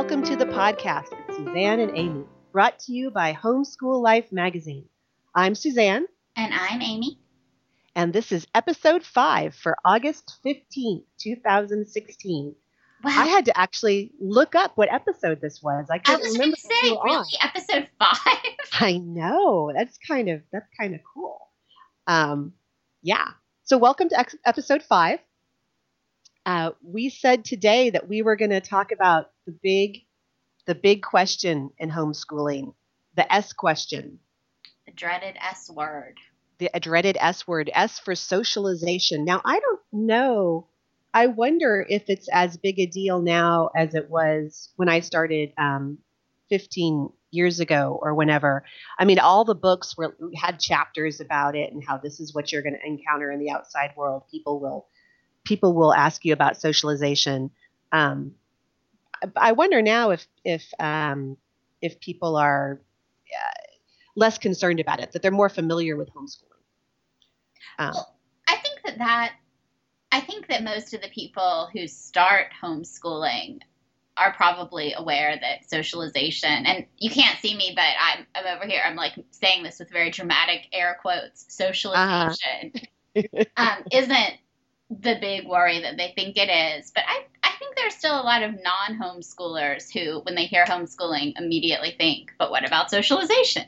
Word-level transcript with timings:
welcome 0.00 0.22
to 0.22 0.34
the 0.34 0.46
podcast 0.46 1.10
with 1.10 1.36
Suzanne 1.36 1.78
and 1.78 1.94
Amy, 1.94 2.24
brought 2.52 2.78
to 2.78 2.90
you 2.90 3.10
by 3.10 3.34
Homeschool 3.34 4.00
Life 4.00 4.32
magazine. 4.32 4.86
I'm 5.34 5.54
Suzanne. 5.54 6.06
And 6.34 6.54
I'm 6.54 6.80
Amy. 6.80 7.18
And 7.94 8.10
this 8.10 8.32
is 8.32 8.46
episode 8.54 9.04
five 9.04 9.54
for 9.54 9.76
August 9.84 10.38
15th, 10.42 11.02
2016. 11.18 12.54
Wow. 13.04 13.10
I 13.10 13.26
had 13.26 13.44
to 13.44 13.58
actually 13.58 14.12
look 14.18 14.54
up 14.54 14.72
what 14.76 14.90
episode 14.90 15.42
this 15.42 15.62
was. 15.62 15.88
I 15.90 15.98
couldn't 15.98 16.22
I 16.22 16.24
was 16.24 16.32
remember. 16.32 16.56
Say, 16.56 16.70
really, 16.82 16.96
on. 17.04 17.26
episode 17.42 17.88
five? 17.98 18.54
I 18.80 18.96
know. 18.96 19.70
That's 19.76 19.98
kind 19.98 20.30
of 20.30 20.40
that's 20.50 20.68
kind 20.80 20.94
of 20.94 21.02
cool. 21.12 21.46
Um, 22.06 22.54
yeah. 23.02 23.26
So 23.64 23.76
welcome 23.76 24.08
to 24.08 24.18
ex- 24.18 24.34
episode 24.46 24.82
five. 24.82 25.18
Uh, 26.46 26.70
we 26.82 27.10
said 27.10 27.44
today 27.44 27.90
that 27.90 28.08
we 28.08 28.22
were 28.22 28.34
going 28.34 28.50
to 28.50 28.62
talk 28.62 28.92
about 28.92 29.30
the 29.52 29.58
big, 29.62 30.02
the 30.66 30.74
big 30.74 31.02
question 31.02 31.70
in 31.78 31.90
homeschooling, 31.90 32.74
the 33.16 33.32
S 33.32 33.52
question. 33.52 34.18
The 34.86 34.92
dreaded 34.92 35.36
S 35.40 35.70
word. 35.70 36.18
The 36.58 36.70
dreaded 36.80 37.16
S 37.20 37.46
word. 37.46 37.70
S 37.72 37.98
for 37.98 38.14
socialization. 38.14 39.24
Now 39.24 39.40
I 39.44 39.60
don't 39.60 39.80
know 39.92 40.66
I 41.12 41.26
wonder 41.26 41.84
if 41.88 42.04
it's 42.08 42.28
as 42.32 42.56
big 42.56 42.78
a 42.78 42.86
deal 42.86 43.20
now 43.20 43.70
as 43.74 43.94
it 43.94 44.08
was 44.10 44.70
when 44.76 44.88
I 44.88 45.00
started 45.00 45.52
um, 45.58 45.98
15 46.50 47.10
years 47.32 47.60
ago 47.60 47.98
or 48.00 48.14
whenever. 48.14 48.64
I 48.98 49.04
mean, 49.04 49.18
all 49.18 49.44
the 49.44 49.54
books 49.54 49.96
were 49.96 50.16
had 50.36 50.60
chapters 50.60 51.20
about 51.20 51.56
it 51.56 51.72
and 51.72 51.84
how 51.84 51.98
this 51.98 52.20
is 52.20 52.34
what 52.34 52.52
you're 52.52 52.62
going 52.62 52.78
to 52.80 52.86
encounter 52.86 53.30
in 53.30 53.40
the 53.40 53.50
outside 53.50 53.92
world. 53.96 54.22
People 54.30 54.60
will 54.60 54.86
people 55.44 55.74
will 55.74 55.92
ask 55.92 56.24
you 56.24 56.32
about 56.32 56.60
socialization. 56.60 57.50
Um, 57.92 58.32
I 59.36 59.52
wonder 59.52 59.82
now 59.82 60.10
if 60.10 60.26
if 60.44 60.72
um, 60.78 61.36
if 61.80 62.00
people 62.00 62.36
are 62.36 62.80
uh, 63.32 63.60
less 64.16 64.38
concerned 64.38 64.80
about 64.80 65.00
it, 65.00 65.12
that 65.12 65.22
they're 65.22 65.30
more 65.30 65.48
familiar 65.48 65.96
with 65.96 66.08
homeschooling. 66.10 66.44
Um, 67.78 67.92
well, 67.94 68.16
I 68.48 68.56
think 68.56 68.80
that 68.84 68.98
that 68.98 69.32
I 70.12 70.20
think 70.20 70.48
that 70.48 70.64
most 70.64 70.94
of 70.94 71.02
the 71.02 71.08
people 71.08 71.68
who 71.72 71.86
start 71.86 72.46
homeschooling 72.62 73.60
are 74.16 74.32
probably 74.32 74.92
aware 74.92 75.38
that 75.40 75.68
socialization, 75.68 76.66
and 76.66 76.84
you 76.98 77.10
can't 77.10 77.38
see 77.38 77.56
me, 77.56 77.72
but 77.74 77.84
I'm, 77.98 78.26
I'm 78.34 78.56
over 78.56 78.66
here, 78.66 78.82
I'm 78.84 78.96
like 78.96 79.14
saying 79.30 79.62
this 79.62 79.78
with 79.78 79.90
very 79.90 80.10
dramatic 80.10 80.66
air 80.72 80.98
quotes, 81.00 81.46
socialization 81.48 82.72
uh-huh. 83.16 83.44
um, 83.56 83.84
isn't 83.92 84.34
the 84.90 85.16
big 85.20 85.46
worry 85.46 85.80
that 85.80 85.96
they 85.96 86.12
think 86.16 86.36
it 86.36 86.50
is. 86.50 86.90
But 86.90 87.04
I, 87.06 87.24
I 87.44 87.52
think 87.58 87.76
there's 87.76 87.94
still 87.94 88.20
a 88.20 88.22
lot 88.22 88.42
of 88.42 88.54
non 88.54 89.00
homeschoolers 89.00 89.92
who, 89.92 90.20
when 90.20 90.34
they 90.34 90.46
hear 90.46 90.64
homeschooling, 90.64 91.34
immediately 91.38 91.94
think, 91.96 92.32
but 92.38 92.50
what 92.50 92.66
about 92.66 92.90
socialization? 92.90 93.64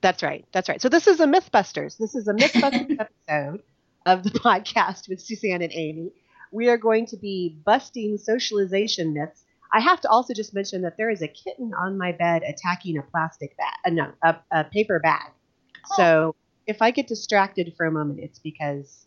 That's 0.00 0.22
right. 0.22 0.44
That's 0.52 0.68
right. 0.68 0.80
So 0.80 0.88
this 0.88 1.06
is 1.06 1.20
a 1.20 1.26
Mythbusters. 1.26 1.96
This 1.98 2.14
is 2.14 2.28
a 2.28 2.32
Mythbusters 2.32 2.98
episode 3.28 3.62
of 4.06 4.22
the 4.24 4.30
podcast 4.30 5.08
with 5.08 5.20
Suzanne 5.20 5.62
and 5.62 5.72
Amy. 5.72 6.12
We 6.50 6.68
are 6.68 6.76
going 6.76 7.06
to 7.06 7.16
be 7.16 7.56
busting 7.64 8.18
socialization 8.18 9.14
myths. 9.14 9.44
I 9.72 9.80
have 9.80 10.00
to 10.02 10.08
also 10.08 10.34
just 10.34 10.54
mention 10.54 10.82
that 10.82 10.96
there 10.98 11.08
is 11.08 11.22
a 11.22 11.28
kitten 11.28 11.72
on 11.72 11.96
my 11.96 12.12
bed 12.12 12.42
attacking 12.42 12.98
a 12.98 13.02
plastic 13.02 13.56
bag, 13.56 13.72
uh, 13.86 13.90
no, 13.90 14.12
a, 14.22 14.36
a, 14.50 14.64
paper 14.64 14.98
bag. 14.98 15.30
Oh. 15.92 15.94
So 15.96 16.34
if 16.66 16.82
I 16.82 16.90
get 16.90 17.06
distracted 17.06 17.72
for 17.76 17.86
a 17.86 17.90
moment, 17.90 18.20
it's 18.20 18.38
because 18.38 19.06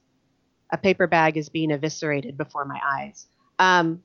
a 0.71 0.77
paper 0.77 1.07
bag 1.07 1.37
is 1.37 1.49
being 1.49 1.71
eviscerated 1.71 2.37
before 2.37 2.65
my 2.65 2.79
eyes. 2.83 3.27
Um, 3.59 4.03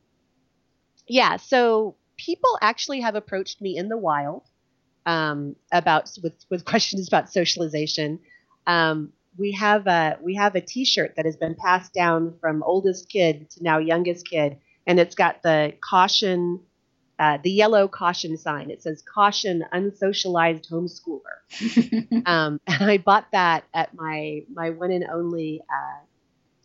yeah, 1.06 1.36
so 1.36 1.96
people 2.16 2.58
actually 2.60 3.00
have 3.00 3.14
approached 3.14 3.60
me 3.60 3.76
in 3.76 3.88
the 3.88 3.96
wild 3.96 4.42
um, 5.06 5.56
about 5.72 6.10
with 6.22 6.34
with 6.50 6.64
questions 6.72 7.08
about 7.08 7.32
socialization. 7.32 8.20
Um, 8.66 9.12
we 9.38 9.52
have 9.52 9.86
a 9.86 10.18
we 10.22 10.34
have 10.34 10.54
a 10.54 10.60
T-shirt 10.60 11.14
that 11.16 11.24
has 11.24 11.36
been 11.36 11.54
passed 11.54 11.92
down 11.92 12.34
from 12.40 12.62
oldest 12.62 13.08
kid 13.08 13.50
to 13.50 13.62
now 13.62 13.78
youngest 13.78 14.28
kid, 14.28 14.58
and 14.86 15.00
it's 15.00 15.14
got 15.14 15.42
the 15.42 15.72
caution, 15.80 16.60
uh, 17.18 17.38
the 17.42 17.50
yellow 17.50 17.88
caution 17.88 18.36
sign. 18.36 18.70
It 18.70 18.82
says 18.82 19.02
"Caution, 19.02 19.64
unsocialized 19.72 20.68
homeschooler." 20.68 22.22
um, 22.26 22.60
and 22.66 22.82
I 22.90 22.98
bought 22.98 23.26
that 23.32 23.64
at 23.74 23.94
my 23.94 24.42
my 24.52 24.70
one 24.70 24.90
and 24.90 25.04
only 25.10 25.62
uh, 25.62 26.04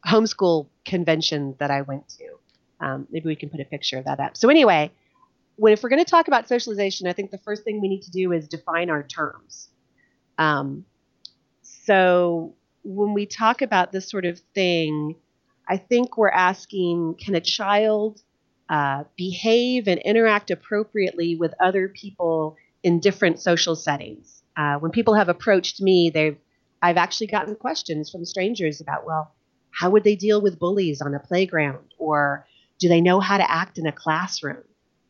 homeschool 0.06 0.68
convention 0.86 1.56
that 1.60 1.72
I 1.72 1.82
went 1.82 2.08
to. 2.10 2.86
Um, 2.86 3.08
maybe 3.10 3.28
we 3.28 3.36
can 3.36 3.50
put 3.50 3.60
a 3.60 3.66
picture 3.66 3.98
of 3.98 4.06
that 4.06 4.20
up. 4.20 4.38
So 4.38 4.50
anyway, 4.50 4.92
when 5.56 5.74
if 5.74 5.82
we're 5.82 5.90
going 5.90 6.04
to 6.04 6.10
talk 6.10 6.28
about 6.28 6.48
socialization, 6.48 7.08
I 7.08 7.14
think 7.14 7.32
the 7.32 7.38
first 7.40 7.64
thing 7.64 7.82
we 7.82 7.88
need 7.88 8.04
to 8.04 8.12
do 8.12 8.32
is 8.32 8.48
define 8.48 8.90
our 8.90 9.04
terms. 9.04 9.70
Um, 10.38 10.86
so 11.62 12.54
when 12.84 13.14
we 13.14 13.26
talk 13.26 13.62
about 13.62 13.92
this 13.92 14.10
sort 14.10 14.26
of 14.26 14.40
thing, 14.54 15.16
I 15.68 15.78
think 15.78 16.18
we're 16.18 16.30
asking 16.30 17.16
can 17.16 17.36
a 17.36 17.42
child 17.42 18.22
uh, 18.70 19.04
behave 19.16 19.88
and 19.88 20.00
interact 20.02 20.52
appropriately 20.52 21.36
with 21.36 21.54
other 21.60 21.88
people 21.90 22.58
in 22.84 23.00
different 23.00 23.40
social 23.40 23.76
settings? 23.76 24.44
Uh, 24.58 24.76
when 24.76 24.92
people 24.92 25.16
have 25.16 25.30
approached 25.30 25.82
me, 25.82 26.10
they've 26.10 26.38
I've 26.82 26.98
actually 26.98 27.28
gotten 27.28 27.56
questions 27.56 28.12
from 28.12 28.26
strangers 28.26 28.80
about, 28.80 29.06
well, 29.06 29.34
how 29.75 29.90
would 29.90 30.03
they 30.03 30.16
deal 30.16 30.41
with 30.41 30.58
bullies 30.58 31.02
on 31.02 31.13
a 31.13 31.19
playground, 31.19 31.94
or 31.97 32.47
do 32.80 32.88
they 32.88 33.02
know 33.02 33.19
how 33.19 33.38
to 33.38 33.52
act 33.52 33.78
in 33.78 33.86
a 33.86 33.91
classroom? 33.91 34.63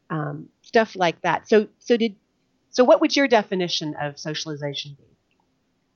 Um, 0.10 0.50
stuff 0.62 0.96
like 0.96 1.22
that. 1.22 1.48
So, 1.48 1.68
so 1.80 1.98
did 1.98 2.16
so. 2.72 2.84
What 2.84 3.02
would 3.02 3.16
your 3.16 3.28
definition 3.28 3.96
of 4.02 4.20
socialization 4.20 4.96
be? 4.98 5.04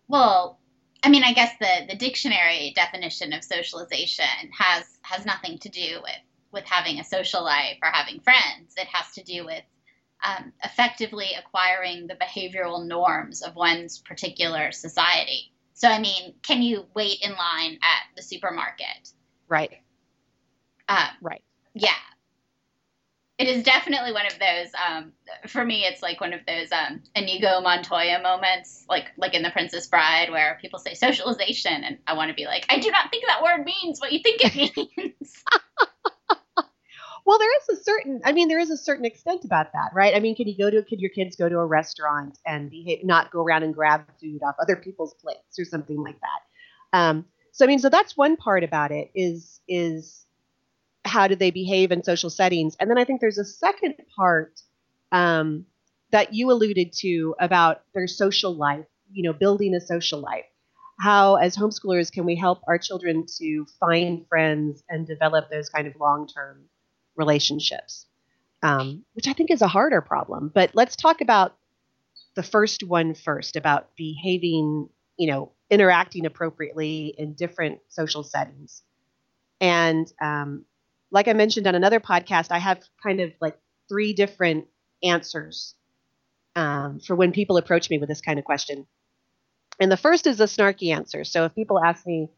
Well, 0.07 0.59
I 1.03 1.09
mean, 1.09 1.24
I 1.24 1.34
guess 1.34 1.53
the, 1.59 1.85
the 1.88 1.96
dictionary 1.96 2.74
definition 2.75 3.34
of 3.34 3.44
socialization 3.44 4.52
has 4.57 4.86
has 5.01 5.25
nothing 5.25 5.57
to 5.59 5.69
do 5.69 6.00
with 6.01 6.22
with 6.51 6.66
having 6.66 7.00
a 7.00 7.03
social 7.03 7.44
life 7.44 7.78
or 7.84 7.90
having 7.90 8.19
friends. 8.19 8.74
It 8.78 8.88
has 8.88 9.13
to 9.13 9.24
do 9.24 9.46
with 9.46 9.63
um, 10.24 10.51
effectively 10.63 11.30
acquiring 11.38 12.07
the 12.07 12.16
behavioral 12.16 12.86
norms 12.86 13.41
of 13.41 13.56
one's 13.56 14.00
particular 14.00 14.72
society. 14.72 15.51
So, 15.79 15.88
I 15.88 16.00
mean, 16.00 16.35
can 16.44 16.62
you 16.62 16.85
wait 16.94 17.22
in 17.22 17.31
line 17.31 17.79
at 17.81 18.16
the 18.16 18.22
supermarket? 18.22 19.12
Right. 19.47 19.72
Uh, 20.88 21.07
right. 21.22 21.41
Yeah 21.73 21.91
it 23.40 23.47
is 23.47 23.63
definitely 23.63 24.12
one 24.12 24.25
of 24.28 24.34
those 24.34 24.72
um, 24.85 25.13
for 25.47 25.66
me 25.66 25.85
it's 25.85 26.03
like 26.03 26.22
one 26.22 26.34
of 26.34 26.41
those 26.45 26.72
um, 26.72 27.01
inigo 27.16 27.62
montoya 27.62 28.22
moments 28.22 28.85
like 28.89 29.07
like 29.18 29.34
in 29.34 29.41
the 29.41 29.50
princess 29.50 29.88
bride 29.88 30.29
where 30.29 30.59
people 30.62 30.78
say 30.78 30.94
socialization 30.94 31.84
and 31.84 31.97
i 32.06 32.13
want 32.13 32.29
to 32.29 32.35
be 32.35 32.45
like 32.45 32.66
i 32.69 32.78
do 32.78 32.91
not 32.91 33.09
think 33.09 33.23
that 33.25 33.41
word 33.41 33.66
means 33.66 34.00
what 34.00 34.12
you 34.12 34.19
think 34.22 34.41
it 34.44 34.78
means 34.97 35.44
well 37.29 37.38
there 37.38 37.57
is 37.57 37.79
a 37.79 37.84
certain 37.84 38.19
i 38.25 38.31
mean 38.31 38.47
there 38.47 38.59
is 38.59 38.72
a 38.72 38.78
certain 38.78 39.06
extent 39.06 39.45
about 39.45 39.72
that 39.73 39.91
right 39.94 40.16
i 40.16 40.19
mean 40.19 40.35
can 40.35 40.47
you 40.47 40.57
go 40.57 40.69
to 40.69 40.81
could 40.84 41.00
your 41.00 41.12
kids 41.12 41.35
go 41.35 41.47
to 41.47 41.59
a 41.59 41.66
restaurant 41.66 42.38
and 42.45 42.69
behave 42.72 43.03
not 43.03 43.31
go 43.31 43.41
around 43.41 43.63
and 43.63 43.75
grab 43.75 44.01
food 44.19 44.41
off 44.44 44.56
other 44.62 44.75
people's 44.75 45.13
plates 45.13 45.59
or 45.59 45.66
something 45.66 46.03
like 46.03 46.18
that 46.19 46.97
um, 46.97 47.25
so 47.51 47.66
i 47.66 47.68
mean 47.68 47.79
so 47.79 47.89
that's 47.89 48.18
one 48.18 48.35
part 48.35 48.63
about 48.63 48.91
it 48.91 49.12
is 49.13 49.59
is 49.68 50.25
how 51.06 51.28
do 51.28 51.35
they 51.35 51.51
behave 51.51 51.91
in 51.91 52.03
social 52.03 52.29
settings? 52.29 52.75
And 52.79 52.89
then 52.89 52.97
I 52.97 53.06
think 53.06 53.22
there's 53.22 53.38
a 53.38 53.45
second 53.45 53.95
part 54.16 54.62
um, 55.12 55.66
that 56.12 56.34
you 56.34 56.51
alluded 56.51 56.94
to 57.00 57.35
about 57.39 57.81
their 57.94 58.07
social 58.07 58.56
life, 58.56 58.85
you 59.12 59.23
know, 59.23 59.34
building 59.34 59.74
a 59.75 59.81
social 59.81 60.19
life. 60.19 60.45
How, 61.00 61.36
as 61.36 61.56
homeschoolers, 61.56 62.12
can 62.12 62.25
we 62.25 62.36
help 62.36 62.62
our 62.68 62.77
children 62.77 63.25
to 63.38 63.65
find 63.80 64.27
friends 64.27 64.83
and 64.89 65.07
develop 65.07 65.50
those 65.50 65.69
kind 65.69 65.88
of 65.88 65.95
long 66.00 66.27
term 66.27 66.65
relationships? 67.19 68.07
Um, 68.63 69.06
which 69.13 69.27
I 69.27 69.33
think 69.33 69.51
is 69.51 69.62
a 69.62 69.68
harder 69.68 70.01
problem. 70.01 70.51
But 70.54 70.71
let's 70.74 70.95
talk 70.95 71.21
about 71.21 71.56
the 72.36 72.44
first 72.44 72.83
one 72.83 73.13
first 73.13 73.56
about 73.56 73.95
behaving, 73.95 74.89
you 75.18 75.27
know, 75.27 75.51
interacting 75.69 76.25
appropriately 76.25 77.13
in 77.18 77.33
different 77.33 77.80
social 77.89 78.24
settings. 78.24 78.81
And 79.62 80.12
um, 80.21 80.66
like 81.12 81.27
I 81.27 81.33
mentioned 81.33 81.68
on 81.68 81.75
another 81.75 82.00
podcast, 82.00 82.48
I 82.51 82.60
have 82.60 82.81
kind 83.04 83.19
of 83.19 83.31
like 83.42 83.57
three 83.88 84.13
different 84.13 84.68
answers 85.04 85.75
um, 86.56 87.00
for 87.00 87.16
when 87.16 87.31
people 87.31 87.57
approach 87.57 87.89
me 87.89 87.98
with 87.98 88.10
this 88.10 88.21
kind 88.21 88.39
of 88.39 88.45
question. 88.45 88.88
And 89.80 89.92
the 89.92 89.98
first 89.98 90.27
is 90.27 90.39
a 90.42 90.45
snarky 90.45 90.94
answer. 90.94 91.24
So 91.24 91.45
if 91.45 91.56
people 91.56 91.81
ask 91.83 92.06
me, 92.06 92.30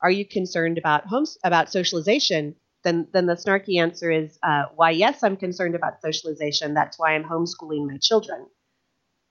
"Are 0.00 0.10
you 0.10 0.24
concerned 0.26 0.78
about 0.78 1.06
homes 1.06 1.38
about 1.44 1.70
socialization?" 1.70 2.54
Then 2.84 3.08
then 3.12 3.26
the 3.26 3.34
snarky 3.34 3.80
answer 3.80 4.10
is, 4.10 4.38
uh, 4.42 4.64
"Why, 4.74 4.90
yes, 4.90 5.22
I'm 5.22 5.36
concerned 5.36 5.74
about 5.74 6.00
socialization. 6.02 6.74
That's 6.74 6.98
why 6.98 7.14
I'm 7.14 7.24
homeschooling 7.24 7.86
my 7.86 7.98
children." 7.98 8.46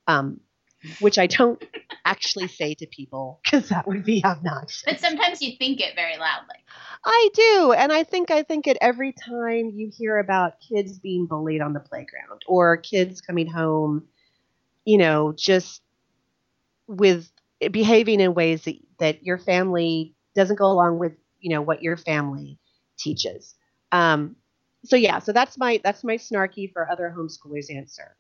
Um, 0.08 0.42
which 1.00 1.18
I 1.18 1.28
don't 1.28 1.64
actually 2.06 2.48
say 2.48 2.74
to 2.76 2.88
people 2.88 3.40
because 3.44 3.70
that 3.70 3.88
would 3.88 4.04
be 4.04 4.24
obnoxious. 4.24 4.84
But 4.86 5.00
sometimes 5.00 5.42
you 5.42 5.54
think 5.58 5.80
it 5.80 5.96
very 5.96 6.18
loudly. 6.18 6.56
I 7.06 7.30
do, 7.34 7.74
and 7.74 7.92
I 7.92 8.04
think 8.04 8.32
I 8.32 8.44
think 8.44 8.68
it 8.68 8.78
every 8.82 9.14
time 9.14 9.72
you 9.76 9.92
hear 9.96 10.18
about 10.20 10.54
kids 10.60 11.00
being 11.00 11.26
bullied 11.26 11.62
on 11.62 11.74
the 11.74 11.80
playground 11.80 12.42
or 12.48 12.78
kids 12.78 13.22
coming 13.22 13.48
home, 13.48 14.08
you 14.86 14.98
know, 14.98 15.34
just 15.38 15.82
with 16.88 17.30
behaving 17.72 18.20
in 18.20 18.34
ways 18.34 18.64
that, 18.64 18.76
that 19.00 19.24
your 19.24 19.38
family 19.38 20.16
doesn't 20.36 20.58
go 20.58 20.66
along 20.66 21.00
with, 21.00 21.14
you 21.40 21.50
know, 21.50 21.62
what 21.62 21.84
your 21.84 21.98
family 21.98 22.60
teaches. 22.98 23.56
Um, 23.92 24.36
so 24.86 24.96
yeah, 24.96 25.20
so 25.20 25.32
that's 25.32 25.58
my 25.58 25.80
that's 25.84 26.04
my 26.04 26.16
snarky 26.18 26.72
for 26.72 26.90
other 26.90 27.14
homeschoolers 27.16 27.74
answer. 27.74 28.16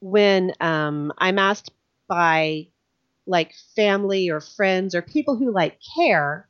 When 0.00 0.52
um, 0.60 1.12
I'm 1.18 1.38
asked 1.38 1.70
by 2.08 2.68
like 3.26 3.54
family 3.76 4.30
or 4.30 4.40
friends 4.40 4.94
or 4.94 5.02
people 5.02 5.36
who 5.36 5.52
like 5.52 5.78
care 5.94 6.48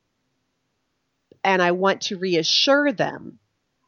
and 1.45 1.61
I 1.61 1.73
want 1.73 2.03
to 2.03 2.19
reassure 2.19 2.93
them, 2.93 3.39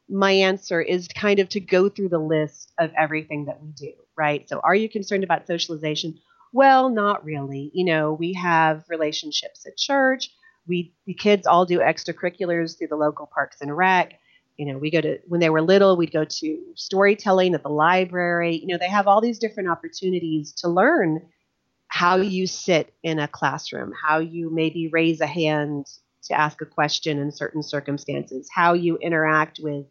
my 0.09 0.31
answer 0.31 0.81
is 0.81 1.07
kind 1.07 1.39
of 1.39 1.49
to 1.49 1.59
go 1.59 1.89
through 1.89 2.09
the 2.09 2.19
list 2.19 2.71
of 2.77 2.91
everything 2.97 3.45
that 3.45 3.61
we 3.61 3.69
do, 3.71 3.93
right? 4.17 4.47
So, 4.47 4.59
are 4.59 4.75
you 4.75 4.89
concerned 4.89 5.23
about 5.23 5.47
socialization? 5.47 6.19
Well, 6.53 6.89
not 6.89 7.25
really. 7.25 7.71
You 7.73 7.85
know, 7.85 8.13
we 8.13 8.33
have 8.33 8.85
relationships 8.89 9.65
at 9.65 9.77
church. 9.77 10.29
We 10.67 10.93
the 11.05 11.13
kids 11.13 11.47
all 11.47 11.65
do 11.65 11.79
extracurriculars 11.79 12.77
through 12.77 12.87
the 12.87 12.95
local 12.95 13.29
parks 13.33 13.61
and 13.61 13.75
rec. 13.75 14.19
You 14.57 14.65
know, 14.65 14.77
we 14.77 14.89
go 14.89 15.01
to 15.01 15.19
when 15.27 15.41
they 15.41 15.49
were 15.49 15.61
little, 15.61 15.97
we'd 15.97 16.13
go 16.13 16.25
to 16.25 16.63
storytelling 16.75 17.53
at 17.53 17.63
the 17.63 17.69
library. 17.69 18.57
You 18.57 18.67
know, 18.67 18.77
they 18.77 18.89
have 18.89 19.07
all 19.07 19.21
these 19.21 19.39
different 19.39 19.69
opportunities 19.69 20.53
to 20.53 20.69
learn 20.69 21.21
how 21.87 22.17
you 22.17 22.47
sit 22.47 22.93
in 23.03 23.19
a 23.19 23.27
classroom, 23.27 23.93
how 24.01 24.19
you 24.19 24.49
maybe 24.49 24.87
raise 24.87 25.21
a 25.21 25.27
hand 25.27 25.85
to 26.23 26.33
ask 26.33 26.61
a 26.61 26.65
question 26.65 27.19
in 27.19 27.31
certain 27.31 27.61
circumstances, 27.61 28.49
how 28.53 28.73
you 28.73 28.97
interact 28.97 29.59
with 29.61 29.85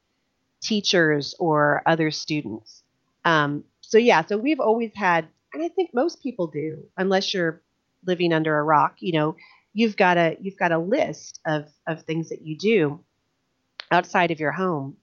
teachers 0.60 1.34
or 1.38 1.82
other 1.86 2.10
students. 2.10 2.82
Um, 3.24 3.64
so 3.80 3.98
yeah, 3.98 4.24
so 4.24 4.36
we've 4.36 4.60
always 4.60 4.90
had, 4.94 5.28
and 5.52 5.62
I 5.62 5.68
think 5.68 5.90
most 5.94 6.22
people 6.22 6.48
do, 6.48 6.84
unless 6.96 7.32
you're 7.32 7.62
living 8.06 8.32
under 8.32 8.58
a 8.58 8.62
rock. 8.62 8.96
You 8.98 9.12
know, 9.12 9.36
you've 9.74 9.96
got 9.96 10.16
a 10.16 10.36
you've 10.40 10.56
got 10.56 10.72
a 10.72 10.78
list 10.78 11.40
of 11.46 11.68
of 11.86 12.02
things 12.02 12.30
that 12.30 12.42
you 12.42 12.56
do 12.56 13.00
outside 13.90 14.30
of 14.30 14.40
your 14.40 14.52
home. 14.52 14.96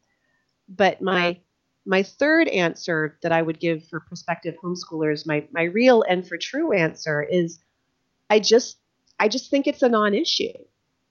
But 0.67 1.01
my 1.01 1.39
my 1.85 2.03
third 2.03 2.47
answer 2.47 3.17
that 3.21 3.31
I 3.31 3.41
would 3.41 3.59
give 3.59 3.85
for 3.85 3.99
prospective 3.99 4.55
homeschoolers, 4.63 5.27
my 5.27 5.47
my 5.51 5.63
real 5.63 6.03
and 6.03 6.27
for 6.27 6.37
true 6.37 6.71
answer 6.71 7.21
is, 7.21 7.59
I 8.29 8.39
just 8.39 8.77
I 9.19 9.27
just 9.27 9.51
think 9.51 9.67
it's 9.67 9.83
a 9.83 9.89
non-issue 9.89 10.53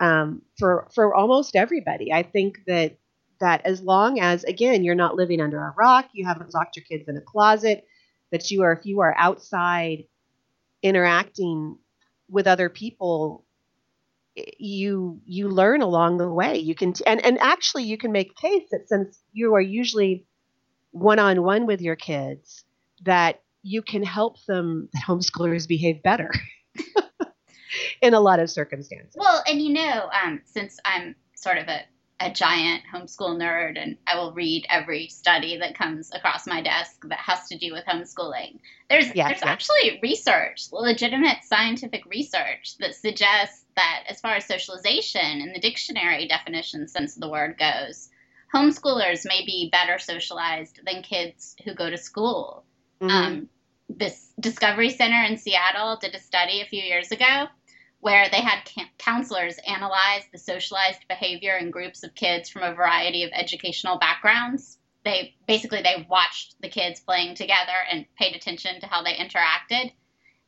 um, 0.00 0.42
for 0.58 0.88
for 0.92 1.14
almost 1.14 1.54
everybody. 1.54 2.12
I 2.12 2.22
think 2.22 2.60
that 2.66 2.96
that 3.40 3.64
as 3.64 3.82
long 3.82 4.20
as 4.20 4.44
again 4.44 4.84
you're 4.84 4.94
not 4.94 5.16
living 5.16 5.40
under 5.40 5.60
a 5.60 5.74
rock, 5.76 6.08
you 6.12 6.24
haven't 6.24 6.54
locked 6.54 6.76
your 6.76 6.84
kids 6.84 7.08
in 7.08 7.16
a 7.16 7.20
closet, 7.20 7.86
that 8.30 8.50
you 8.50 8.62
are 8.62 8.72
if 8.72 8.86
you 8.86 9.00
are 9.00 9.14
outside 9.18 10.04
interacting 10.82 11.76
with 12.30 12.46
other 12.46 12.70
people 12.70 13.44
you 14.58 15.20
you 15.24 15.48
learn 15.48 15.82
along 15.82 16.18
the 16.18 16.32
way 16.32 16.58
you 16.58 16.74
can 16.74 16.92
and 17.06 17.24
and 17.24 17.38
actually 17.38 17.84
you 17.84 17.98
can 17.98 18.12
make 18.12 18.30
a 18.30 18.40
case 18.40 18.68
that 18.70 18.88
since 18.88 19.18
you 19.32 19.54
are 19.54 19.60
usually 19.60 20.24
one-on-one 20.92 21.66
with 21.66 21.80
your 21.80 21.96
kids 21.96 22.64
that 23.02 23.42
you 23.62 23.82
can 23.82 24.02
help 24.02 24.42
them 24.46 24.88
that 24.92 25.02
homeschoolers 25.06 25.68
behave 25.68 26.02
better 26.02 26.30
in 28.02 28.14
a 28.14 28.20
lot 28.20 28.40
of 28.40 28.50
circumstances. 28.50 29.14
Well, 29.16 29.42
and 29.46 29.60
you 29.60 29.72
know, 29.72 30.08
um, 30.24 30.40
since 30.44 30.78
I'm 30.84 31.14
sort 31.34 31.58
of 31.58 31.68
a, 31.68 31.82
a 32.20 32.30
giant 32.30 32.82
homeschool 32.92 33.38
nerd 33.38 33.80
and 33.80 33.96
I 34.06 34.18
will 34.18 34.32
read 34.32 34.66
every 34.68 35.08
study 35.08 35.56
that 35.56 35.74
comes 35.74 36.10
across 36.12 36.46
my 36.46 36.60
desk 36.60 37.02
that 37.08 37.18
has 37.18 37.48
to 37.48 37.56
do 37.56 37.72
with 37.72 37.86
homeschooling, 37.86 38.60
there's 38.90 39.06
yes, 39.14 39.28
there's 39.28 39.40
yes. 39.40 39.42
actually 39.42 39.98
research, 40.02 40.66
legitimate 40.70 41.38
scientific 41.44 42.04
research 42.04 42.76
that 42.78 42.94
suggests 42.94 43.64
that 43.76 44.04
as 44.08 44.20
far 44.20 44.34
as 44.34 44.44
socialization 44.44 45.40
in 45.40 45.54
the 45.54 45.60
dictionary 45.60 46.28
definition 46.28 46.86
sense 46.86 47.16
of 47.16 47.22
the 47.22 47.30
word 47.30 47.58
goes, 47.58 48.10
homeschoolers 48.54 49.26
may 49.26 49.42
be 49.46 49.70
better 49.72 49.98
socialized 49.98 50.80
than 50.84 51.02
kids 51.02 51.56
who 51.64 51.74
go 51.74 51.88
to 51.88 51.96
school. 51.96 52.64
Mm-hmm. 53.00 53.10
Um, 53.10 53.48
this 53.88 54.28
Discovery 54.38 54.90
Center 54.90 55.24
in 55.24 55.38
Seattle 55.38 55.96
did 55.96 56.14
a 56.14 56.20
study 56.20 56.60
a 56.60 56.66
few 56.66 56.82
years 56.82 57.10
ago 57.12 57.46
where 58.00 58.28
they 58.30 58.40
had 58.40 58.68
counselors 58.98 59.58
analyze 59.66 60.22
the 60.32 60.38
socialized 60.38 61.06
behavior 61.08 61.56
in 61.56 61.70
groups 61.70 62.02
of 62.02 62.14
kids 62.14 62.48
from 62.48 62.62
a 62.62 62.74
variety 62.74 63.24
of 63.24 63.30
educational 63.32 63.98
backgrounds. 63.98 64.78
They 65.04 65.34
basically 65.46 65.82
they 65.82 66.06
watched 66.08 66.60
the 66.60 66.68
kids 66.68 67.00
playing 67.00 67.34
together 67.34 67.76
and 67.90 68.06
paid 68.18 68.34
attention 68.34 68.80
to 68.80 68.86
how 68.86 69.02
they 69.02 69.14
interacted. 69.14 69.92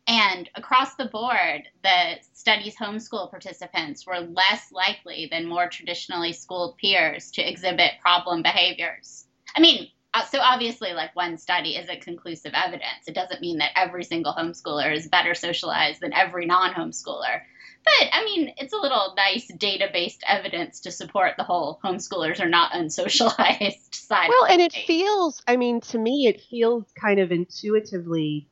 And 0.09 0.51
across 0.57 0.97
the 0.97 1.05
board, 1.05 1.69
the 1.83 2.17
study's 2.33 2.77
homeschool 2.77 3.31
participants 3.31 4.07
were 4.07 4.19
less 4.19 4.73
likely 4.73 5.29
than 5.31 5.47
more 5.47 5.69
traditionally 5.69 6.33
schooled 6.33 6.77
peers 6.79 7.31
to 7.33 7.49
exhibit 7.49 8.01
problem 8.01 8.43
behaviors. 8.43 9.27
I 9.55 9.61
mean, 9.61 9.91
Uh, 10.15 10.25
so 10.25 10.39
obviously, 10.41 10.93
like 10.93 11.15
one 11.17 11.39
study 11.39 11.77
isn't 11.77 12.03
conclusive 12.03 12.53
evidence. 12.55 13.07
It 13.07 13.15
doesn't 13.15 13.41
mean 13.41 13.59
that 13.59 13.71
every 13.77 14.05
single 14.05 14.35
homeschooler 14.35 14.95
is 14.95 15.09
better 15.09 15.35
socialized 15.35 16.01
than 16.01 16.13
every 16.13 16.45
non 16.45 16.73
homeschooler. 16.73 17.41
But 17.85 18.09
I 18.13 18.25
mean, 18.25 18.53
it's 18.59 18.73
a 18.73 18.79
little 18.79 19.15
nice 19.17 19.49
data 19.59 19.89
based 19.93 20.23
evidence 20.29 20.81
to 20.81 20.93
support 20.93 21.33
the 21.37 21.45
whole 21.45 21.81
homeschoolers 21.83 22.41
are 22.41 22.49
not 22.49 22.73
unsocialized 22.75 23.95
side. 23.95 24.29
Well, 24.29 24.51
and 24.51 24.61
it 24.61 24.73
feels, 24.73 25.43
I 25.49 25.57
mean, 25.57 25.81
to 25.83 25.99
me, 25.99 26.27
it 26.27 26.43
feels 26.43 26.85
kind 26.95 27.19
of 27.19 27.33
intuitively 27.33 28.49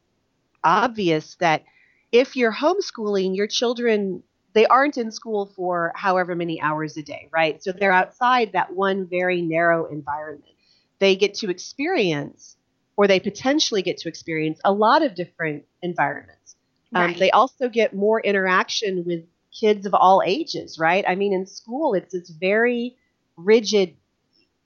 obvious 0.65 1.37
that 1.37 1.65
if 2.11 2.37
you're 2.37 2.53
homeschooling, 2.53 3.37
your 3.37 3.47
children, 3.47 4.23
they 4.53 4.67
aren't 4.67 4.99
in 4.99 5.13
school 5.13 5.47
for 5.47 5.93
however 5.95 6.35
many 6.35 6.61
hours 6.61 6.97
a 6.97 7.03
day, 7.03 7.29
right? 7.31 7.63
So 7.63 7.71
they're 7.71 7.93
outside 7.93 8.53
that 8.53 8.73
one 8.73 9.07
very 9.07 9.43
narrow 9.43 9.87
environment. 9.87 10.55
They 11.01 11.17
get 11.17 11.35
to 11.35 11.51
experience, 11.51 12.57
or 12.97 13.07
they 13.09 13.21
potentially 13.21 13.83
get 13.83 13.99
to 13.99 14.09
experience, 14.09 14.61
a 14.65 14.73
lot 14.73 15.03
of 15.03 15.15
different 15.15 15.65
environments. 15.83 16.57
Um, 16.95 17.03
right. 17.03 17.15
Um, 17.15 17.19
they 17.19 17.31
also 17.31 17.69
get 17.69 17.95
more 17.95 18.21
interaction 18.21 19.05
with 19.05 19.25
kids 19.59 19.87
of 19.87 19.95
all 19.95 20.23
ages, 20.25 20.79
right? 20.79 21.05
I 21.07 21.15
mean, 21.15 21.33
in 21.33 21.47
school, 21.47 21.95
it's 21.95 22.13
this 22.13 22.31
very 22.31 22.97
rigid 23.37 23.97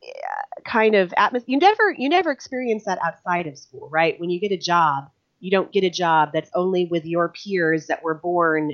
uh, 0.02 0.60
kind 0.64 0.94
of 0.94 1.14
atmosphere. 1.16 1.52
You 1.52 1.58
never, 1.58 1.94
you 1.96 2.08
never 2.08 2.30
experience 2.30 2.84
that 2.84 2.98
outside 3.04 3.46
of 3.46 3.58
school, 3.58 3.88
right? 3.90 4.18
When 4.20 4.30
you 4.30 4.40
get 4.40 4.52
a 4.52 4.56
job, 4.56 5.10
you 5.40 5.50
don't 5.50 5.72
get 5.72 5.84
a 5.84 5.90
job 5.90 6.30
that's 6.32 6.50
only 6.54 6.86
with 6.86 7.04
your 7.04 7.28
peers 7.28 7.86
that 7.88 8.02
were 8.02 8.14
born, 8.14 8.72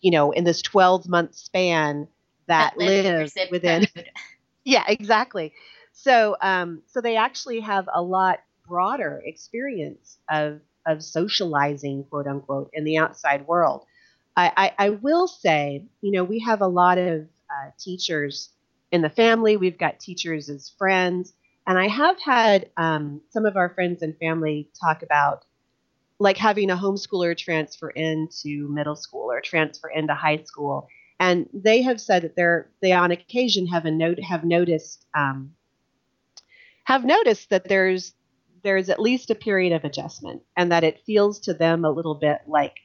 you 0.00 0.10
know, 0.10 0.30
in 0.30 0.44
this 0.44 0.62
12 0.62 1.08
month 1.08 1.34
span 1.34 2.08
that, 2.46 2.74
that 2.76 2.78
live 2.78 3.32
within. 3.50 3.86
yeah, 4.64 4.84
exactly. 4.88 5.54
So, 5.92 6.36
um, 6.40 6.82
so 6.86 7.00
they 7.00 7.16
actually 7.16 7.60
have 7.60 7.88
a 7.92 8.02
lot 8.02 8.40
broader 8.66 9.22
experience 9.24 10.18
of 10.30 10.60
of 10.84 11.02
socializing, 11.02 12.04
quote 12.04 12.26
unquote, 12.26 12.70
in 12.72 12.82
the 12.84 12.98
outside 12.98 13.46
world. 13.46 13.84
I, 14.36 14.52
I, 14.78 14.86
I 14.86 14.90
will 14.90 15.28
say, 15.28 15.84
you 16.00 16.10
know, 16.10 16.24
we 16.24 16.40
have 16.40 16.60
a 16.60 16.66
lot 16.66 16.98
of 16.98 17.20
uh, 17.22 17.70
teachers 17.78 18.50
in 18.90 19.02
the 19.02 19.10
family. 19.10 19.56
We've 19.56 19.78
got 19.78 20.00
teachers 20.00 20.48
as 20.48 20.70
friends, 20.70 21.34
and 21.66 21.78
I 21.78 21.86
have 21.86 22.18
had 22.20 22.70
um, 22.76 23.20
some 23.30 23.46
of 23.46 23.56
our 23.56 23.68
friends 23.68 24.02
and 24.02 24.16
family 24.18 24.70
talk 24.80 25.02
about 25.02 25.44
like 26.18 26.36
having 26.36 26.70
a 26.70 26.76
homeschooler 26.76 27.36
transfer 27.36 27.90
into 27.90 28.68
middle 28.68 28.96
school 28.96 29.30
or 29.30 29.40
transfer 29.40 29.88
into 29.88 30.14
high 30.14 30.42
school. 30.44 30.88
And 31.20 31.48
they 31.52 31.82
have 31.82 32.00
said 32.00 32.22
that 32.22 32.36
they're 32.36 32.70
they 32.80 32.92
on 32.92 33.10
occasion 33.10 33.66
have 33.68 33.84
a 33.84 33.90
note 33.90 34.20
have 34.20 34.44
noticed 34.44 35.06
um, 35.14 35.52
have 36.84 37.04
noticed 37.04 37.50
that 37.50 37.68
there's 37.68 38.14
there's 38.62 38.88
at 38.88 39.00
least 39.00 39.30
a 39.30 39.34
period 39.34 39.72
of 39.72 39.84
adjustment 39.84 40.42
and 40.56 40.70
that 40.70 40.84
it 40.84 41.02
feels 41.04 41.40
to 41.40 41.54
them 41.54 41.84
a 41.84 41.90
little 41.90 42.14
bit 42.14 42.38
like 42.46 42.76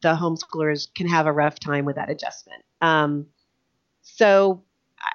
the 0.00 0.14
homeschoolers 0.14 0.88
can 0.94 1.06
have 1.06 1.26
a 1.26 1.32
rough 1.32 1.58
time 1.60 1.84
with 1.84 1.96
that 1.96 2.10
adjustment. 2.10 2.62
Um, 2.80 3.26
so, 4.02 4.62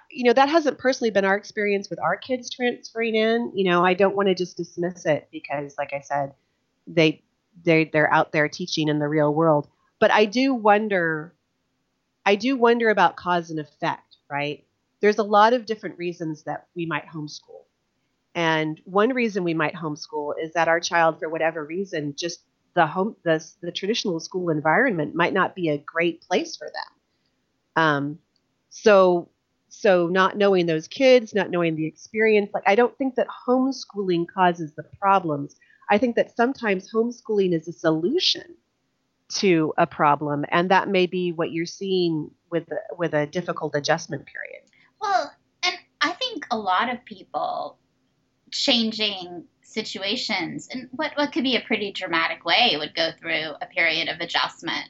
you 0.10 0.24
know, 0.24 0.34
that 0.34 0.50
hasn't 0.50 0.78
personally 0.78 1.12
been 1.12 1.26
our 1.26 1.36
experience 1.36 1.90
with 1.90 2.00
our 2.00 2.16
kids 2.16 2.50
transferring 2.50 3.16
in. 3.16 3.52
You 3.54 3.66
know, 3.66 3.86
I 3.86 3.94
don't 3.94 4.16
want 4.16 4.30
to 4.30 4.36
just 4.36 4.58
dismiss 4.58 5.06
it 5.06 5.28
because, 5.32 5.76
like 5.78 5.94
I 5.94 6.02
said, 6.02 6.34
they 6.88 7.24
they 7.64 7.86
they're 7.86 8.12
out 8.14 8.32
there 8.32 8.48
teaching 8.48 8.88
in 8.88 9.00
the 9.00 9.08
real 9.08 9.34
world. 9.34 9.68
But 10.00 10.12
I 10.12 10.26
do 10.26 10.54
wonder, 10.54 11.34
I 12.26 12.36
do 12.36 12.56
wonder 12.56 12.90
about 12.90 13.16
cause 13.16 13.50
and 13.50 13.60
effect, 13.60 14.18
right? 14.30 14.66
There's 15.02 15.18
a 15.18 15.24
lot 15.24 15.54
of 15.54 15.66
different 15.66 15.98
reasons 15.98 16.44
that 16.44 16.68
we 16.76 16.86
might 16.86 17.08
homeschool. 17.08 17.67
And 18.38 18.80
one 18.86 19.14
reason 19.14 19.44
we 19.44 19.56
might 19.56 19.74
homeschool 19.74 20.36
is 20.40 20.54
that 20.54 20.68
our 20.68 20.80
child, 20.80 21.18
for 21.18 21.28
whatever 21.28 21.66
reason, 21.66 22.14
just 22.16 22.42
the 22.76 22.86
home 22.86 23.16
the, 23.24 23.44
the 23.62 23.72
traditional 23.72 24.20
school 24.20 24.52
environment 24.52 25.16
might 25.16 25.34
not 25.34 25.56
be 25.56 25.70
a 25.70 25.80
great 25.80 26.22
place 26.22 26.56
for 26.56 26.68
them. 26.68 27.84
Um, 27.84 28.20
so 28.70 29.30
so 29.70 30.06
not 30.06 30.38
knowing 30.38 30.68
those 30.68 30.88
kids, 30.88 31.34
not 31.34 31.50
knowing 31.50 31.76
the 31.76 31.88
experience, 31.88 32.52
like 32.54 32.62
I 32.68 32.76
don't 32.76 32.96
think 33.00 33.16
that 33.16 33.26
homeschooling 33.48 34.28
causes 34.32 34.72
the 34.76 34.84
problems. 34.84 35.56
I 35.90 35.98
think 35.98 36.16
that 36.16 36.36
sometimes 36.38 36.92
homeschooling 36.92 37.54
is 37.54 37.68
a 37.68 37.74
solution 37.74 38.56
to 39.30 39.74
a 39.80 39.88
problem, 39.88 40.46
and 40.50 40.70
that 40.70 40.90
may 40.90 41.08
be 41.08 41.32
what 41.32 41.52
you're 41.52 41.66
seeing 41.66 42.30
with 42.52 42.70
with 43.00 43.16
a 43.16 43.26
difficult 43.26 43.74
adjustment 43.74 44.28
period. 44.28 44.62
Well, 45.02 45.34
and 45.64 45.76
I 46.02 46.12
think 46.12 46.46
a 46.52 46.58
lot 46.58 46.94
of 46.94 47.04
people 47.04 47.80
changing 48.52 49.46
situations 49.62 50.70
and 50.72 50.90
what 50.92 51.12
what 51.16 51.32
could 51.32 51.44
be 51.44 51.56
a 51.56 51.62
pretty 51.62 51.92
dramatic 51.92 52.46
way 52.46 52.76
would 52.80 52.96
go 52.96 53.12
through 53.20 53.52
a 53.62 53.68
period 53.68 54.08
of 54.08 54.20
adjustment. 54.20 54.90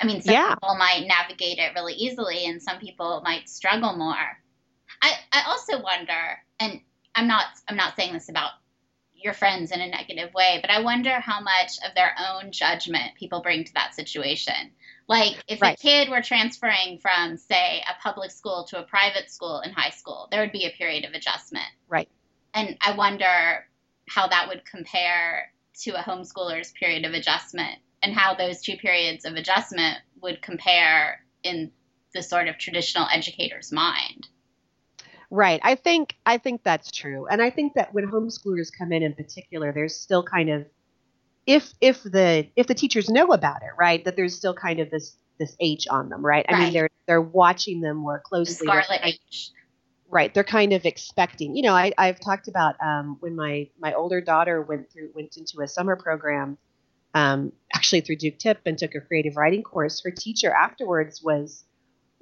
I 0.00 0.06
mean, 0.06 0.20
some 0.20 0.34
yeah. 0.34 0.54
people 0.54 0.74
might 0.76 1.06
navigate 1.06 1.58
it 1.58 1.72
really 1.74 1.94
easily, 1.94 2.44
and 2.44 2.60
some 2.60 2.78
people 2.78 3.22
might 3.24 3.48
struggle 3.48 3.96
more. 3.96 4.38
I 5.02 5.12
I 5.32 5.42
also 5.46 5.80
wonder, 5.80 6.42
and 6.60 6.80
I'm 7.14 7.28
not 7.28 7.46
I'm 7.68 7.76
not 7.76 7.96
saying 7.96 8.12
this 8.12 8.28
about 8.28 8.52
your 9.14 9.32
friends 9.34 9.70
in 9.72 9.80
a 9.80 9.88
negative 9.88 10.32
way, 10.34 10.58
but 10.60 10.70
I 10.70 10.80
wonder 10.80 11.20
how 11.20 11.40
much 11.40 11.78
of 11.86 11.94
their 11.94 12.14
own 12.28 12.52
judgment 12.52 13.14
people 13.18 13.42
bring 13.42 13.64
to 13.64 13.74
that 13.74 13.94
situation. 13.94 14.72
Like 15.08 15.42
if 15.48 15.62
right. 15.62 15.74
a 15.74 15.80
kid 15.80 16.10
were 16.10 16.20
transferring 16.20 16.98
from, 16.98 17.36
say, 17.36 17.82
a 17.88 18.00
public 18.02 18.30
school 18.30 18.64
to 18.70 18.80
a 18.80 18.84
private 18.84 19.30
school 19.30 19.60
in 19.60 19.72
high 19.72 19.90
school, 19.90 20.28
there 20.30 20.40
would 20.40 20.52
be 20.52 20.66
a 20.66 20.76
period 20.76 21.04
of 21.04 21.12
adjustment. 21.12 21.66
Right. 22.56 22.68
And 22.68 22.76
I 22.80 22.96
wonder 22.96 23.64
how 24.08 24.28
that 24.28 24.48
would 24.48 24.64
compare 24.64 25.52
to 25.82 25.90
a 25.92 26.02
homeschooler's 26.02 26.72
period 26.72 27.04
of 27.04 27.12
adjustment 27.12 27.78
and 28.02 28.14
how 28.14 28.34
those 28.34 28.62
two 28.62 28.76
periods 28.76 29.24
of 29.24 29.34
adjustment 29.34 29.98
would 30.22 30.40
compare 30.42 31.20
in 31.42 31.70
the 32.14 32.22
sort 32.22 32.48
of 32.48 32.56
traditional 32.58 33.06
educator's 33.12 33.72
mind. 33.72 34.28
Right. 35.28 35.60
I 35.62 35.74
think 35.74 36.16
I 36.24 36.38
think 36.38 36.62
that's 36.62 36.90
true. 36.90 37.26
And 37.26 37.42
I 37.42 37.50
think 37.50 37.74
that 37.74 37.92
when 37.92 38.06
homeschoolers 38.06 38.70
come 38.76 38.92
in 38.92 39.02
in 39.02 39.12
particular, 39.12 39.72
there's 39.72 39.98
still 39.98 40.22
kind 40.22 40.50
of 40.50 40.66
if 41.46 41.72
if 41.80 42.02
the 42.04 42.46
if 42.54 42.68
the 42.68 42.74
teachers 42.74 43.10
know 43.10 43.26
about 43.32 43.62
it, 43.62 43.70
right, 43.76 44.04
that 44.04 44.16
there's 44.16 44.36
still 44.36 44.54
kind 44.54 44.78
of 44.78 44.90
this 44.90 45.16
this 45.38 45.56
H 45.60 45.88
on 45.90 46.08
them, 46.08 46.24
right? 46.24 46.46
I 46.48 46.58
mean 46.58 46.72
they're 46.72 46.90
they're 47.06 47.20
watching 47.20 47.80
them 47.80 47.96
more 47.96 48.22
closely. 48.24 48.66
The 48.66 48.82
scarlet 48.82 49.00
H. 49.02 49.50
Right. 50.08 50.32
They're 50.32 50.44
kind 50.44 50.72
of 50.72 50.86
expecting. 50.86 51.56
You 51.56 51.62
know, 51.62 51.74
I, 51.74 51.92
I've 51.98 52.20
talked 52.20 52.48
about 52.48 52.76
um, 52.80 53.16
when 53.20 53.34
my 53.34 53.68
my 53.78 53.94
older 53.94 54.20
daughter 54.20 54.62
went 54.62 54.90
through 54.92 55.10
went 55.14 55.36
into 55.36 55.60
a 55.62 55.68
summer 55.68 55.96
program, 55.96 56.58
um, 57.14 57.52
actually 57.74 58.02
through 58.02 58.16
Duke 58.16 58.38
Tip 58.38 58.60
and 58.66 58.78
took 58.78 58.94
a 58.94 59.00
creative 59.00 59.36
writing 59.36 59.62
course. 59.62 60.02
Her 60.04 60.12
teacher 60.12 60.52
afterwards 60.52 61.22
was 61.22 61.64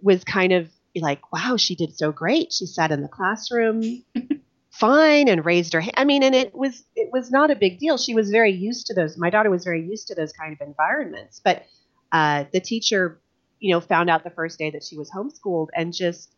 was 0.01 0.25
kind 0.25 0.53
of 0.53 0.71
like, 0.97 1.33
wow, 1.33 1.57
she 1.57 1.75
did 1.75 1.97
so 1.97 2.13
great. 2.13 2.53
She 2.53 2.67
sat 2.67 2.91
in 2.91 3.03
the 3.03 3.09
classroom 3.09 3.83
fine 4.71 5.29
and 5.29 5.45
raised 5.45 5.73
her 5.73 5.81
hand. 5.81 5.95
I 5.97 6.05
mean, 6.05 6.23
and 6.23 6.35
it 6.35 6.55
was 6.55 6.85
it 6.97 7.11
was 7.13 7.31
not 7.31 7.51
a 7.51 7.57
big 7.57 7.79
deal. 7.79 7.97
She 7.97 8.15
was 8.15 8.31
very 8.31 8.53
used 8.53 8.87
to 8.87 8.95
those. 8.95 9.17
My 9.17 9.31
daughter 9.31 9.51
was 9.51 9.65
very 9.65 9.83
used 9.87 10.09
to 10.09 10.15
those 10.15 10.33
kind 10.33 10.53
of 10.53 10.67
environments. 10.67 11.41
But 11.43 11.65
uh, 12.13 12.45
the 12.53 12.61
teacher, 12.61 13.21
you 13.61 13.73
know, 13.73 13.81
found 13.81 14.11
out 14.11 14.25
the 14.25 14.31
first 14.31 14.59
day 14.59 14.71
that 14.71 14.85
she 14.85 14.97
was 14.97 15.11
homeschooled 15.11 15.69
and 15.75 15.93
just, 15.93 16.34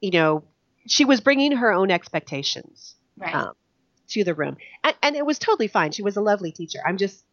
you 0.00 0.10
know, 0.10 0.44
she 0.86 1.04
was 1.04 1.20
bringing 1.20 1.52
her 1.52 1.72
own 1.72 1.90
expectations 1.90 2.94
right. 3.16 3.34
um, 3.34 3.52
to 4.08 4.24
the 4.24 4.34
room, 4.34 4.56
and, 4.84 4.94
and 5.02 5.16
it 5.16 5.26
was 5.26 5.38
totally 5.38 5.68
fine. 5.68 5.92
She 5.92 6.02
was 6.02 6.16
a 6.16 6.20
lovely 6.20 6.52
teacher. 6.52 6.78
I'm 6.84 6.96
just 6.96 7.24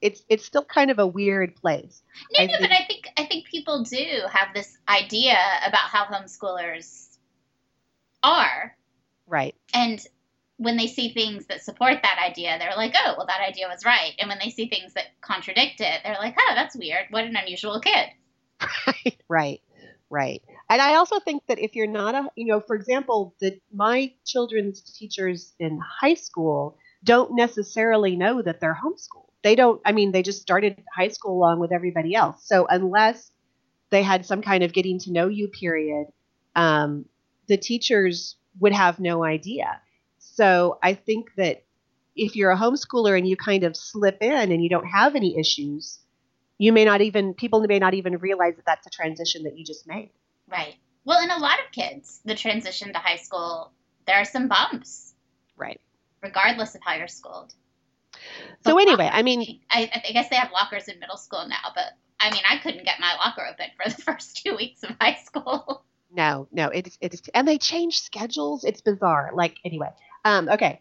it's 0.00 0.22
it's 0.28 0.44
still 0.44 0.64
kind 0.64 0.90
of 0.90 0.98
a 0.98 1.06
weird 1.06 1.56
place. 1.56 2.02
No, 2.32 2.42
I 2.42 2.46
no, 2.46 2.52
think, 2.52 2.62
but 2.62 2.72
I 2.72 2.84
think 2.84 3.08
I 3.16 3.24
think 3.24 3.46
people 3.46 3.84
do 3.84 4.22
have 4.30 4.48
this 4.54 4.76
idea 4.88 5.38
about 5.66 5.88
how 5.90 6.04
homeschoolers 6.04 7.16
are. 8.22 8.76
Right. 9.26 9.54
And 9.74 10.04
when 10.58 10.76
they 10.76 10.86
see 10.86 11.12
things 11.12 11.46
that 11.46 11.62
support 11.62 11.98
that 12.02 12.18
idea, 12.24 12.58
they're 12.58 12.76
like, 12.76 12.94
"Oh, 12.96 13.14
well, 13.16 13.26
that 13.26 13.46
idea 13.46 13.68
was 13.68 13.84
right." 13.84 14.12
And 14.18 14.28
when 14.28 14.38
they 14.38 14.50
see 14.50 14.68
things 14.68 14.94
that 14.94 15.06
contradict 15.20 15.80
it, 15.80 16.00
they're 16.04 16.16
like, 16.18 16.36
"Oh, 16.38 16.52
that's 16.54 16.76
weird. 16.76 17.06
What 17.10 17.24
an 17.24 17.36
unusual 17.36 17.80
kid." 17.80 18.08
Right. 18.86 19.20
Right. 19.28 19.62
Right. 20.10 20.42
And 20.70 20.80
I 20.80 20.94
also 20.94 21.18
think 21.18 21.42
that 21.48 21.58
if 21.58 21.74
you're 21.74 21.88
not 21.88 22.14
a, 22.14 22.28
you 22.36 22.46
know, 22.46 22.60
for 22.60 22.76
example, 22.76 23.34
that 23.40 23.60
my 23.72 24.12
children's 24.24 24.80
teachers 24.80 25.52
in 25.58 25.80
high 26.00 26.14
school 26.14 26.78
don't 27.02 27.34
necessarily 27.34 28.16
know 28.16 28.40
that 28.42 28.60
they're 28.60 28.78
homeschooled. 28.80 29.30
They 29.42 29.54
don't 29.54 29.80
i 29.84 29.92
mean 29.92 30.10
they 30.12 30.22
just 30.22 30.42
started 30.42 30.82
high 30.94 31.08
school 31.08 31.36
along 31.36 31.60
with 31.60 31.72
everybody 31.72 32.14
else. 32.14 32.46
So 32.46 32.66
unless 32.68 33.30
they 33.90 34.02
had 34.02 34.26
some 34.26 34.42
kind 34.42 34.64
of 34.64 34.72
getting 34.72 34.98
to 35.00 35.12
know 35.12 35.28
you 35.28 35.48
period 35.48 36.08
um, 36.56 37.06
the 37.48 37.56
teachers 37.58 38.36
would 38.60 38.72
have 38.72 39.00
no 39.00 39.24
idea. 39.24 39.80
So 40.18 40.78
i 40.82 40.94
think 40.94 41.28
that 41.36 41.64
if 42.16 42.36
you're 42.36 42.50
a 42.52 42.56
homeschooler 42.56 43.16
and 43.18 43.28
you 43.28 43.36
kind 43.36 43.64
of 43.64 43.76
slip 43.76 44.18
in 44.22 44.52
and 44.52 44.62
you 44.62 44.68
don't 44.70 44.86
have 44.86 45.14
any 45.16 45.38
issues 45.38 45.98
you 46.58 46.72
may 46.72 46.84
not 46.84 47.00
even 47.00 47.34
people 47.34 47.60
may 47.66 47.78
not 47.78 47.94
even 47.94 48.18
realize 48.18 48.56
that 48.56 48.64
that's 48.66 48.86
a 48.86 48.90
transition 48.90 49.44
that 49.44 49.56
you 49.58 49.64
just 49.64 49.86
made 49.86 50.10
right 50.48 50.76
well 51.04 51.22
in 51.22 51.30
a 51.30 51.38
lot 51.38 51.58
of 51.64 51.72
kids 51.72 52.20
the 52.24 52.34
transition 52.34 52.92
to 52.92 52.98
high 52.98 53.16
school 53.16 53.72
there 54.06 54.16
are 54.16 54.24
some 54.24 54.48
bumps 54.48 55.14
right 55.56 55.80
regardless 56.22 56.74
of 56.74 56.80
how 56.84 56.94
you're 56.94 57.08
schooled 57.08 57.54
so 58.64 58.78
anyway, 58.78 59.08
I 59.10 59.22
mean, 59.22 59.60
I, 59.70 59.90
I 60.08 60.12
guess 60.12 60.28
they 60.28 60.36
have 60.36 60.50
lockers 60.52 60.88
in 60.88 60.98
middle 60.98 61.16
school 61.16 61.46
now, 61.48 61.70
but 61.74 61.92
I 62.20 62.30
mean, 62.30 62.42
I 62.48 62.58
couldn't 62.58 62.84
get 62.84 62.98
my 63.00 63.14
locker 63.16 63.46
open 63.46 63.66
for 63.80 63.90
the 63.90 64.02
first 64.02 64.42
two 64.44 64.56
weeks 64.56 64.82
of 64.82 64.96
high 65.00 65.18
school. 65.24 65.84
No, 66.12 66.48
no, 66.52 66.68
it's 66.68 66.96
it's 67.00 67.22
and 67.34 67.46
they 67.46 67.58
change 67.58 68.00
schedules. 68.00 68.64
It's 68.64 68.80
bizarre. 68.80 69.30
Like 69.34 69.56
anyway, 69.64 69.90
um, 70.24 70.48
okay, 70.48 70.80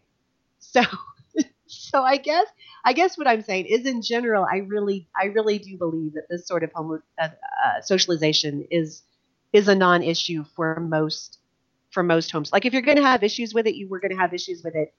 so 0.60 0.82
so 1.75 2.03
I 2.03 2.17
guess 2.17 2.46
I 2.84 2.94
guess 2.94 3.17
what 3.17 3.27
I'm 3.27 3.41
saying 3.41 3.65
is 3.65 3.86
in 3.86 4.01
general, 4.01 4.46
I 4.50 4.58
really 4.58 5.08
I 5.20 5.25
really 5.25 5.60
do 5.60 5.77
believe 5.77 6.13
that 6.13 6.27
this 6.29 6.48
sort 6.48 6.63
of 6.63 6.72
home 6.74 7.01
uh, 7.22 7.27
uh, 7.27 7.82
socialization 7.82 8.67
is 8.72 9.03
is 9.53 9.67
a 9.67 9.75
non-issue 9.75 10.44
for 10.55 10.79
most 10.79 11.39
for 11.91 12.03
most 12.03 12.32
homes. 12.32 12.51
Like 12.51 12.65
if 12.65 12.74
you're 12.74 12.82
going 12.82 12.98
to 12.98 13.03
have 13.03 13.24
issues 13.24 13.53
with 13.53 13.67
it, 13.67 13.75
you 13.75 13.88
were 13.88 14.00
going 14.00 14.12
to 14.12 14.17
have 14.17 14.34
issues 14.34 14.63
with 14.63 14.75
it 14.75 14.94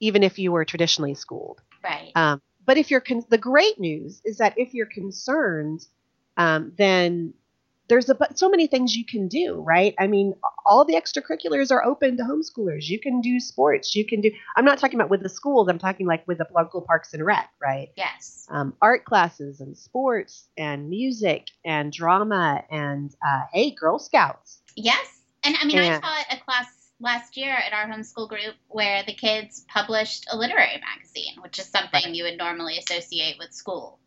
even 0.00 0.22
if 0.22 0.38
you 0.38 0.52
were 0.52 0.64
traditionally 0.64 1.14
schooled. 1.14 1.62
Right. 1.82 2.12
Um, 2.14 2.42
but 2.66 2.76
if 2.76 2.90
you're 2.90 3.00
con- 3.00 3.24
the 3.28 3.38
great 3.38 3.78
news 3.78 4.20
is 4.24 4.38
that 4.38 4.54
if 4.58 4.74
you're 4.74 4.86
concerned, 4.86 5.86
um, 6.36 6.72
then 6.76 7.34
there's 7.88 8.08
a, 8.08 8.16
so 8.34 8.48
many 8.48 8.66
things 8.66 8.96
you 8.96 9.04
can 9.04 9.28
do, 9.28 9.60
right? 9.60 9.94
I 9.98 10.06
mean, 10.06 10.34
all 10.64 10.84
the 10.84 10.94
extracurriculars 10.94 11.70
are 11.70 11.84
open 11.84 12.16
to 12.16 12.22
homeschoolers. 12.22 12.88
You 12.88 12.98
can 12.98 13.20
do 13.20 13.38
sports. 13.40 13.94
You 13.94 14.06
can 14.06 14.20
do. 14.20 14.30
I'm 14.56 14.64
not 14.64 14.78
talking 14.78 14.98
about 14.98 15.10
with 15.10 15.22
the 15.22 15.28
schools. 15.28 15.68
I'm 15.68 15.78
talking 15.78 16.06
like 16.06 16.26
with 16.26 16.38
the 16.38 16.46
local 16.54 16.80
parks 16.80 17.12
and 17.12 17.24
rec, 17.24 17.50
right? 17.60 17.90
Yes. 17.96 18.46
Um, 18.50 18.74
art 18.80 19.04
classes 19.04 19.60
and 19.60 19.76
sports 19.76 20.48
and 20.56 20.88
music 20.88 21.48
and 21.64 21.92
drama 21.92 22.64
and 22.70 23.14
uh, 23.26 23.42
hey, 23.52 23.70
Girl 23.70 23.98
Scouts. 23.98 24.60
Yes, 24.76 25.20
and 25.42 25.54
I 25.60 25.66
mean, 25.66 25.78
and, 25.78 25.94
I 25.96 26.00
taught 26.00 26.26
a 26.30 26.42
class 26.42 26.66
last 27.00 27.36
year 27.36 27.54
at 27.54 27.72
our 27.72 27.86
homeschool 27.86 28.28
group 28.28 28.54
where 28.68 29.02
the 29.06 29.12
kids 29.12 29.64
published 29.68 30.26
a 30.32 30.36
literary 30.36 30.80
magazine, 30.80 31.42
which 31.42 31.58
is 31.58 31.66
something 31.66 32.02
right. 32.04 32.14
you 32.14 32.24
would 32.24 32.38
normally 32.38 32.78
associate 32.78 33.36
with 33.38 33.52
school. 33.52 33.98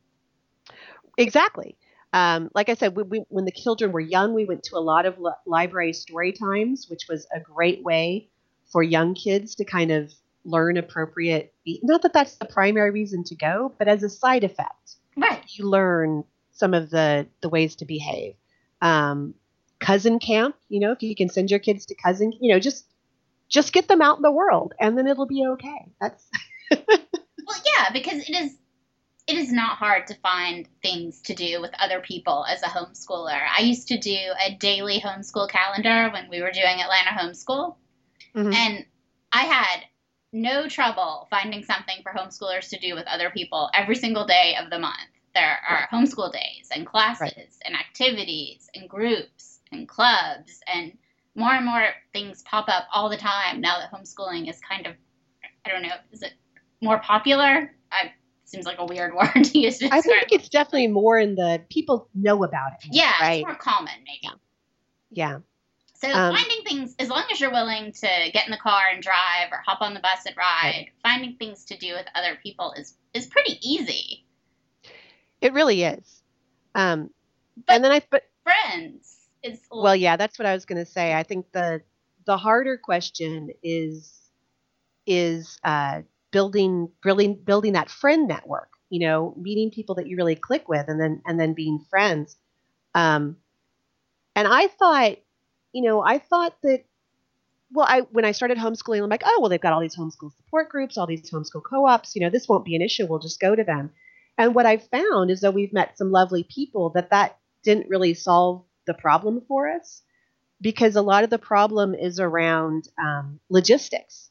Exactly. 1.18 1.76
Um, 2.14 2.50
like 2.56 2.70
I 2.70 2.74
said, 2.76 2.96
we, 2.96 3.04
we, 3.04 3.20
when 3.30 3.46
the 3.46 3.52
children 3.52 3.92
were 3.92 4.00
young, 4.00 4.34
we 4.34 4.46
went 4.46 4.64
to 4.64 4.78
a 4.78 4.80
lot 4.80 5.06
of 5.06 5.20
li- 5.20 5.32
library 5.46 5.94
story 5.94 6.32
times, 6.32 6.88
which 6.90 7.04
was 7.10 7.28
a 7.36 7.40
great 7.40 7.84
way 7.84 8.30
for 8.72 8.82
young 8.82 9.14
kids 9.14 9.56
to 9.56 9.66
kind 9.66 9.92
of 9.92 10.14
learn 10.46 10.78
appropriate. 10.78 11.54
Not 11.84 12.02
that 12.04 12.14
that's 12.14 12.36
the 12.36 12.46
primary 12.46 12.92
reason 12.92 13.24
to 13.26 13.36
go, 13.36 13.74
but 13.78 13.88
as 13.88 14.04
a 14.04 14.10
side 14.10 14.44
effect, 14.44 14.96
right? 15.16 15.44
You 15.50 15.70
learn 15.70 16.24
some 16.54 16.74
of 16.74 16.90
the 16.90 17.28
the 17.42 17.50
ways 17.50 17.76
to 17.78 17.86
behave. 17.86 18.36
Um, 18.82 19.34
cousin 19.80 20.20
camp, 20.20 20.56
you 20.70 20.80
know, 20.80 20.92
if 20.92 21.04
you 21.04 21.16
can 21.16 21.30
send 21.30 21.52
your 21.52 21.60
kids 21.60 21.86
to 21.88 21.96
cousin, 21.96 22.32
you 22.40 22.54
know, 22.54 22.60
just 22.60 22.86
just 23.50 23.74
get 23.74 23.88
them 23.88 24.02
out 24.02 24.18
in 24.18 24.24
the 24.24 24.32
world 24.32 24.74
and 24.80 24.98
then 24.98 25.08
it'll 25.08 25.28
be 25.28 25.46
okay. 25.46 25.92
That's 26.02 26.26
Well, 27.48 27.62
yeah, 27.66 27.92
because 27.94 28.28
it 28.28 28.36
is 28.36 28.58
it 29.28 29.38
is 29.38 29.52
not 29.52 29.78
hard 29.78 30.08
to 30.08 30.16
find 30.16 30.68
things 30.82 31.22
to 31.24 31.34
do 31.34 31.60
with 31.62 31.72
other 31.80 32.00
people 32.00 32.46
as 32.50 32.64
a 32.64 32.68
homeschooler. 32.68 33.40
I 33.58 33.62
used 33.62 33.90
to 33.90 33.98
do 33.98 34.18
a 34.46 34.56
daily 34.56 35.02
homeschool 35.02 35.50
calendar 35.50 36.10
when 36.14 36.30
we 36.30 36.42
were 36.42 36.52
doing 36.52 36.82
Atlanta 36.82 37.10
homeschool. 37.10 37.76
Mm-hmm. 38.34 38.54
And 38.54 38.86
I 39.34 39.44
had 39.44 39.82
no 40.32 40.70
trouble 40.70 41.28
finding 41.30 41.64
something 41.64 41.98
for 42.04 42.14
homeschoolers 42.14 42.70
to 42.70 42.80
do 42.80 42.96
with 42.96 43.06
other 43.08 43.30
people 43.30 43.70
every 43.74 43.96
single 43.96 44.26
day 44.26 44.56
of 44.62 44.70
the 44.70 44.80
month. 44.80 44.96
There 45.36 45.58
are 45.70 45.90
homeschool 45.92 46.32
days 46.32 46.70
and 46.74 46.86
classes 46.86 47.22
right. 47.22 47.48
and 47.66 47.76
activities 47.76 48.70
and 48.74 48.90
groups 48.90 49.60
and 49.74 49.88
clubs 49.90 50.62
and 50.74 50.98
more 51.36 51.52
and 51.52 51.66
more 51.66 51.90
things 52.14 52.44
pop 52.44 52.70
up 52.70 52.88
all 52.94 53.10
the 53.10 53.18
time 53.18 53.60
now 53.60 53.78
that 53.78 53.92
homeschooling 53.92 54.50
is 54.50 54.60
kind 54.62 54.88
of 54.88 54.94
I 55.66 55.70
don't 55.70 55.82
know, 55.82 55.96
is 56.14 56.24
it 56.24 56.32
more 56.82 56.98
popular? 57.00 57.74
I 57.92 58.14
seems 58.50 58.66
like 58.66 58.80
a 58.80 58.86
weird 58.86 59.14
word 59.16 59.44
to 59.44 59.60
use. 59.60 59.80
To 59.80 59.90
I 59.92 60.02
think 60.02 60.32
it's 60.32 60.50
definitely 60.50 60.88
more 60.88 61.20
in 61.20 61.36
the 61.36 61.62
people 61.70 62.10
know 62.16 62.44
about 62.44 62.74
it. 62.74 62.90
Yeah, 62.92 63.12
right? 63.22 63.40
it's 63.40 63.46
more 63.46 63.56
common 63.56 63.94
maybe. 64.06 64.34
Yeah. 65.12 65.40
So 65.96 66.12
um, 66.12 66.36
finding 66.36 66.64
things, 66.64 66.96
as 67.00 67.10
long 67.10 67.24
as 67.32 67.40
you're 67.40 67.52
willing 67.52 67.92
to 67.92 68.30
get 68.32 68.46
in 68.46 68.52
the 68.52 68.58
car 68.58 68.82
and 68.94 69.02
drive 69.02 69.52
or 69.52 69.64
hop 69.66 69.82
on 69.82 69.96
the 69.96 70.00
bus 70.00 70.26
and 70.28 70.38
ride, 70.38 70.92
finding 71.02 71.38
things 71.38 71.66
to 71.66 71.78
do 71.78 71.94
with 71.94 72.06
other 72.14 72.38
people 72.42 72.74
is 72.78 72.96
is 73.14 73.26
pretty 73.26 73.58
easy. 73.68 74.26
It 75.42 75.54
really 75.54 75.84
is. 75.84 76.22
Um, 76.76 77.10
but 77.66 77.74
and 77.74 77.84
then 77.84 77.92
I 77.92 78.02
but 78.12 78.24
friends 78.44 79.28
is 79.42 79.60
well, 79.72 79.96
yeah, 79.96 80.18
that's 80.18 80.38
what 80.38 80.46
I 80.46 80.54
was 80.54 80.66
going 80.66 80.84
to 80.84 80.90
say. 80.90 81.14
I 81.14 81.24
think 81.24 81.52
the 81.52 81.82
the 82.26 82.38
harder 82.38 82.78
question 82.78 83.50
is 83.64 84.14
is 85.08 85.58
uh, 85.64 86.02
building 86.38 86.92
building 87.02 87.34
building 87.44 87.74
that 87.74 87.90
friend 87.90 88.28
network. 88.28 88.70
You 88.90 89.00
know, 89.00 89.34
meeting 89.38 89.72
people 89.72 89.96
that 89.96 90.08
you 90.08 90.16
really 90.18 90.36
click 90.36 90.70
with, 90.70 90.88
and 90.88 91.02
then 91.02 91.22
and 91.26 91.40
then 91.40 91.54
being 91.54 91.80
friends. 91.90 92.38
Um, 92.94 93.38
and 94.36 94.48
I 94.48 94.68
thought 94.68 95.18
you 95.74 95.82
know, 95.82 96.04
I 96.04 96.20
thought 96.20 96.54
that 96.62 96.86
well, 97.72 97.88
I 97.90 98.02
when 98.12 98.24
I 98.24 98.34
started 98.34 98.60
homeschooling, 98.60 99.02
I'm 99.04 99.10
like, 99.10 99.24
oh 99.26 99.40
well, 99.40 99.50
they've 99.50 99.60
got 99.60 99.74
all 99.74 99.82
these 99.82 99.98
homeschool 99.98 100.32
support 100.38 100.70
groups, 100.70 100.98
all 100.98 101.08
these 101.08 101.30
homeschool 101.30 101.64
co-ops. 101.64 102.16
You 102.16 102.22
know, 102.22 102.30
this 102.30 102.48
won't 102.48 102.66
be 102.66 102.76
an 102.76 102.84
issue. 102.84 103.08
We'll 103.08 103.20
just 103.20 103.40
go 103.40 103.56
to 103.56 103.64
them. 103.64 103.92
And 104.38 104.54
what 104.54 104.68
I've 104.68 104.88
found 104.90 105.32
is 105.32 105.42
that 105.42 105.56
we've 105.56 105.74
met 105.74 105.98
some 105.98 106.12
lovely 106.12 106.44
people 106.44 106.92
that 106.92 107.10
that 107.10 107.38
didn't 107.64 107.90
really 107.90 108.14
solve 108.14 108.64
the 108.86 108.94
problem 108.94 109.42
for 109.48 109.70
us 109.70 110.04
because 110.62 110.96
a 110.96 111.02
lot 111.02 111.24
of 111.24 111.30
the 111.30 111.40
problem 111.40 111.94
is 111.94 112.20
around 112.20 112.88
um, 112.98 113.40
logistics. 113.50 114.30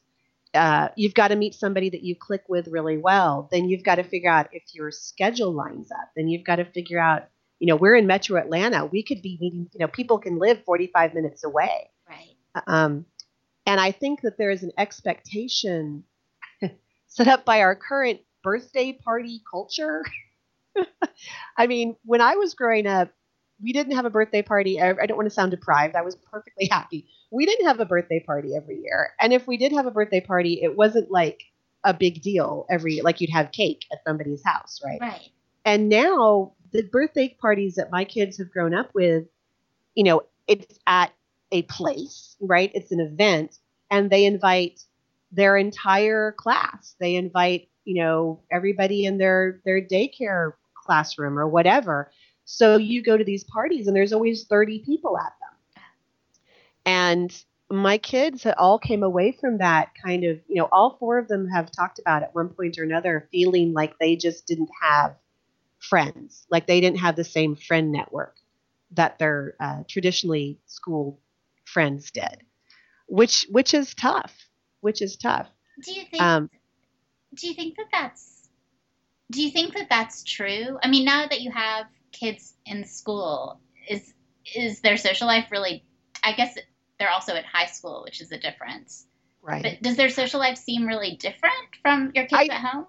Uh, 0.53 0.89
you've 0.95 1.13
got 1.13 1.29
to 1.29 1.35
meet 1.35 1.53
somebody 1.53 1.89
that 1.89 2.03
you 2.03 2.15
click 2.15 2.43
with 2.47 2.67
really 2.67 2.97
well. 2.97 3.49
Then 3.51 3.67
you've 3.69 3.83
got 3.83 3.95
to 3.95 4.03
figure 4.03 4.29
out 4.29 4.47
if 4.51 4.63
your 4.73 4.91
schedule 4.91 5.51
lines 5.51 5.91
up. 5.91 6.09
Then 6.15 6.27
you've 6.27 6.45
got 6.45 6.57
to 6.57 6.65
figure 6.65 6.99
out 6.99 7.27
you 7.59 7.67
know, 7.67 7.75
we're 7.75 7.95
in 7.95 8.07
Metro 8.07 8.39
Atlanta. 8.39 8.85
We 8.85 9.03
could 9.03 9.21
be 9.21 9.37
meeting, 9.41 9.69
you 9.73 9.79
know, 9.79 9.87
people 9.87 10.19
can 10.19 10.37
live 10.37 10.63
45 10.65 11.13
minutes 11.13 11.43
away. 11.43 11.89
Right. 12.07 12.35
Um, 12.67 13.05
and 13.65 13.79
I 13.79 13.91
think 13.91 14.21
that 14.21 14.37
there 14.37 14.51
is 14.51 14.63
an 14.63 14.71
expectation 14.77 16.03
set 17.07 17.27
up 17.27 17.45
by 17.45 17.61
our 17.61 17.75
current 17.75 18.21
birthday 18.43 18.93
party 18.93 19.41
culture. 19.49 20.03
I 21.57 21.67
mean, 21.67 21.95
when 22.05 22.21
I 22.21 22.35
was 22.35 22.53
growing 22.53 22.87
up, 22.87 23.11
we 23.61 23.73
didn't 23.73 23.95
have 23.95 24.05
a 24.05 24.09
birthday 24.09 24.41
party. 24.41 24.79
I 24.81 24.93
don't 25.05 25.17
want 25.17 25.27
to 25.27 25.33
sound 25.33 25.51
deprived. 25.51 25.95
I 25.95 26.01
was 26.01 26.15
perfectly 26.15 26.67
happy. 26.69 27.07
We 27.31 27.45
didn't 27.45 27.67
have 27.67 27.79
a 27.79 27.85
birthday 27.85 28.19
party 28.19 28.55
every 28.55 28.79
year. 28.81 29.09
And 29.19 29.33
if 29.33 29.47
we 29.47 29.57
did 29.57 29.71
have 29.71 29.85
a 29.85 29.91
birthday 29.91 30.21
party, 30.21 30.61
it 30.61 30.77
wasn't 30.77 31.11
like 31.11 31.43
a 31.83 31.93
big 31.93 32.21
deal 32.21 32.65
every 32.69 33.01
like 33.01 33.21
you'd 33.21 33.29
have 33.31 33.51
cake 33.51 33.85
at 33.91 33.99
somebody's 34.05 34.43
house, 34.43 34.79
right? 34.83 34.99
Right. 34.99 35.29
And 35.65 35.89
now 35.89 36.53
the 36.71 36.83
birthday 36.83 37.35
parties 37.39 37.75
that 37.75 37.91
my 37.91 38.03
kids 38.03 38.37
have 38.37 38.51
grown 38.51 38.73
up 38.73 38.93
with, 38.93 39.25
you 39.95 40.03
know, 40.03 40.23
it's 40.47 40.79
at 40.85 41.11
a 41.51 41.61
place, 41.63 42.35
right? 42.39 42.71
It's 42.73 42.91
an 42.91 42.99
event, 42.99 43.57
and 43.89 44.09
they 44.09 44.25
invite 44.25 44.81
their 45.31 45.57
entire 45.57 46.33
class. 46.33 46.95
They 46.99 47.15
invite, 47.15 47.69
you 47.85 48.01
know, 48.01 48.41
everybody 48.51 49.05
in 49.05 49.17
their 49.17 49.61
their 49.65 49.81
daycare 49.81 50.53
classroom 50.75 51.37
or 51.37 51.47
whatever. 51.47 52.11
So 52.49 52.77
you 52.77 53.03
go 53.03 53.17
to 53.17 53.25
these 53.25 53.43
parties, 53.43 53.87
and 53.87 53.95
there's 53.95 54.13
always 54.13 54.45
30 54.45 54.79
people 54.79 55.17
at 55.17 55.33
them. 55.41 55.83
And 56.85 57.43
my 57.69 57.97
kids 57.97 58.47
all 58.57 58.79
came 58.79 59.03
away 59.03 59.33
from 59.33 59.57
that 59.57 59.89
kind 60.01 60.23
of, 60.23 60.39
you 60.47 60.55
know, 60.55 60.69
all 60.71 60.95
four 60.97 61.17
of 61.17 61.27
them 61.27 61.49
have 61.49 61.69
talked 61.69 61.99
about 61.99 62.23
at 62.23 62.33
one 62.33 62.47
point 62.47 62.79
or 62.79 62.83
another 62.83 63.27
feeling 63.33 63.73
like 63.73 63.99
they 63.99 64.15
just 64.15 64.47
didn't 64.47 64.69
have 64.81 65.17
friends. 65.77 66.47
Like 66.49 66.67
they 66.67 66.79
didn't 66.79 66.99
have 66.99 67.17
the 67.17 67.25
same 67.25 67.57
friend 67.57 67.91
network 67.91 68.37
that 68.91 69.19
their 69.19 69.55
uh, 69.59 69.83
traditionally 69.85 70.57
school 70.67 71.19
friends 71.65 72.11
did, 72.11 72.43
which 73.07 73.45
which 73.51 73.73
is 73.73 73.93
tough. 73.93 74.33
Which 74.79 75.01
is 75.01 75.17
tough. 75.17 75.49
Do 75.83 75.91
you 75.91 76.05
think? 76.09 76.23
Um, 76.23 76.49
do 77.35 77.49
you 77.49 77.53
think 77.53 77.75
that 77.75 77.87
that's? 77.91 78.47
Do 79.31 79.43
you 79.43 79.51
think 79.51 79.73
that 79.73 79.89
that's 79.89 80.23
true? 80.23 80.79
I 80.81 80.87
mean, 80.87 81.03
now 81.03 81.27
that 81.27 81.41
you 81.41 81.51
have 81.51 81.87
kids 82.11 82.53
in 82.65 82.85
school, 82.85 83.59
is 83.89 84.13
is 84.55 84.81
their 84.81 84.97
social 84.97 85.27
life 85.27 85.47
really? 85.51 85.83
I 86.23 86.33
guess 86.33 86.57
they're 86.99 87.11
also 87.11 87.33
at 87.33 87.45
high 87.45 87.67
school, 87.67 88.01
which 88.03 88.21
is 88.21 88.31
a 88.31 88.39
difference. 88.39 89.05
Right. 89.41 89.63
But 89.63 89.81
does 89.81 89.97
their 89.97 90.09
social 90.09 90.39
life 90.39 90.57
seem 90.57 90.85
really 90.85 91.15
different 91.15 91.53
from 91.81 92.11
your 92.15 92.25
kids 92.25 92.49
I, 92.49 92.53
at 92.53 92.61
home? 92.61 92.87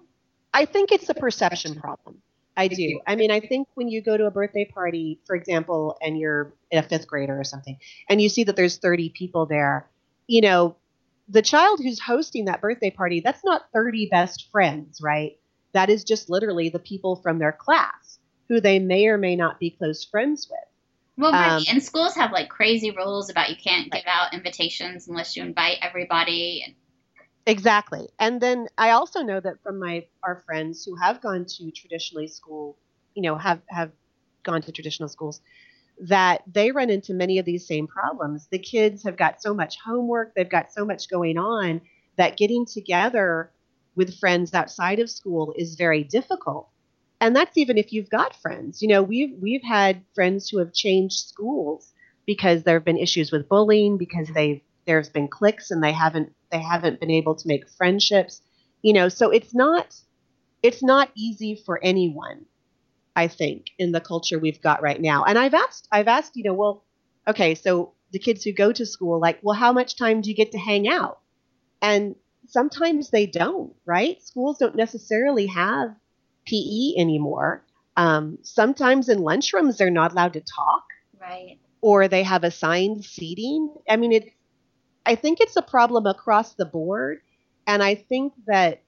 I 0.53 0.65
think 0.65 0.91
it's 0.91 1.09
a 1.09 1.13
perception 1.13 1.75
problem. 1.79 2.21
I 2.57 2.67
do. 2.67 2.99
I 3.07 3.15
mean, 3.15 3.31
I 3.31 3.39
think 3.39 3.69
when 3.75 3.87
you 3.87 4.01
go 4.01 4.17
to 4.17 4.25
a 4.25 4.31
birthday 4.31 4.65
party, 4.65 5.21
for 5.25 5.35
example, 5.35 5.97
and 6.01 6.17
you're 6.17 6.53
a 6.73 6.83
fifth 6.83 7.07
grader 7.07 7.39
or 7.39 7.45
something, 7.45 7.77
and 8.09 8.21
you 8.21 8.27
see 8.27 8.43
that 8.43 8.57
there's 8.57 8.77
30 8.77 9.09
people 9.09 9.45
there, 9.45 9.87
you 10.27 10.41
know, 10.41 10.75
the 11.29 11.41
child 11.41 11.79
who's 11.81 11.99
hosting 11.99 12.45
that 12.45 12.59
birthday 12.59 12.89
party, 12.89 13.21
that's 13.21 13.45
not 13.45 13.71
30 13.73 14.09
best 14.11 14.49
friends, 14.51 14.99
right? 15.01 15.37
That 15.73 15.89
is 15.89 16.03
just 16.03 16.29
literally 16.29 16.69
the 16.69 16.79
people 16.79 17.15
from 17.17 17.39
their 17.39 17.53
class 17.53 18.08
who 18.49 18.59
they 18.59 18.79
may 18.79 19.07
or 19.07 19.17
may 19.17 19.35
not 19.35 19.59
be 19.59 19.69
close 19.69 20.03
friends 20.03 20.49
with. 20.49 20.59
Well, 21.17 21.31
right. 21.31 21.57
Um, 21.57 21.63
and 21.69 21.83
schools 21.83 22.15
have 22.15 22.31
like 22.31 22.49
crazy 22.49 22.91
rules 22.91 23.29
about 23.29 23.49
you 23.49 23.55
can't 23.55 23.91
give 23.91 24.03
out 24.07 24.33
invitations 24.33 25.07
unless 25.07 25.37
you 25.37 25.43
invite 25.43 25.77
everybody. 25.81 26.63
And 26.65 26.75
Exactly. 27.45 28.09
And 28.19 28.39
then 28.39 28.67
I 28.77 28.91
also 28.91 29.21
know 29.21 29.39
that 29.39 29.61
from 29.63 29.79
my 29.79 30.05
our 30.23 30.43
friends 30.45 30.85
who 30.85 30.95
have 30.95 31.21
gone 31.21 31.45
to 31.45 31.71
traditionally 31.71 32.27
school, 32.27 32.77
you 33.15 33.21
know, 33.21 33.35
have 33.37 33.61
have 33.69 33.91
gone 34.43 34.61
to 34.61 34.71
traditional 34.71 35.09
schools, 35.09 35.41
that 36.01 36.43
they 36.51 36.71
run 36.71 36.89
into 36.89 37.13
many 37.13 37.39
of 37.39 37.45
these 37.45 37.67
same 37.67 37.87
problems. 37.87 38.47
The 38.51 38.59
kids 38.59 39.03
have 39.03 39.17
got 39.17 39.41
so 39.41 39.53
much 39.53 39.77
homework, 39.83 40.35
they've 40.35 40.49
got 40.49 40.71
so 40.71 40.85
much 40.85 41.09
going 41.09 41.37
on 41.37 41.81
that 42.17 42.37
getting 42.37 42.65
together 42.65 43.51
with 43.95 44.19
friends 44.19 44.53
outside 44.53 44.99
of 44.99 45.09
school 45.09 45.53
is 45.57 45.75
very 45.75 46.03
difficult. 46.03 46.69
And 47.21 47.35
that's 47.35 47.57
even 47.57 47.77
if 47.77 47.91
you've 47.91 48.09
got 48.09 48.35
friends. 48.35 48.81
You 48.81 48.87
know, 48.87 49.03
we've 49.03 49.35
we've 49.39 49.63
had 49.63 50.03
friends 50.15 50.49
who 50.49 50.57
have 50.59 50.73
changed 50.73 51.27
schools 51.27 51.93
because 52.25 52.63
there 52.63 52.75
have 52.75 52.85
been 52.85 52.97
issues 52.97 53.31
with 53.31 53.49
bullying, 53.49 53.97
because 53.97 54.29
they've 54.29 54.61
there's 54.85 55.09
been 55.09 55.27
cliques 55.27 55.71
and 55.71 55.83
they 55.83 55.91
haven't 55.91 56.33
they 56.51 56.59
haven't 56.61 56.99
been 56.99 57.11
able 57.11 57.35
to 57.35 57.47
make 57.47 57.69
friendships. 57.69 58.41
You 58.81 58.93
know 58.93 59.09
so 59.09 59.29
it's 59.31 59.53
not 59.53 59.95
it's 60.63 60.83
not 60.83 61.09
easy 61.15 61.55
for 61.65 61.79
anyone 61.83 62.45
i 63.15 63.27
think 63.27 63.67
in 63.77 63.91
the 63.91 64.01
culture 64.01 64.39
we've 64.39 64.61
got 64.61 64.81
right 64.81 65.01
now. 65.01 65.23
And 65.25 65.37
i've 65.37 65.53
asked 65.53 65.87
i've 65.91 66.07
asked 66.07 66.35
you 66.35 66.43
know 66.43 66.53
well 66.53 66.83
okay 67.27 67.55
so 67.55 67.93
the 68.11 68.19
kids 68.19 68.43
who 68.43 68.51
go 68.51 68.71
to 68.71 68.85
school 68.85 69.19
like 69.19 69.39
well 69.41 69.55
how 69.55 69.73
much 69.73 69.95
time 69.97 70.21
do 70.21 70.29
you 70.29 70.35
get 70.35 70.51
to 70.53 70.57
hang 70.59 70.87
out? 70.87 71.19
And 71.81 72.15
sometimes 72.47 73.09
they 73.09 73.25
don't 73.25 73.73
right? 73.85 74.21
Schools 74.23 74.57
don't 74.57 74.75
necessarily 74.75 75.47
have 75.47 75.95
pe 76.49 76.93
anymore 76.97 77.63
um, 77.97 78.37
sometimes 78.41 79.09
in 79.09 79.19
lunchrooms 79.19 79.77
they're 79.77 79.89
not 79.89 80.11
allowed 80.11 80.33
to 80.33 80.41
talk 80.41 80.83
right 81.19 81.57
or 81.81 82.07
they 82.07 82.23
have 82.23 82.43
assigned 82.43 83.03
seating 83.05 83.73
i 83.89 83.95
mean 83.95 84.11
it's 84.11 84.29
I 85.09 85.15
think 85.15 85.39
it's 85.41 85.55
a 85.55 85.63
problem 85.63 86.05
across 86.05 86.53
the 86.53 86.65
board. 86.65 87.21
And 87.65 87.81
I 87.81 87.95
think 87.95 88.33
that 88.45 88.83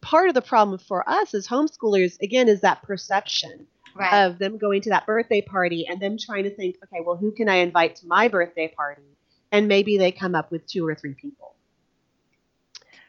part 0.00 0.28
of 0.28 0.34
the 0.34 0.42
problem 0.42 0.78
for 0.78 1.08
us 1.08 1.34
as 1.34 1.48
homeschoolers, 1.48 2.20
again, 2.22 2.48
is 2.48 2.60
that 2.60 2.82
perception 2.84 3.66
right. 3.96 4.24
of 4.24 4.38
them 4.38 4.56
going 4.56 4.82
to 4.82 4.90
that 4.90 5.04
birthday 5.04 5.40
party 5.40 5.84
and 5.88 6.00
them 6.00 6.16
trying 6.16 6.44
to 6.44 6.54
think, 6.54 6.76
okay, 6.84 7.02
well, 7.04 7.16
who 7.16 7.32
can 7.32 7.48
I 7.48 7.56
invite 7.56 7.96
to 7.96 8.06
my 8.06 8.28
birthday 8.28 8.72
party? 8.76 9.02
And 9.50 9.66
maybe 9.66 9.98
they 9.98 10.12
come 10.12 10.36
up 10.36 10.52
with 10.52 10.64
two 10.66 10.86
or 10.86 10.94
three 10.94 11.14
people. 11.14 11.56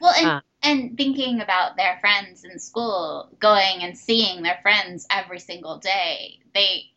Well, 0.03 0.13
and, 0.17 0.27
uh, 0.27 0.41
and 0.63 0.97
thinking 0.97 1.39
about 1.39 1.77
their 1.77 1.97
friends 2.01 2.43
in 2.43 2.59
school, 2.59 3.29
going 3.39 3.83
and 3.83 3.97
seeing 3.97 4.43
their 4.43 4.59
friends 4.61 5.07
every 5.09 5.39
single 5.39 5.77
day, 5.77 6.39
they 6.53 6.89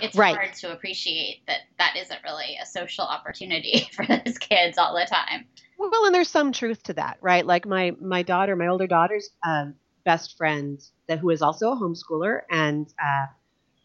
it's 0.00 0.16
right. 0.16 0.34
hard 0.34 0.52
to 0.52 0.72
appreciate 0.72 1.46
that 1.46 1.60
that 1.78 1.94
isn't 1.96 2.18
really 2.24 2.58
a 2.60 2.66
social 2.66 3.04
opportunity 3.04 3.88
for 3.92 4.04
those 4.04 4.36
kids 4.38 4.78
all 4.78 4.94
the 4.94 5.06
time. 5.06 5.46
Well, 5.78 6.06
and 6.06 6.14
there's 6.14 6.28
some 6.28 6.50
truth 6.50 6.82
to 6.84 6.94
that, 6.94 7.18
right? 7.20 7.46
Like 7.46 7.66
my 7.66 7.92
my 8.00 8.22
daughter, 8.24 8.56
my 8.56 8.66
older 8.66 8.88
daughter's 8.88 9.30
um, 9.46 9.74
best 10.04 10.36
friend, 10.36 10.82
that 11.06 11.20
who 11.20 11.30
is 11.30 11.40
also 11.40 11.70
a 11.70 11.76
homeschooler, 11.76 12.40
and 12.50 12.92
uh, 13.00 13.26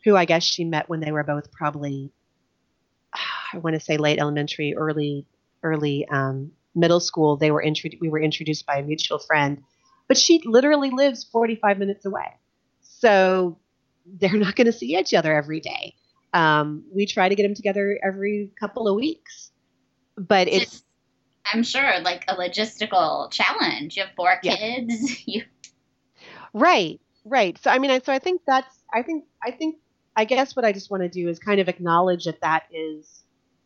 who 0.03 0.15
I 0.15 0.25
guess 0.25 0.43
she 0.43 0.65
met 0.65 0.89
when 0.89 1.01
they 1.01 1.11
were 1.11 1.23
both 1.23 1.51
probably, 1.51 2.11
I 3.53 3.59
want 3.59 3.75
to 3.75 3.79
say 3.79 3.97
late 3.97 4.17
elementary, 4.17 4.75
early 4.75 5.27
early 5.61 6.07
um, 6.07 6.51
middle 6.79 6.99
school. 6.99 7.37
They 7.37 7.51
were 7.51 7.61
introduced. 7.61 8.01
We 8.01 8.09
were 8.09 8.19
introduced 8.19 8.65
by 8.65 8.77
a 8.77 8.83
mutual 8.83 9.19
friend, 9.19 9.63
but 10.07 10.17
she 10.17 10.41
literally 10.45 10.89
lives 10.89 11.23
45 11.23 11.77
minutes 11.77 12.05
away. 12.05 12.35
So 12.81 13.57
they're 14.05 14.37
not 14.37 14.55
going 14.55 14.65
to 14.65 14.73
see 14.73 14.97
each 14.97 15.13
other 15.13 15.35
every 15.35 15.59
day. 15.59 15.95
Um, 16.33 16.83
we 16.93 17.05
try 17.05 17.29
to 17.29 17.35
get 17.35 17.43
them 17.43 17.55
together 17.55 17.99
every 18.03 18.51
couple 18.59 18.87
of 18.87 18.95
weeks, 18.95 19.51
but 20.15 20.47
it's. 20.47 20.71
Just, 20.71 20.85
I'm 21.51 21.63
sure, 21.63 21.99
like 22.01 22.25
a 22.27 22.35
logistical 22.35 23.31
challenge. 23.31 23.97
You 23.97 24.03
have 24.03 24.11
four 24.15 24.37
kids. 24.43 25.23
You. 25.25 25.43
Right, 26.53 26.99
right. 27.25 27.57
So 27.59 27.69
I 27.71 27.79
mean, 27.79 27.91
I, 27.91 27.99
so 27.99 28.11
I 28.11 28.19
think 28.19 28.41
that's. 28.45 28.79
I 28.93 29.01
think. 29.01 29.25
I 29.43 29.51
think. 29.51 29.77
I 30.15 30.25
guess 30.25 30.55
what 30.55 30.65
I 30.65 30.73
just 30.73 30.91
want 30.91 31.03
to 31.03 31.09
do 31.09 31.29
is 31.29 31.39
kind 31.39 31.61
of 31.61 31.69
acknowledge 31.69 32.25
that 32.25 32.41
that 32.41 32.63
is 32.71 33.23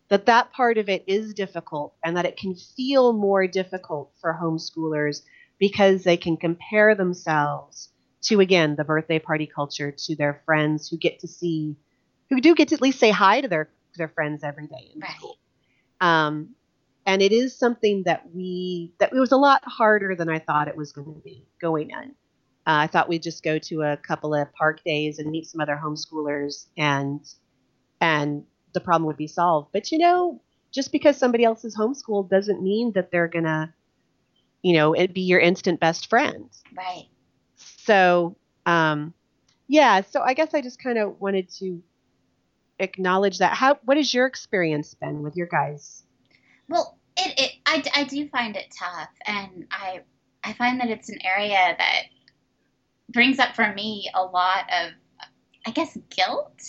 that 0.10 0.26
that 0.26 0.52
part 0.52 0.78
of 0.78 0.90
it 0.90 1.04
is 1.08 1.34
difficult 1.34 1.96
and 2.04 2.18
that 2.18 2.26
it 2.26 2.38
can 2.38 2.56
feel 2.56 3.14
more 3.14 3.48
difficult 3.48 4.12
for 4.20 4.38
homeschoolers 4.40 5.22
because 5.60 6.04
they 6.04 6.18
can 6.18 6.38
compare 6.38 6.96
themselves 6.96 7.90
to 8.22 8.40
again 8.40 8.76
the 8.76 8.84
birthday 8.84 9.20
party 9.20 9.46
culture 9.48 9.92
to 9.92 10.16
their 10.16 10.42
friends 10.46 10.90
who 10.90 10.98
get 10.98 11.20
to 11.20 11.28
see 11.28 11.76
who 12.30 12.42
do 12.42 12.56
get 12.56 12.70
to 12.70 12.76
at 12.76 12.82
least 12.82 13.00
say 13.00 13.12
hi 13.12 13.42
to 13.42 13.48
their 13.48 13.70
their 13.96 14.08
friends 14.08 14.44
every 14.44 14.68
day 14.68 14.92
in 14.94 15.00
right. 15.00 15.12
school 15.12 15.38
um, 16.02 16.50
and 17.06 17.22
it 17.22 17.32
is 17.32 17.58
something 17.58 18.04
that 18.06 18.24
we 18.34 18.94
that 19.00 19.14
it 19.14 19.20
was 19.20 19.32
a 19.32 19.38
lot 19.38 19.62
harder 19.66 20.16
than 20.16 20.30
i 20.30 20.40
thought 20.40 20.68
it 20.68 20.78
was 20.78 20.92
going 20.92 21.14
to 21.14 21.22
be 21.22 21.46
going 21.62 21.90
in 21.92 22.10
uh, 22.66 22.84
i 22.84 22.88
thought 22.88 23.10
we'd 23.10 23.24
just 23.24 23.44
go 23.44 23.60
to 23.60 23.82
a 23.84 23.98
couple 23.98 24.34
of 24.34 24.52
park 24.54 24.84
days 24.84 25.20
and 25.20 25.30
meet 25.30 25.46
some 25.46 25.62
other 25.62 25.80
homeschoolers 25.82 26.68
and 26.78 27.22
and 28.02 28.44
the 28.74 28.82
problem 28.82 29.06
would 29.08 29.18
be 29.18 29.28
solved. 29.28 29.70
But 29.72 29.92
you 29.92 29.98
know 29.98 30.42
just 30.74 30.92
because 30.92 31.16
somebody 31.18 31.44
else 31.44 31.64
is 31.64 31.78
homeschooled 31.78 32.30
doesn't 32.30 32.62
mean 32.62 32.92
that 32.94 33.12
they're 33.12 33.28
gonna 33.28 33.74
you 34.62 34.74
know 34.74 34.94
it 34.94 35.14
be 35.14 35.22
your 35.22 35.40
instant 35.40 35.80
best 35.80 36.10
friend. 36.10 36.50
Right. 36.76 37.08
So 37.56 38.36
um 38.66 39.14
yeah 39.68 40.02
so 40.02 40.22
i 40.22 40.34
guess 40.34 40.54
i 40.54 40.62
just 40.62 40.82
kind 40.82 40.98
of 40.98 41.20
wanted 41.20 41.50
to 41.50 41.82
acknowledge 42.80 43.38
that. 43.38 43.54
How 43.54 43.78
what 43.86 43.98
has 43.98 44.14
your 44.14 44.26
experience 44.26 44.94
been 44.94 45.22
with 45.22 45.36
your 45.36 45.48
guys? 45.48 46.04
Well 46.68 46.98
it, 47.18 47.40
it 47.40 47.52
I, 47.66 47.84
I 47.94 48.04
do 48.06 48.28
find 48.30 48.56
it 48.56 48.74
tough 48.78 49.10
and 49.26 49.68
i 49.72 50.02
i 50.44 50.54
find 50.54 50.80
that 50.80 50.90
it's 50.90 51.10
an 51.10 51.20
area 51.24 51.76
that 51.78 52.04
brings 53.10 53.38
up 53.38 53.56
for 53.56 53.72
me 53.74 54.10
a 54.16 54.24
lot 54.24 54.66
of 54.72 54.92
i 55.68 55.72
guess 55.72 55.96
guilt. 56.10 56.62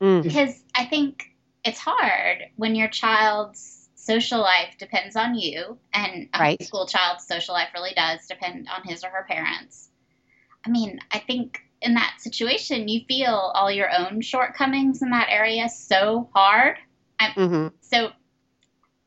Mm. 0.00 0.22
because 0.22 0.62
i 0.76 0.84
think 0.84 1.31
it's 1.64 1.78
hard 1.78 2.38
when 2.56 2.74
your 2.74 2.88
child's 2.88 3.88
social 3.94 4.40
life 4.40 4.74
depends 4.78 5.14
on 5.14 5.34
you 5.34 5.78
and 5.94 6.28
a 6.34 6.38
right. 6.38 6.62
school 6.62 6.86
child's 6.86 7.26
social 7.26 7.54
life 7.54 7.68
really 7.74 7.92
does 7.94 8.26
depend 8.26 8.68
on 8.68 8.82
his 8.84 9.04
or 9.04 9.08
her 9.10 9.24
parents 9.28 9.90
i 10.66 10.70
mean 10.70 10.98
i 11.12 11.18
think 11.18 11.62
in 11.82 11.94
that 11.94 12.16
situation, 12.20 12.88
you 12.88 13.04
feel 13.06 13.52
all 13.54 13.70
your 13.70 13.90
own 13.90 14.20
shortcomings 14.20 15.02
in 15.02 15.10
that 15.10 15.28
area 15.28 15.68
so 15.68 16.30
hard. 16.32 16.76
I'm, 17.18 17.32
mm-hmm. 17.32 17.66
So 17.80 18.10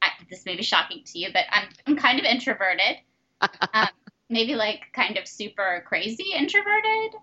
I, 0.01 0.09
this 0.29 0.45
may 0.45 0.55
be 0.55 0.63
shocking 0.63 1.03
to 1.05 1.19
you, 1.19 1.29
but 1.33 1.45
I'm, 1.51 1.69
I'm 1.87 1.95
kind 1.95 2.19
of 2.19 2.25
introverted. 2.25 2.97
um, 3.73 3.87
maybe 4.29 4.55
like 4.55 4.81
kind 4.93 5.17
of 5.17 5.27
super 5.27 5.83
crazy 5.87 6.33
introverted. 6.35 7.15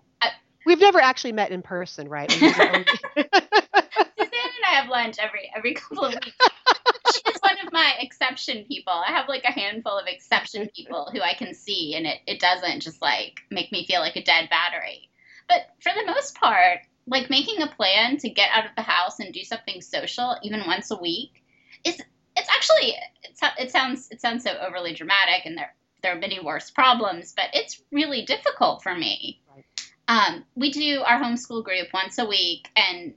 We've 0.65 0.79
never 0.79 0.99
actually 0.99 1.33
met 1.33 1.51
in 1.51 1.61
person, 1.61 2.07
right? 2.07 2.31
And 4.33 4.65
I 4.65 4.75
have 4.75 4.89
lunch 4.89 5.17
every 5.19 5.51
every 5.55 5.73
couple 5.75 6.05
of 6.05 6.13
weeks. 6.13 6.37
She's 7.13 7.39
one 7.41 7.57
of 7.65 7.71
my 7.71 7.95
exception 7.99 8.65
people. 8.65 8.93
I 8.93 9.11
have 9.11 9.27
like 9.27 9.43
a 9.43 9.51
handful 9.51 9.97
of 9.97 10.07
exception 10.07 10.69
people 10.75 11.09
who 11.11 11.21
I 11.21 11.33
can 11.33 11.53
see, 11.53 11.95
and 11.95 12.05
it, 12.05 12.19
it 12.25 12.39
doesn't 12.39 12.81
just 12.81 13.01
like 13.01 13.41
make 13.51 13.71
me 13.71 13.85
feel 13.85 13.99
like 13.99 14.15
a 14.15 14.23
dead 14.23 14.49
battery. 14.49 15.09
But 15.47 15.67
for 15.81 15.91
the 15.93 16.05
most 16.05 16.35
part, 16.35 16.79
like 17.07 17.29
making 17.29 17.61
a 17.61 17.67
plan 17.67 18.17
to 18.17 18.29
get 18.29 18.49
out 18.51 18.65
of 18.65 18.71
the 18.75 18.81
house 18.81 19.19
and 19.19 19.33
do 19.33 19.43
something 19.43 19.81
social 19.81 20.37
even 20.43 20.61
once 20.65 20.91
a 20.91 20.97
week 20.97 21.43
is 21.83 22.01
it's 22.35 22.49
actually 22.49 22.95
it's, 23.23 23.41
it 23.59 23.71
sounds 23.71 24.09
it 24.11 24.21
sounds 24.21 24.43
so 24.43 24.51
overly 24.51 24.93
dramatic 24.93 25.45
and 25.45 25.57
there 25.57 25.73
there 26.01 26.15
are 26.15 26.19
many 26.19 26.39
worse 26.39 26.71
problems 26.71 27.33
but 27.35 27.45
it's 27.53 27.81
really 27.91 28.23
difficult 28.25 28.81
for 28.83 28.95
me 28.95 29.41
right. 29.53 29.65
um, 30.07 30.45
we 30.55 30.71
do 30.71 31.01
our 31.05 31.19
homeschool 31.19 31.63
group 31.63 31.87
once 31.93 32.17
a 32.17 32.25
week 32.25 32.69
and 32.75 33.13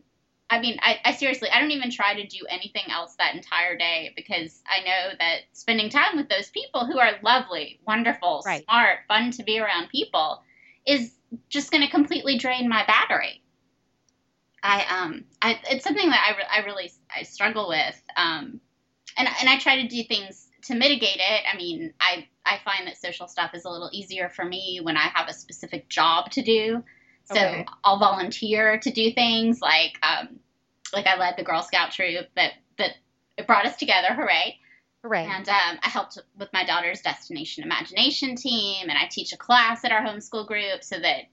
i 0.50 0.61
mean 0.61 0.78
I, 0.80 0.98
I 1.04 1.12
seriously 1.12 1.48
i 1.50 1.61
don't 1.61 1.70
even 1.70 1.90
try 1.90 2.14
to 2.14 2.26
do 2.26 2.46
anything 2.48 2.85
else 2.90 3.14
that 3.16 3.35
entire 3.35 3.76
day 3.76 4.12
because 4.16 4.62
i 4.68 4.80
know 4.80 5.16
that 5.18 5.40
spending 5.52 5.90
time 5.90 6.16
with 6.16 6.28
those 6.28 6.50
people 6.50 6.87
who 6.87 6.98
are 6.98 7.12
lovely 7.22 7.80
wonderful 7.87 8.42
right. 8.46 8.64
smart 8.64 9.00
fun 9.09 9.30
to 9.32 9.42
be 9.42 9.59
around 9.59 9.88
people 9.88 10.42
is 10.87 11.12
just 11.48 11.70
going 11.70 11.82
to 11.82 11.90
completely 11.90 12.38
drain 12.38 12.68
my 12.68 12.85
battery. 12.87 13.42
I 14.62 14.85
um 15.02 15.24
I 15.42 15.61
it's 15.70 15.85
something 15.85 16.09
that 16.09 16.35
I, 16.35 16.37
re- 16.37 16.62
I 16.62 16.66
really 16.66 16.90
I 17.14 17.22
struggle 17.22 17.68
with 17.68 18.02
um 18.16 18.61
and 19.16 19.28
and 19.40 19.48
I 19.48 19.59
try 19.59 19.82
to 19.82 19.88
do 19.88 20.02
things 20.04 20.48
to 20.64 20.74
mitigate 20.74 21.18
it. 21.18 21.42
I 21.52 21.56
mean, 21.56 21.92
I 22.00 22.26
I 22.44 22.59
find 22.64 22.87
that 22.87 22.96
social 23.00 23.28
stuff 23.28 23.52
is 23.54 23.64
a 23.64 23.70
little 23.70 23.90
easier 23.92 24.28
for 24.28 24.44
me 24.44 24.80
when 24.82 24.96
I 24.96 25.09
have 25.14 25.28
a 25.28 25.32
specific 25.32 25.88
job 25.88 26.30
to 26.32 26.42
do. 26.42 26.82
So 27.27 27.35
okay. 27.35 27.67
I'll 27.85 27.99
volunteer 27.99 28.79
to 28.79 28.91
do 28.91 29.12
things 29.12 29.61
like 29.61 29.99
um 30.03 30.39
like 30.93 31.07
I 31.07 31.19
led 31.19 31.37
the 31.37 31.43
Girl 31.43 31.62
Scout 31.62 31.91
troop 31.93 32.27
that 32.37 32.53
that 32.79 32.93
it 33.37 33.47
brought 33.47 33.67
us 33.67 33.77
together, 33.77 34.15
hooray. 34.15 34.59
Right. 35.03 35.29
And 35.29 35.49
um, 35.49 35.79
I 35.83 35.89
helped 35.89 36.19
with 36.37 36.53
my 36.53 36.65
daughter's 36.65 37.01
Destination 37.01 37.62
Imagination 37.62 38.35
team, 38.35 38.89
and 38.89 38.99
I 38.99 39.07
teach 39.09 39.33
a 39.33 39.37
class 39.37 39.85
at 39.85 39.93
our 39.93 40.03
homeschool 40.03 40.47
group 40.47 40.83
so 40.83 40.99
that 40.99 41.25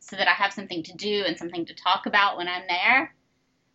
so 0.00 0.16
that 0.16 0.28
I 0.28 0.32
have 0.32 0.52
something 0.52 0.82
to 0.84 0.94
do 0.94 1.24
and 1.26 1.36
something 1.36 1.66
to 1.66 1.74
talk 1.74 2.06
about 2.06 2.36
when 2.36 2.48
I'm 2.48 2.64
there. 2.68 3.14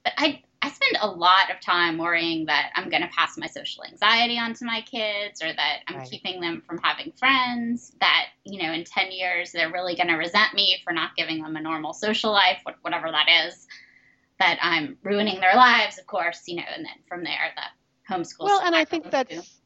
But 0.03 0.13
I 0.17 0.43
I 0.65 0.69
spend 0.69 0.97
a 0.99 1.07
lot 1.07 1.51
of 1.51 1.61
time 1.61 1.99
worrying 1.99 2.47
that 2.47 2.71
I'm 2.73 2.89
going 2.89 3.03
to 3.03 3.07
pass 3.09 3.37
my 3.37 3.45
social 3.45 3.83
anxiety 3.83 4.39
onto 4.39 4.65
my 4.65 4.81
kids 4.81 5.43
or 5.43 5.53
that 5.53 5.81
I'm 5.87 5.97
right. 5.97 6.09
keeping 6.09 6.41
them 6.41 6.63
from 6.65 6.79
having 6.79 7.11
friends, 7.11 7.95
that, 7.99 8.29
you 8.45 8.63
know, 8.63 8.73
in 8.73 8.83
10 8.83 9.11
years 9.11 9.51
they're 9.51 9.71
really 9.71 9.95
going 9.95 10.07
to 10.07 10.15
resent 10.15 10.55
me 10.55 10.77
for 10.83 10.91
not 10.91 11.15
giving 11.15 11.43
them 11.43 11.55
a 11.55 11.61
normal 11.61 11.93
social 11.93 12.31
life, 12.31 12.63
whatever 12.81 13.11
that 13.11 13.27
is, 13.45 13.67
that 14.39 14.57
I'm 14.59 14.97
ruining 15.03 15.39
their 15.39 15.55
lives, 15.55 15.99
of 15.99 16.07
course, 16.07 16.41
you 16.47 16.55
know, 16.55 16.63
and 16.75 16.83
then 16.83 16.97
from 17.07 17.23
there, 17.23 17.53
the 17.55 18.13
homeschool. 18.15 18.45
Well, 18.45 18.61
and 18.63 18.75
I 18.75 18.85
think 18.85 19.11
that's 19.11 19.59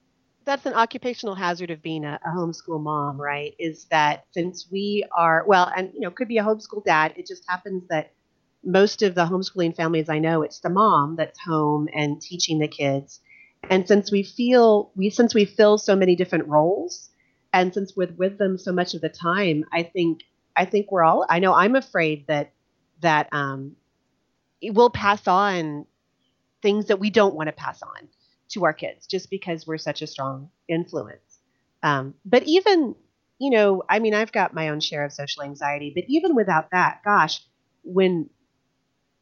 that's 0.44 0.66
an 0.66 0.74
occupational 0.74 1.36
hazard 1.36 1.70
of 1.70 1.82
being 1.82 2.04
a, 2.04 2.20
a, 2.26 2.30
homeschool 2.30 2.82
mom, 2.82 3.22
right? 3.22 3.54
Is 3.58 3.86
that 3.92 4.26
since 4.32 4.68
we 4.70 5.06
are 5.16 5.46
well, 5.48 5.72
and 5.78 5.92
you 5.94 6.02
know, 6.02 6.12
could 6.12 6.28
be 6.28 6.40
a 6.40 6.44
homeschool 6.44 6.84
dad. 6.84 7.14
It 7.16 7.26
just 7.26 7.44
happens 7.48 7.84
that 7.90 8.14
most 8.64 9.02
of 9.02 9.16
the 9.16 9.26
homeschooling 9.26 9.76
families 9.76 10.10
I 10.10 10.20
know, 10.20 10.42
it's 10.42 10.60
the 10.60 10.70
mom 10.70 11.16
that's 11.16 11.40
home 11.40 11.88
and 11.94 12.22
teaching 12.22 12.60
the 12.60 12.68
kids. 12.68 13.20
And 13.70 13.88
since 13.88 14.12
we 14.12 14.24
feel 14.24 14.92
we 14.96 15.10
since 15.10 15.34
we 15.34 15.46
fill 15.46 15.78
so 15.78 15.96
many 15.96 16.16
different 16.16 16.48
roles, 16.48 17.10
and 17.54 17.74
since 17.74 17.96
we're 17.96 18.14
with 18.18 18.38
them 18.38 18.58
so 18.58 18.72
much 18.72 18.94
of 18.94 19.02
the 19.02 19.10
time, 19.10 19.66
I 19.72 19.84
think 19.84 20.22
I 20.56 20.66
think 20.66 20.92
we're 20.92 21.04
all. 21.04 21.26
I 21.30 21.40
know 21.40 21.54
I'm 21.54 21.76
afraid 21.76 22.28
that 22.28 22.52
that 23.02 23.30
um, 23.32 23.76
we'll 24.62 24.90
pass 24.90 25.28
on 25.28 25.86
things 26.62 26.88
that 26.88 27.00
we 27.00 27.10
don't 27.10 27.36
want 27.36 27.48
to 27.48 27.54
pass 27.54 27.82
on 27.82 28.10
to 28.50 28.66
our 28.66 28.74
kids 28.74 29.08
just 29.08 29.30
because 29.30 29.66
we're 29.66 29.78
such 29.78 30.02
a 30.02 30.08
strong 30.08 30.50
influence. 30.68 31.40
Um, 31.84 32.16
but 32.26 32.44
even, 32.44 32.96
you 33.40 33.52
know, 33.52 33.84
I 33.90 34.00
mean, 34.00 34.14
I've 34.14 34.32
got 34.32 34.54
my 34.54 34.70
own 34.70 34.82
share 34.82 35.06
of 35.06 35.14
social 35.14 35.44
anxiety, 35.44 35.94
but 35.96 36.04
even 36.08 36.36
without 36.36 36.72
that, 36.72 37.02
gosh, 37.06 37.42
when 37.84 38.30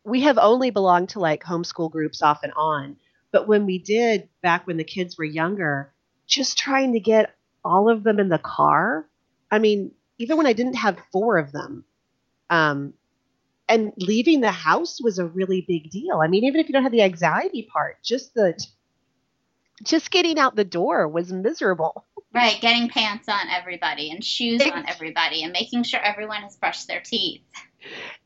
we 0.07 0.21
have 0.21 0.37
only 0.37 0.69
belonged 0.69 1.09
to 1.09 1.19
like 1.19 1.43
homeschool 1.43 1.91
groups 1.91 2.21
off 2.21 2.41
and 2.41 2.53
on, 2.55 2.95
but 3.33 3.45
when 3.45 3.65
we 3.65 3.77
did 3.77 4.29
back 4.41 4.65
when 4.65 4.77
the 4.77 4.85
kids 4.85 5.17
were 5.17 5.25
younger, 5.25 5.93
just 6.25 6.57
trying 6.57 6.93
to 6.93 6.99
get 7.01 7.35
all 7.65 7.89
of 7.89 8.03
them 8.03 8.17
in 8.17 8.29
the 8.29 8.37
car. 8.37 9.05
I 9.51 9.59
mean, 9.59 9.91
even 10.17 10.37
when 10.37 10.47
I 10.47 10.53
didn't 10.53 10.75
have 10.75 10.97
four 11.11 11.37
of 11.37 11.51
them, 11.51 11.83
um, 12.49 12.93
and 13.67 13.91
leaving 13.97 14.39
the 14.39 14.51
house 14.51 15.01
was 15.01 15.19
a 15.19 15.25
really 15.25 15.65
big 15.67 15.91
deal. 15.91 16.21
I 16.23 16.27
mean, 16.27 16.45
even 16.45 16.61
if 16.61 16.69
you 16.69 16.73
don't 16.73 16.83
have 16.83 16.93
the 16.93 17.01
anxiety 17.01 17.63
part, 17.63 18.01
just 18.01 18.33
the 18.33 18.57
just 19.83 20.09
getting 20.09 20.39
out 20.39 20.55
the 20.55 20.63
door 20.63 21.09
was 21.09 21.33
miserable. 21.33 22.05
Right, 22.33 22.59
getting 22.61 22.87
pants 22.87 23.27
on 23.27 23.49
everybody 23.49 24.09
and 24.09 24.23
shoes 24.23 24.61
on 24.61 24.87
everybody 24.87 25.43
and 25.43 25.51
making 25.51 25.83
sure 25.83 25.99
everyone 25.99 26.43
has 26.43 26.55
brushed 26.55 26.87
their 26.87 27.01
teeth. 27.01 27.41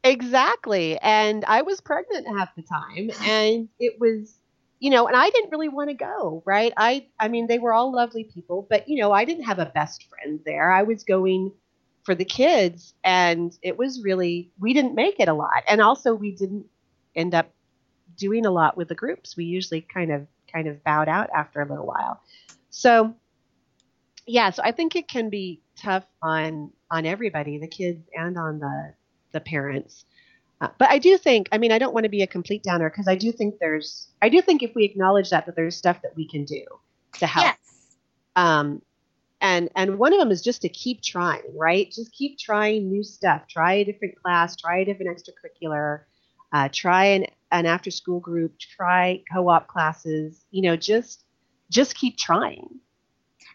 Exactly. 0.04 0.98
And 1.00 1.46
I 1.46 1.62
was 1.62 1.82
pregnant 1.82 2.28
half 2.28 2.56
the 2.56 2.64
time 2.64 3.12
and 3.24 3.70
it 3.80 4.00
was 4.00 4.38
you 4.80 4.90
know, 4.90 5.06
and 5.06 5.16
I 5.16 5.30
didn't 5.30 5.52
really 5.52 5.70
want 5.70 5.92
to 5.92 5.94
go, 5.94 6.42
right? 6.44 6.74
I 6.76 7.06
I 7.20 7.28
mean 7.28 7.48
they 7.48 7.60
were 7.60 7.74
all 7.74 7.94
lovely 7.94 8.24
people, 8.24 8.66
but 8.70 8.90
you 8.90 9.00
know, 9.00 9.12
I 9.12 9.26
didn't 9.26 9.44
have 9.44 9.60
a 9.60 9.68
best 9.68 10.08
friend 10.10 10.40
there. 10.46 10.72
I 10.72 10.84
was 10.84 11.04
going 11.04 11.52
for 12.04 12.16
the 12.16 12.26
kids 12.26 12.96
and 13.04 13.56
it 13.62 13.78
was 13.78 14.02
really 14.04 14.52
we 14.60 14.74
didn't 14.74 14.96
make 14.96 15.20
it 15.20 15.28
a 15.28 15.34
lot. 15.34 15.64
And 15.68 15.82
also 15.82 16.16
we 16.16 16.32
didn't 16.32 16.66
end 17.16 17.36
up 17.36 17.52
doing 18.18 18.46
a 18.46 18.52
lot 18.52 18.76
with 18.76 18.88
the 18.88 18.96
groups. 18.96 19.38
We 19.38 19.46
usually 19.46 19.82
kind 19.82 20.12
of 20.12 20.26
kind 20.52 20.68
of 20.68 20.84
bowed 20.84 21.08
out 21.08 21.30
after 21.34 21.62
a 21.62 21.70
little 21.70 21.86
while. 21.86 22.20
So 22.72 23.14
yeah, 24.26 24.50
so 24.50 24.64
I 24.64 24.72
think 24.72 24.96
it 24.96 25.08
can 25.08 25.30
be 25.30 25.62
tough 25.76 26.06
on 26.22 26.72
on 26.90 27.06
everybody, 27.06 27.58
the 27.58 27.68
kids 27.68 28.08
and 28.16 28.38
on 28.38 28.60
the 28.60 28.94
the 29.32 29.40
parents. 29.40 30.06
Uh, 30.60 30.70
but 30.78 30.90
I 30.90 31.00
do 31.00 31.18
think, 31.18 31.50
I 31.52 31.58
mean, 31.58 31.72
I 31.72 31.80
don't 31.80 31.94
want 31.94 32.04
to 32.04 32.10
be 32.10 32.22
a 32.22 32.28
complete 32.28 32.64
downer 32.64 32.90
because 32.90 33.08
I 33.08 33.16
do 33.16 33.32
think 33.32 33.56
there's, 33.60 34.10
I 34.22 34.30
do 34.30 34.42
think 34.42 34.62
if 34.62 34.76
we 34.76 34.86
acknowledge 34.86 35.32
that, 35.32 35.48
that 35.48 35.56
there's 35.56 35.76
stuff 35.76 36.02
that 36.04 36.16
we 36.16 36.28
can 36.28 36.46
do 36.46 36.64
to 37.20 37.28
help. 37.28 37.46
Yes. 37.46 37.58
Um, 38.36 38.82
and 39.42 39.70
and 39.76 39.98
one 39.98 40.14
of 40.14 40.20
them 40.20 40.32
is 40.32 40.42
just 40.42 40.62
to 40.62 40.70
keep 40.70 41.02
trying, 41.02 41.42
right? 41.56 41.92
Just 41.92 42.14
keep 42.14 42.38
trying 42.38 42.90
new 42.90 43.04
stuff. 43.04 43.48
Try 43.50 43.74
a 43.74 43.84
different 43.84 44.22
class. 44.22 44.56
Try 44.56 44.80
a 44.80 44.86
different 44.86 45.18
extracurricular. 45.18 46.02
Uh, 46.54 46.70
try 46.72 47.06
an 47.06 47.26
an 47.52 47.66
after 47.66 47.92
school 47.92 48.20
group, 48.20 48.58
try 48.60 49.24
co-op 49.34 49.68
classes, 49.68 50.46
you 50.52 50.62
know, 50.62 50.76
just 50.76 51.24
just 51.70 51.96
keep 51.96 52.18
trying. 52.18 52.80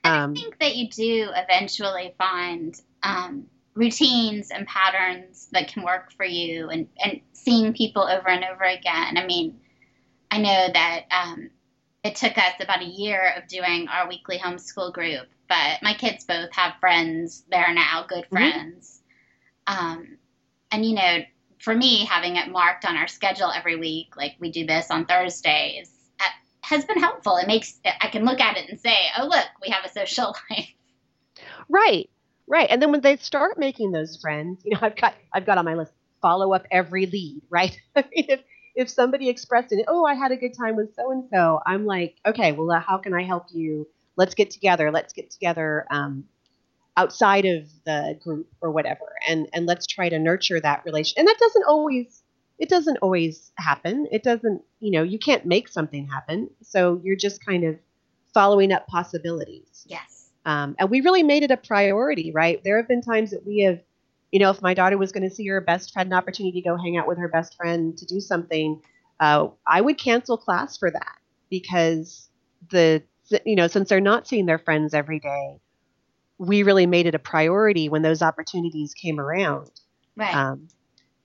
Um, 0.04 0.32
I 0.32 0.40
think 0.40 0.58
that 0.58 0.76
you 0.76 0.88
do 0.88 1.30
eventually 1.34 2.14
find 2.18 2.78
um, 3.02 3.46
routines 3.76 4.50
and 4.50 4.66
patterns 4.66 5.48
that 5.52 5.68
can 5.68 5.84
work 5.84 6.10
for 6.12 6.24
you 6.24 6.70
and, 6.70 6.88
and 6.98 7.20
seeing 7.32 7.74
people 7.74 8.02
over 8.02 8.28
and 8.28 8.44
over 8.44 8.64
again. 8.64 9.16
I 9.16 9.26
mean, 9.26 9.60
I 10.30 10.38
know 10.38 10.68
that 10.72 11.04
um, 11.10 11.50
it 12.02 12.16
took 12.16 12.36
us 12.38 12.54
about 12.60 12.82
a 12.82 12.86
year 12.86 13.34
of 13.36 13.46
doing 13.48 13.86
our 13.88 14.08
weekly 14.08 14.38
homeschool 14.38 14.92
group, 14.92 15.26
but 15.48 15.82
my 15.82 15.92
kids 15.94 16.24
both 16.24 16.50
have 16.52 16.80
friends 16.80 17.44
there 17.50 17.72
now, 17.72 18.06
good 18.08 18.24
mm-hmm. 18.24 18.36
friends. 18.36 19.02
Mm-hmm. 19.68 19.86
Um, 19.86 20.18
and, 20.72 20.84
you 20.84 20.94
know, 20.94 21.18
for 21.60 21.74
me, 21.74 22.04
having 22.04 22.36
it 22.36 22.50
marked 22.50 22.86
on 22.86 22.96
our 22.96 23.08
schedule 23.08 23.52
every 23.52 23.76
week, 23.76 24.16
like 24.16 24.36
we 24.40 24.50
do 24.50 24.66
this 24.66 24.90
on 24.90 25.04
Thursdays, 25.04 25.90
uh, 26.20 26.24
has 26.62 26.84
been 26.86 26.98
helpful. 26.98 27.36
It 27.36 27.46
makes, 27.46 27.78
I 28.00 28.08
can 28.08 28.24
look 28.24 28.40
at 28.40 28.56
it 28.56 28.70
and 28.70 28.80
say, 28.80 28.96
oh, 29.18 29.26
look, 29.26 29.46
we 29.60 29.68
have 29.68 29.84
a 29.84 29.90
social 29.92 30.34
life. 30.50 30.72
Right. 31.68 32.08
Right. 32.48 32.68
And 32.70 32.80
then 32.80 32.92
when 32.92 33.00
they 33.00 33.16
start 33.16 33.58
making 33.58 33.90
those 33.92 34.16
friends, 34.20 34.62
you 34.64 34.72
know, 34.72 34.78
I've 34.82 34.96
got 34.96 35.14
I've 35.32 35.46
got 35.46 35.58
on 35.58 35.64
my 35.64 35.74
list 35.74 35.92
follow 36.22 36.52
up 36.54 36.64
every 36.70 37.06
lead, 37.06 37.42
right? 37.50 37.76
I 37.96 38.02
mean, 38.14 38.26
if 38.28 38.40
if 38.74 38.88
somebody 38.90 39.28
expressed 39.28 39.72
it, 39.72 39.84
oh, 39.88 40.04
I 40.04 40.14
had 40.14 40.32
a 40.32 40.36
good 40.36 40.54
time 40.54 40.76
with 40.76 40.94
so 40.94 41.10
and 41.10 41.24
so, 41.32 41.60
I'm 41.66 41.86
like, 41.86 42.16
okay, 42.26 42.52
well, 42.52 42.70
uh, 42.70 42.80
how 42.80 42.98
can 42.98 43.14
I 43.14 43.22
help 43.22 43.46
you? 43.52 43.88
Let's 44.16 44.34
get 44.34 44.50
together. 44.50 44.90
Let's 44.92 45.12
get 45.12 45.30
together 45.30 45.86
um, 45.90 46.24
outside 46.96 47.44
of 47.46 47.68
the 47.84 48.18
group 48.22 48.48
or 48.60 48.70
whatever, 48.72 49.06
and 49.28 49.48
and 49.52 49.66
let's 49.66 49.86
try 49.86 50.08
to 50.08 50.18
nurture 50.18 50.60
that 50.60 50.84
relation. 50.84 51.20
And 51.20 51.28
that 51.28 51.38
doesn't 51.40 51.64
always 51.68 52.22
it 52.58 52.68
doesn't 52.70 52.98
always 52.98 53.52
happen. 53.58 54.06
It 54.12 54.22
doesn't, 54.22 54.62
you 54.80 54.90
know, 54.92 55.02
you 55.02 55.18
can't 55.18 55.44
make 55.46 55.68
something 55.68 56.08
happen. 56.08 56.50
So 56.62 57.00
you're 57.04 57.16
just 57.16 57.44
kind 57.44 57.64
of 57.64 57.76
following 58.34 58.72
up 58.72 58.86
possibilities. 58.86 59.84
Yes. 59.86 60.15
Um, 60.46 60.76
and 60.78 60.88
we 60.88 61.00
really 61.00 61.24
made 61.24 61.42
it 61.42 61.50
a 61.50 61.56
priority, 61.56 62.30
right? 62.32 62.62
There 62.62 62.76
have 62.76 62.86
been 62.86 63.02
times 63.02 63.32
that 63.32 63.44
we 63.44 63.62
have, 63.62 63.80
you 64.30 64.38
know, 64.38 64.50
if 64.50 64.62
my 64.62 64.74
daughter 64.74 64.96
was 64.96 65.10
going 65.10 65.28
to 65.28 65.34
see 65.34 65.44
her 65.48 65.60
best 65.60 65.92
friend, 65.92 66.06
an 66.06 66.16
opportunity 66.16 66.62
to 66.62 66.68
go 66.68 66.76
hang 66.76 66.96
out 66.96 67.08
with 67.08 67.18
her 67.18 67.28
best 67.28 67.56
friend 67.56 67.98
to 67.98 68.06
do 68.06 68.20
something, 68.20 68.80
uh, 69.18 69.48
I 69.66 69.80
would 69.80 69.98
cancel 69.98 70.38
class 70.38 70.78
for 70.78 70.88
that 70.88 71.18
because 71.50 72.30
the, 72.70 73.02
you 73.44 73.56
know, 73.56 73.66
since 73.66 73.88
they're 73.88 74.00
not 74.00 74.28
seeing 74.28 74.46
their 74.46 74.58
friends 74.58 74.94
every 74.94 75.18
day, 75.18 75.58
we 76.38 76.62
really 76.62 76.86
made 76.86 77.06
it 77.06 77.16
a 77.16 77.18
priority 77.18 77.88
when 77.88 78.02
those 78.02 78.22
opportunities 78.22 78.94
came 78.94 79.18
around. 79.18 79.70
Right. 80.14 80.34
Um, 80.34 80.68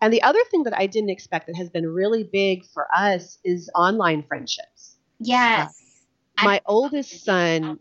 and 0.02 0.12
the 0.12 0.24
other 0.24 0.40
thing 0.50 0.64
that 0.64 0.76
I 0.76 0.88
didn't 0.88 1.12
expect 1.12 1.46
that 1.46 1.56
has 1.58 1.70
been 1.70 1.86
really 1.86 2.24
big 2.24 2.66
for 2.74 2.88
us 2.96 3.38
is 3.44 3.70
online 3.76 4.24
friendships. 4.24 4.98
Yes. 5.20 5.80
Uh, 6.40 6.46
my 6.46 6.62
oldest 6.66 7.24
son 7.24 7.78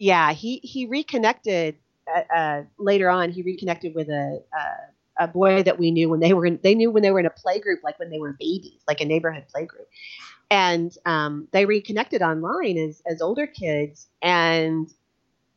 yeah, 0.00 0.32
he 0.32 0.60
he 0.64 0.86
reconnected 0.86 1.76
uh, 2.12 2.34
uh, 2.34 2.62
later 2.78 3.10
on. 3.10 3.30
He 3.30 3.42
reconnected 3.42 3.94
with 3.94 4.08
a, 4.08 4.42
a, 5.18 5.24
a 5.24 5.28
boy 5.28 5.62
that 5.62 5.78
we 5.78 5.90
knew 5.90 6.08
when 6.08 6.20
they 6.20 6.32
were 6.32 6.46
in, 6.46 6.58
they 6.62 6.74
knew 6.74 6.90
when 6.90 7.02
they 7.02 7.10
were 7.12 7.20
in 7.20 7.26
a 7.26 7.30
play 7.30 7.60
group, 7.60 7.80
like 7.84 7.98
when 7.98 8.10
they 8.10 8.18
were 8.18 8.34
babies, 8.40 8.80
like 8.88 9.02
a 9.02 9.04
neighborhood 9.04 9.44
play 9.52 9.66
group, 9.66 9.86
and 10.50 10.96
um, 11.06 11.48
they 11.52 11.66
reconnected 11.66 12.22
online 12.22 12.78
as 12.78 13.02
as 13.06 13.20
older 13.22 13.46
kids, 13.46 14.08
and 14.22 14.90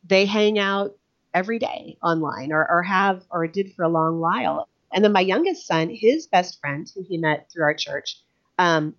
they 0.03 0.25
hang 0.25 0.59
out 0.59 0.97
every 1.33 1.59
day 1.59 1.97
online, 2.03 2.51
or 2.51 2.69
or 2.69 2.83
have 2.83 3.23
or 3.31 3.47
did 3.47 3.73
for 3.75 3.83
a 3.83 3.89
long 3.89 4.19
while. 4.19 4.67
And 4.93 5.03
then 5.05 5.13
my 5.13 5.21
youngest 5.21 5.67
son, 5.67 5.89
his 5.89 6.27
best 6.27 6.59
friend, 6.61 6.87
who 6.95 7.03
he 7.07 7.17
met 7.17 7.49
through 7.51 7.63
our 7.63 7.73
church, 7.73 8.21
um, 8.59 8.95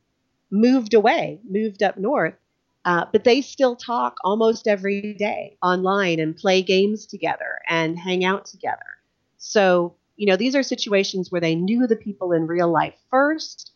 moved 0.50 0.94
away, 0.94 1.40
moved 1.48 1.83
up 1.83 1.98
north, 1.98 2.35
uh, 2.84 3.06
but 3.12 3.24
they 3.24 3.40
still 3.40 3.76
talk 3.76 4.16
almost 4.22 4.68
every 4.68 5.14
day 5.14 5.56
online 5.62 6.20
and 6.20 6.36
play 6.36 6.62
games 6.62 7.06
together 7.06 7.58
and 7.68 7.98
hang 7.98 8.24
out 8.24 8.44
together. 8.44 8.98
So, 9.38 9.94
you 10.16 10.26
know, 10.26 10.36
these 10.36 10.54
are 10.54 10.62
situations 10.62 11.30
where 11.30 11.40
they 11.40 11.54
knew 11.54 11.86
the 11.86 11.96
people 11.96 12.32
in 12.32 12.46
real 12.46 12.70
life 12.70 12.94
first 13.10 13.72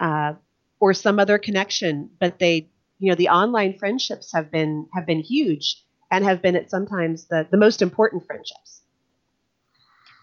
uh, 0.00 0.34
or 0.80 0.92
some 0.94 1.18
other 1.18 1.38
connection, 1.38 2.10
but 2.20 2.38
they, 2.38 2.68
you 2.98 3.08
know, 3.08 3.14
the 3.14 3.28
online 3.28 3.78
friendships 3.78 4.32
have 4.32 4.50
been 4.50 4.86
have 4.92 5.06
been 5.06 5.20
huge 5.20 5.82
and 6.10 6.24
have 6.24 6.42
been 6.42 6.56
at 6.56 6.70
sometimes 6.70 7.24
the, 7.26 7.46
the 7.50 7.56
most 7.56 7.80
important 7.80 8.26
friendships. 8.26 8.82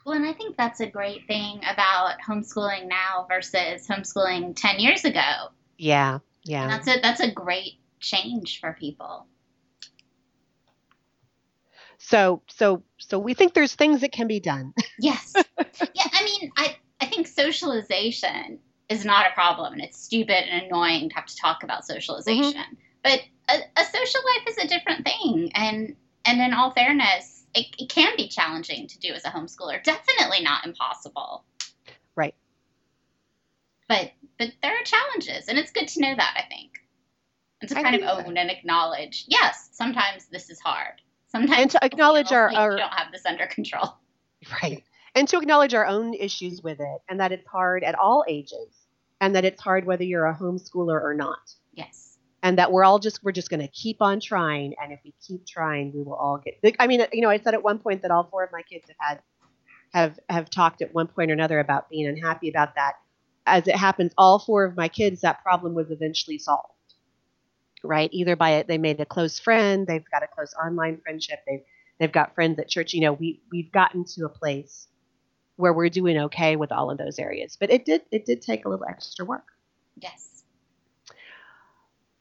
Well, 0.06 0.16
and 0.16 0.26
I 0.26 0.34
think 0.34 0.56
that's 0.56 0.80
a 0.80 0.88
great 0.88 1.28
thing 1.28 1.62
about 1.72 2.18
homeschooling 2.28 2.88
now 2.88 3.26
versus 3.28 3.88
homeschooling 3.88 4.56
10 4.56 4.80
years 4.80 5.04
ago. 5.04 5.50
Yeah. 5.78 6.20
Yeah. 6.44 6.64
And 6.64 6.72
that's 6.72 6.88
a 6.88 7.02
that's 7.02 7.20
a 7.22 7.32
great 7.32 7.80
change 8.00 8.60
for 8.60 8.74
people. 8.74 9.28
So, 12.00 12.42
so, 12.48 12.84
so 12.98 13.20
we 13.20 13.34
think 13.34 13.54
there's 13.54 13.76
things 13.76 14.02
that 14.02 14.12
can 14.12 14.28
be 14.28 14.40
done. 14.40 14.74
yes. 15.00 15.34
Yeah. 15.36 16.08
I 16.12 16.24
mean, 16.24 16.52
I, 16.58 16.78
I 17.02 17.06
think 17.06 17.28
socialization 17.28 18.60
is 18.88 19.06
not 19.06 19.28
a 19.30 19.34
problem 19.34 19.74
and 19.74 19.82
it's 19.82 20.02
stupid 20.02 20.50
and 20.50 20.66
annoying 20.66 21.10
to 21.10 21.16
have 21.16 21.26
to 21.26 21.36
talk 21.36 21.64
about 21.64 21.86
socialization. 21.86 22.54
Mm-hmm. 22.54 22.74
But 23.04 23.22
a, 23.50 23.82
a, 23.82 23.86
social 23.86 24.22
life 24.36 24.48
is 24.48 24.58
a 24.58 24.68
different 24.68 25.06
thing. 25.06 25.52
And, 25.54 25.96
and 26.26 26.42
in 26.42 26.54
all 26.54 26.72
fairness, 26.72 27.46
it, 27.54 27.68
it 27.78 27.90
can 27.90 28.16
be 28.16 28.28
challenging 28.30 28.88
to 28.88 29.00
do 29.00 29.14
as 29.14 29.26
a 29.26 29.30
homeschooler. 29.30 29.84
Definitely 29.84 30.42
not 30.42 30.66
impossible. 30.66 31.44
Right. 32.16 32.36
But, 33.88 34.12
but 34.38 34.52
there 34.62 34.74
are 34.74 34.84
challenges 34.84 35.50
and 35.50 35.58
it's 35.58 35.72
good 35.72 35.88
to 35.90 36.02
know 36.02 36.16
that, 36.16 36.34
I 36.38 36.48
think 36.48 36.80
and 37.62 37.70
to 37.70 37.78
I 37.78 37.84
kind 37.84 37.96
of 37.96 38.26
own 38.26 38.38
and 38.38 38.50
acknowledge, 38.50 39.26
yes, 39.28 39.70
sometimes 39.74 40.28
this 40.32 40.50
is 40.50 40.60
hard. 40.60 41.02
Sometimes 41.28 41.62
and 41.62 41.72
to 41.72 41.84
acknowledge 41.84 42.32
our, 42.32 42.52
our 42.54 42.78
don't 42.78 42.94
have 42.94 43.12
this 43.12 43.26
under 43.26 43.48
control. 43.48 43.96
Right. 44.64 44.86
And 45.16 45.28
to 45.28 45.38
acknowledge 45.38 45.74
our 45.74 45.86
own 45.86 46.14
issues 46.14 46.64
with 46.64 46.80
it 46.80 47.02
and 47.10 47.20
that 47.20 47.34
it's 47.34 47.46
hard 47.46 47.84
at 47.84 47.94
all 47.96 48.24
ages 48.26 48.88
and 49.20 49.36
that 49.36 49.44
it's 49.44 49.62
hard 49.62 49.86
whether 49.86 50.06
you're 50.06 50.28
a 50.28 50.34
homeschooler 50.34 51.02
or 51.02 51.14
not. 51.14 51.54
Yes. 51.74 52.18
And 52.42 52.58
that 52.58 52.72
we're 52.72 52.86
all 52.86 53.00
just 53.00 53.22
we're 53.22 53.34
just 53.34 53.50
going 53.50 53.60
to 53.60 53.68
keep 53.68 54.02
on 54.02 54.22
trying 54.22 54.76
and 54.82 54.94
if 54.94 55.02
we 55.04 55.14
keep 55.28 55.46
trying 55.46 55.92
we 55.94 56.04
will 56.04 56.14
all 56.14 56.38
get 56.38 56.78
I 56.80 56.88
mean 56.88 57.06
you 57.12 57.20
know 57.20 57.30
I 57.30 57.38
said 57.38 57.54
at 57.54 57.62
one 57.62 57.80
point 57.80 58.02
that 58.04 58.12
all 58.12 58.30
four 58.32 58.46
of 58.46 58.52
my 58.54 58.62
kids 58.62 58.86
have 58.88 58.96
had 58.98 59.22
have 59.94 60.20
have 60.30 60.50
talked 60.50 60.82
at 60.82 60.94
one 60.94 61.08
point 61.08 61.32
or 61.32 61.34
another 61.34 61.60
about 61.60 61.90
being 61.90 62.08
unhappy 62.08 62.48
about 62.48 62.76
that. 62.76 62.94
As 63.46 63.68
it 63.68 63.76
happens 63.76 64.14
all 64.18 64.40
four 64.40 64.64
of 64.64 64.78
my 64.78 64.88
kids 64.88 65.20
that 65.20 65.44
problem 65.44 65.76
was 65.76 65.92
eventually 65.92 66.38
solved 66.38 66.79
right? 67.84 68.10
Either 68.12 68.36
by 68.36 68.52
it, 68.52 68.68
they 68.68 68.78
made 68.78 69.00
a 69.00 69.06
close 69.06 69.40
friend, 69.40 69.88
they've 69.88 70.10
got 70.12 70.24
a 70.24 70.28
close 70.28 70.54
online 70.54 71.00
friendship, 71.02 71.40
they've 71.48 71.64
they've 72.00 72.12
got 72.12 72.36
friends 72.36 72.60
at 72.60 72.68
church. 72.70 72.94
You 72.94 73.02
know, 73.02 73.14
we 73.14 73.42
we've 73.52 73.72
gotten 73.72 74.06
to 74.16 74.26
a 74.26 74.30
place 74.30 74.88
where 75.56 75.74
we're 75.74 75.90
doing 75.90 76.18
okay 76.18 76.56
with 76.56 76.72
all 76.72 76.90
of 76.90 76.98
those 76.98 77.20
areas. 77.20 77.58
But 77.60 77.70
it 77.70 77.86
did 77.86 78.02
it 78.12 78.26
did 78.26 78.42
take 78.42 78.66
a 78.66 78.70
little 78.70 78.86
extra 78.86 79.26
work. 79.26 79.48
Yes. 79.98 80.44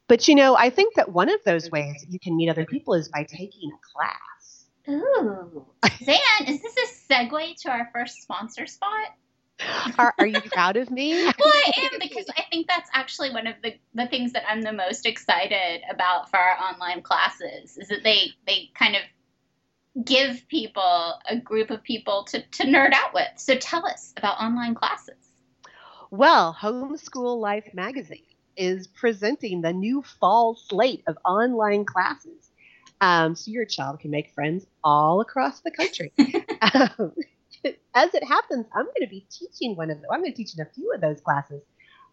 But 0.09 0.27
you 0.27 0.35
know, 0.35 0.57
I 0.57 0.71
think 0.71 0.95
that 0.95 1.13
one 1.13 1.29
of 1.29 1.43
those 1.45 1.71
ways 1.71 2.05
you 2.09 2.19
can 2.19 2.37
meet 2.37 2.49
other 2.49 2.65
people 2.65 2.95
is 2.95 3.09
by 3.09 3.25
taking 3.25 3.71
a 3.73 3.79
class. 3.93 4.67
Ooh. 4.89 5.67
Zan, 6.05 6.47
is 6.47 6.63
this 6.63 6.77
a 6.77 7.13
segue 7.13 7.61
to 7.63 7.71
our 7.71 7.91
first 7.93 8.23
sponsor 8.23 8.67
spot? 8.67 9.09
Are, 9.99 10.15
are 10.19 10.27
you 10.27 10.41
proud 10.41 10.77
of 10.77 10.91
me? 10.91 11.25
well, 11.25 11.35
I 11.45 11.73
am 11.93 11.99
because 12.01 12.27
I 12.37 12.45
think 12.51 12.69
that's 12.69 12.91
actually 12.93 13.31
one 13.31 13.47
of 13.47 13.57
the, 13.63 13.75
the 13.95 14.07
things 14.07 14.33
that 14.33 14.45
I'm 14.49 14.63
the 14.63 14.73
most 14.73 15.07
excited 15.07 15.83
about 15.91 16.31
for 16.31 16.39
our 16.39 16.57
online 16.59 17.03
classes 17.03 17.77
is 17.77 17.89
that 17.89 18.03
they 18.05 18.31
they 18.47 18.71
kind 18.75 18.95
of 18.95 19.03
give 20.05 20.47
people 20.49 21.19
a 21.29 21.37
group 21.37 21.71
of 21.71 21.83
people 21.83 22.25
to, 22.25 22.41
to 22.41 22.65
nerd 22.65 22.93
out 22.93 23.15
with. 23.15 23.29
So 23.37 23.57
tell 23.57 23.85
us 23.87 24.13
about 24.17 24.41
online 24.41 24.75
classes. 24.75 25.17
Well, 26.11 26.57
Homeschool 26.59 27.41
Life 27.41 27.75
magazine 27.75 28.23
is 28.57 28.87
presenting 28.87 29.61
the 29.61 29.73
new 29.73 30.03
fall 30.03 30.55
slate 30.55 31.03
of 31.07 31.19
online 31.25 31.85
classes. 31.85 32.51
Um, 33.01 33.35
so 33.35 33.51
your 33.51 33.65
child 33.65 34.01
can 34.01 34.11
make 34.11 34.33
friends 34.35 34.67
all 34.83 35.21
across 35.21 35.61
the 35.61 35.71
country. 35.71 36.13
um, 36.73 37.13
as 37.95 38.15
it 38.15 38.25
happens, 38.25 38.67
I'm 38.75 38.85
going 38.85 39.03
to 39.03 39.09
be 39.09 39.27
teaching 39.31 39.77
one 39.77 39.91
of 39.91 40.01
them. 40.01 40.11
I'm 40.13 40.21
going 40.21 40.33
to 40.33 40.37
teach 40.37 40.55
in 40.55 40.61
a 40.61 40.69
few 40.75 40.93
of 40.93 41.01
those 41.01 41.21
classes. 41.21 41.63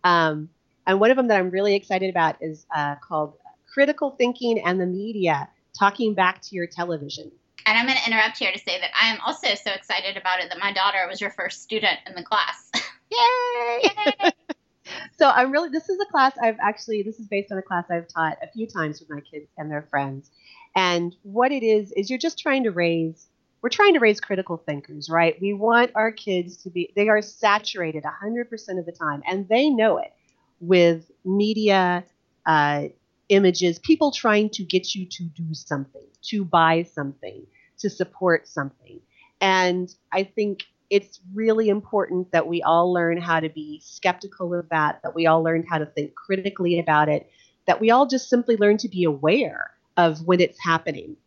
Um, 0.03 0.49
and 0.87 0.99
one 0.99 1.11
of 1.11 1.17
them 1.17 1.27
that 1.27 1.39
I'm 1.39 1.49
really 1.49 1.75
excited 1.75 2.09
about 2.09 2.37
is 2.41 2.65
uh, 2.75 2.95
called 2.95 3.33
Critical 3.71 4.11
Thinking 4.11 4.59
and 4.59 4.79
the 4.79 4.85
Media 4.85 5.49
Talking 5.77 6.13
Back 6.13 6.41
to 6.43 6.55
Your 6.55 6.67
Television. 6.67 7.31
And 7.65 7.77
I'm 7.77 7.87
going 7.87 7.97
to 7.97 8.07
interrupt 8.07 8.37
here 8.37 8.51
to 8.51 8.59
say 8.59 8.79
that 8.79 8.91
I 8.99 9.11
am 9.11 9.19
also 9.25 9.55
so 9.55 9.71
excited 9.71 10.17
about 10.17 10.39
it 10.39 10.49
that 10.49 10.59
my 10.59 10.71
daughter 10.71 11.07
was 11.09 11.19
your 11.19 11.31
first 11.31 11.63
student 11.63 11.97
in 12.05 12.13
the 12.13 12.23
class. 12.23 12.69
Yay! 13.11 13.89
Yay! 14.23 14.31
so 15.17 15.29
I'm 15.29 15.51
really, 15.51 15.69
this 15.69 15.89
is 15.89 15.99
a 15.99 16.11
class 16.11 16.33
I've 16.41 16.57
actually, 16.61 17.01
this 17.01 17.19
is 17.19 17.27
based 17.27 17.51
on 17.51 17.57
a 17.57 17.63
class 17.63 17.85
I've 17.89 18.07
taught 18.07 18.37
a 18.43 18.47
few 18.51 18.67
times 18.67 18.99
with 18.99 19.09
my 19.09 19.21
kids 19.21 19.47
and 19.57 19.71
their 19.71 19.81
friends. 19.81 20.29
And 20.75 21.15
what 21.23 21.51
it 21.51 21.63
is, 21.63 21.91
is 21.93 22.09
you're 22.09 22.19
just 22.19 22.37
trying 22.37 22.65
to 22.65 22.71
raise 22.71 23.27
we're 23.65 23.69
trying 23.69 23.95
to 23.95 23.99
raise 23.99 24.21
critical 24.21 24.57
thinkers, 24.57 25.09
right? 25.09 25.41
We 25.41 25.53
want 25.53 25.89
our 25.95 26.11
kids 26.11 26.57
to 26.57 26.69
be, 26.69 26.93
they 26.95 27.09
are 27.09 27.19
saturated 27.23 28.03
100% 28.03 28.77
of 28.77 28.85
the 28.85 28.91
time, 28.91 29.23
and 29.25 29.49
they 29.49 29.71
know 29.71 29.97
it. 29.97 30.13
with 30.59 31.09
media 31.25 32.03
uh, 32.45 32.83
images, 33.29 33.79
people 33.79 34.11
trying 34.11 34.51
to 34.51 34.63
get 34.63 34.93
you 34.93 35.07
to 35.07 35.23
do 35.23 35.51
something, 35.55 36.05
to 36.25 36.45
buy 36.45 36.83
something, 36.83 37.43
to 37.79 37.89
support 37.89 38.47
something. 38.47 38.99
And 39.41 39.91
I 40.11 40.25
think 40.25 40.65
it's 40.91 41.19
really 41.33 41.69
important 41.69 42.31
that 42.33 42.45
we 42.45 42.61
all 42.61 42.93
learn 42.93 43.17
how 43.19 43.39
to 43.39 43.49
be 43.49 43.81
skeptical 43.83 44.53
of 44.53 44.69
that, 44.69 44.99
that 45.01 45.15
we 45.15 45.25
all 45.25 45.41
learn 45.41 45.65
how 45.67 45.79
to 45.79 45.87
think 45.87 46.13
critically 46.13 46.77
about 46.77 47.09
it, 47.09 47.31
that 47.65 47.81
we 47.81 47.89
all 47.89 48.05
just 48.05 48.29
simply 48.29 48.57
learn 48.57 48.77
to 48.77 48.89
be 48.89 49.05
aware 49.05 49.71
of 49.97 50.21
when 50.27 50.39
it's 50.39 50.63
happening. 50.63 51.17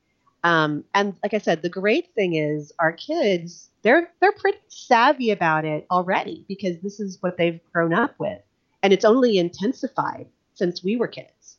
Um, 0.44 0.85
and 0.94 1.16
like 1.22 1.35
I 1.35 1.38
said, 1.38 1.62
the 1.62 1.68
great 1.68 2.14
thing 2.14 2.35
is 2.35 2.72
our 2.79 2.92
kids, 2.92 3.70
they're 3.83 4.11
they're 4.20 4.33
pretty 4.33 4.59
savvy 4.68 5.31
about 5.31 5.64
it 5.64 5.87
already 5.90 6.44
because 6.48 6.79
this 6.81 7.01
is 7.01 7.18
what 7.20 7.37
they've 7.37 7.61
grown 7.72 7.92
up 7.92 8.14
with. 8.18 8.40
And 8.83 8.92
it's 8.92 9.05
only 9.05 9.38
intensified 9.38 10.27
since 10.55 10.85
we 10.85 10.96
were 10.96 11.09
kids. 11.09 11.59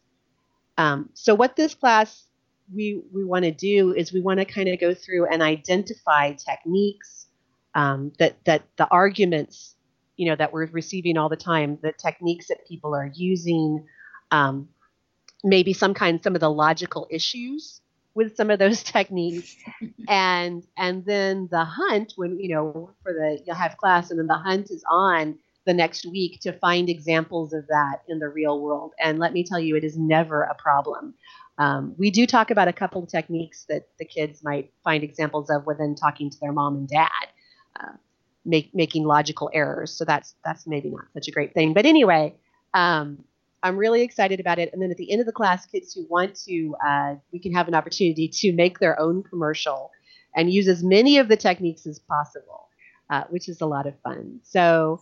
Um, 0.77 1.09
so 1.13 1.35
what 1.35 1.55
this 1.55 1.75
class 1.75 2.25
we 2.73 3.01
we 3.13 3.25
want 3.25 3.43
to 3.43 3.51
do 3.51 3.93
is 3.93 4.13
we 4.13 4.21
want 4.21 4.39
to 4.39 4.45
kind 4.45 4.69
of 4.69 4.79
go 4.79 4.93
through 4.93 5.27
and 5.27 5.41
identify 5.41 6.33
techniques 6.33 7.27
um, 7.75 8.13
that 8.19 8.43
that 8.45 8.63
the 8.77 8.87
arguments 8.89 9.75
you 10.15 10.29
know 10.29 10.35
that 10.35 10.53
we're 10.53 10.67
receiving 10.67 11.17
all 11.17 11.29
the 11.29 11.35
time, 11.35 11.77
the 11.81 11.91
techniques 11.91 12.47
that 12.47 12.65
people 12.67 12.95
are 12.95 13.11
using, 13.13 13.85
um, 14.31 14.69
maybe 15.43 15.73
some 15.73 15.93
kind 15.93 16.23
some 16.23 16.35
of 16.35 16.41
the 16.41 16.51
logical 16.51 17.07
issues 17.09 17.81
with 18.15 18.35
some 18.35 18.49
of 18.49 18.59
those 18.59 18.83
techniques. 18.95 19.55
And 20.07 20.63
and 20.75 21.05
then 21.05 21.47
the 21.51 21.63
hunt 21.63 22.13
when 22.15 22.39
you 22.39 22.49
know 22.49 22.89
for 23.03 23.13
the 23.13 23.39
you'll 23.45 23.55
have 23.55 23.77
class 23.77 24.09
and 24.09 24.19
then 24.19 24.25
the 24.25 24.33
hunt 24.33 24.71
is 24.71 24.83
on 24.89 25.37
the 25.65 25.73
next 25.73 26.05
week 26.07 26.39
to 26.41 26.51
find 26.51 26.89
examples 26.89 27.53
of 27.53 27.67
that 27.67 28.01
in 28.07 28.17
the 28.17 28.27
real 28.27 28.59
world. 28.59 28.93
And 28.99 29.19
let 29.19 29.33
me 29.33 29.43
tell 29.43 29.59
you 29.59 29.75
it 29.75 29.83
is 29.83 29.97
never 29.97 30.41
a 30.43 30.55
problem. 30.55 31.13
Um, 31.59 31.93
we 31.97 32.09
do 32.09 32.25
talk 32.25 32.49
about 32.49 32.67
a 32.67 32.73
couple 32.73 33.03
of 33.03 33.09
techniques 33.09 33.65
that 33.69 33.87
the 33.99 34.05
kids 34.05 34.43
might 34.43 34.71
find 34.83 35.03
examples 35.03 35.51
of 35.51 35.67
within 35.67 35.93
talking 35.93 36.31
to 36.31 36.39
their 36.39 36.53
mom 36.53 36.75
and 36.75 36.87
dad 36.87 37.27
uh, 37.79 37.93
make, 38.45 38.73
making 38.73 39.03
logical 39.03 39.51
errors. 39.53 39.91
So 39.91 40.05
that's 40.05 40.33
that's 40.43 40.65
maybe 40.65 40.89
not 40.89 41.05
such 41.13 41.27
a 41.27 41.31
great 41.31 41.53
thing. 41.53 41.73
But 41.73 41.85
anyway 41.85 42.35
um, 42.73 43.23
I'm 43.61 43.77
really 43.77 44.01
excited 44.01 44.39
about 44.39 44.59
it. 44.59 44.69
And 44.71 44.81
then 44.81 44.91
at 44.91 44.97
the 44.97 45.11
end 45.11 45.19
of 45.19 45.25
the 45.25 45.33
class, 45.33 45.65
kids 45.65 45.93
who 45.93 46.05
want 46.09 46.35
to, 46.45 46.75
uh, 46.85 47.15
we 47.31 47.39
can 47.39 47.53
have 47.53 47.67
an 47.67 47.75
opportunity 47.75 48.27
to 48.27 48.53
make 48.53 48.79
their 48.79 48.99
own 48.99 49.23
commercial 49.23 49.91
and 50.35 50.51
use 50.51 50.67
as 50.67 50.83
many 50.83 51.17
of 51.17 51.27
the 51.27 51.35
techniques 51.35 51.85
as 51.85 51.99
possible, 51.99 52.67
uh, 53.09 53.23
which 53.29 53.49
is 53.49 53.61
a 53.61 53.65
lot 53.65 53.87
of 53.87 53.99
fun. 54.01 54.39
So 54.43 55.01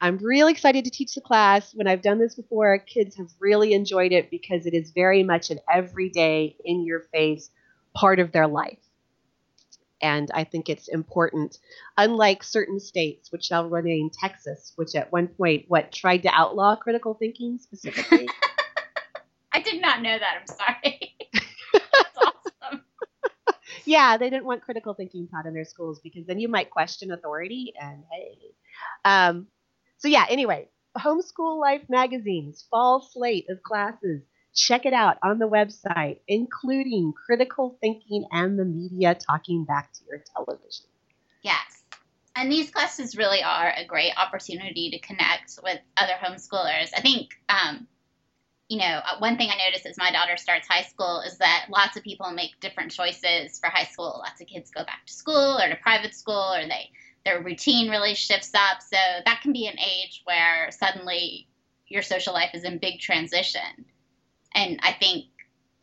I'm 0.00 0.18
really 0.18 0.52
excited 0.52 0.84
to 0.84 0.90
teach 0.90 1.14
the 1.14 1.20
class. 1.20 1.74
When 1.74 1.86
I've 1.86 2.02
done 2.02 2.18
this 2.18 2.34
before, 2.34 2.78
kids 2.78 3.16
have 3.16 3.28
really 3.38 3.72
enjoyed 3.72 4.12
it 4.12 4.30
because 4.30 4.66
it 4.66 4.74
is 4.74 4.90
very 4.90 5.22
much 5.22 5.50
an 5.50 5.60
everyday, 5.72 6.56
in 6.64 6.84
your 6.84 7.00
face 7.12 7.50
part 7.94 8.18
of 8.18 8.32
their 8.32 8.48
life 8.48 8.83
and 10.04 10.30
I 10.34 10.44
think 10.44 10.68
it's 10.68 10.88
important. 10.88 11.58
Unlike 11.96 12.44
certain 12.44 12.78
states, 12.78 13.32
which 13.32 13.50
now 13.50 13.66
running 13.66 14.10
Texas, 14.10 14.74
which 14.76 14.94
at 14.94 15.10
one 15.10 15.28
point 15.28 15.64
what 15.68 15.92
tried 15.92 16.22
to 16.24 16.28
outlaw 16.28 16.76
critical 16.76 17.14
thinking 17.14 17.58
specifically. 17.58 18.28
I 19.52 19.62
did 19.62 19.80
not 19.80 20.02
know 20.02 20.18
that. 20.18 20.36
I'm 20.40 20.46
sorry. 20.46 21.16
That's 21.72 22.18
awesome. 22.18 22.82
yeah, 23.86 24.18
they 24.18 24.28
didn't 24.28 24.44
want 24.44 24.62
critical 24.62 24.92
thinking 24.92 25.26
taught 25.26 25.46
in 25.46 25.54
their 25.54 25.64
schools 25.64 26.00
because 26.00 26.26
then 26.26 26.38
you 26.38 26.48
might 26.48 26.70
question 26.70 27.10
authority. 27.10 27.72
And 27.80 28.04
hey, 28.12 28.36
um, 29.06 29.46
so 29.96 30.08
yeah. 30.08 30.26
Anyway, 30.28 30.68
homeschool 30.98 31.58
life 31.58 31.82
magazine's 31.88 32.66
fall 32.70 33.00
slate 33.00 33.46
of 33.48 33.62
classes 33.62 34.20
Check 34.54 34.86
it 34.86 34.92
out 34.92 35.18
on 35.22 35.38
the 35.38 35.48
website, 35.48 36.18
including 36.28 37.12
critical 37.12 37.76
thinking 37.80 38.24
and 38.30 38.58
the 38.58 38.64
media 38.64 39.14
talking 39.14 39.64
back 39.64 39.92
to 39.94 40.00
your 40.08 40.22
television. 40.32 40.86
Yes. 41.42 41.82
And 42.36 42.50
these 42.50 42.70
classes 42.70 43.16
really 43.16 43.42
are 43.42 43.72
a 43.76 43.84
great 43.84 44.12
opportunity 44.16 44.90
to 44.90 44.98
connect 44.98 45.58
with 45.62 45.78
other 45.96 46.14
homeschoolers. 46.22 46.90
I 46.96 47.00
think, 47.00 47.30
um, 47.48 47.86
you 48.68 48.78
know, 48.78 48.84
uh, 48.84 49.18
one 49.18 49.36
thing 49.36 49.50
I 49.50 49.66
noticed 49.66 49.86
as 49.86 49.96
my 49.96 50.10
daughter 50.10 50.36
starts 50.36 50.66
high 50.66 50.82
school 50.82 51.20
is 51.20 51.38
that 51.38 51.66
lots 51.68 51.96
of 51.96 52.02
people 52.02 52.30
make 52.32 52.58
different 52.60 52.90
choices 52.90 53.58
for 53.58 53.68
high 53.68 53.84
school. 53.84 54.20
Lots 54.24 54.40
of 54.40 54.46
kids 54.46 54.70
go 54.70 54.84
back 54.84 55.06
to 55.06 55.12
school 55.12 55.58
or 55.60 55.68
to 55.68 55.76
private 55.76 56.14
school, 56.14 56.54
or 56.54 56.62
they 56.66 56.90
their 57.24 57.42
routine 57.42 57.90
really 57.90 58.14
shifts 58.14 58.52
up. 58.54 58.82
So 58.82 58.96
that 59.24 59.40
can 59.42 59.52
be 59.52 59.66
an 59.66 59.78
age 59.78 60.22
where 60.24 60.70
suddenly 60.70 61.48
your 61.86 62.02
social 62.02 62.34
life 62.34 62.50
is 62.54 62.64
in 62.64 62.78
big 62.78 63.00
transition 63.00 63.86
and 64.54 64.78
I 64.82 64.92
think 64.92 65.26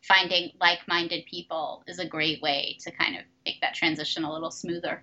finding 0.02 0.50
like-minded 0.60 1.26
people 1.26 1.84
is 1.86 1.98
a 1.98 2.06
great 2.06 2.42
way 2.42 2.76
to 2.80 2.90
kind 2.90 3.16
of 3.16 3.22
make 3.44 3.60
that 3.60 3.74
transition 3.74 4.24
a 4.24 4.32
little 4.32 4.50
smoother. 4.50 5.02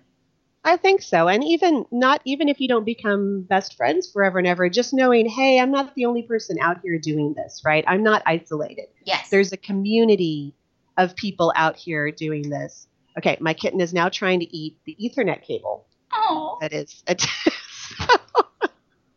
I 0.62 0.76
think 0.76 1.00
so. 1.00 1.26
And 1.26 1.42
even 1.42 1.86
not 1.90 2.20
even 2.26 2.48
if 2.48 2.60
you 2.60 2.68
don't 2.68 2.84
become 2.84 3.42
best 3.42 3.76
friends 3.76 4.10
forever 4.12 4.38
and 4.38 4.46
ever, 4.46 4.68
just 4.68 4.92
knowing, 4.92 5.26
hey, 5.26 5.58
I'm 5.58 5.70
not 5.70 5.94
the 5.94 6.04
only 6.04 6.22
person 6.22 6.58
out 6.60 6.80
here 6.82 6.98
doing 6.98 7.32
this, 7.34 7.62
right? 7.64 7.82
I'm 7.86 8.02
not 8.02 8.22
isolated. 8.26 8.88
Yes. 9.04 9.30
There's 9.30 9.52
a 9.52 9.56
community 9.56 10.54
of 10.98 11.16
people 11.16 11.52
out 11.56 11.76
here 11.76 12.10
doing 12.10 12.50
this. 12.50 12.86
Okay, 13.16 13.38
my 13.40 13.54
kitten 13.54 13.80
is 13.80 13.94
now 13.94 14.10
trying 14.10 14.40
to 14.40 14.56
eat 14.56 14.76
the 14.84 14.96
Ethernet 15.02 15.42
cable. 15.42 15.86
Oh. 16.12 16.58
That 16.60 16.74
is. 16.74 17.02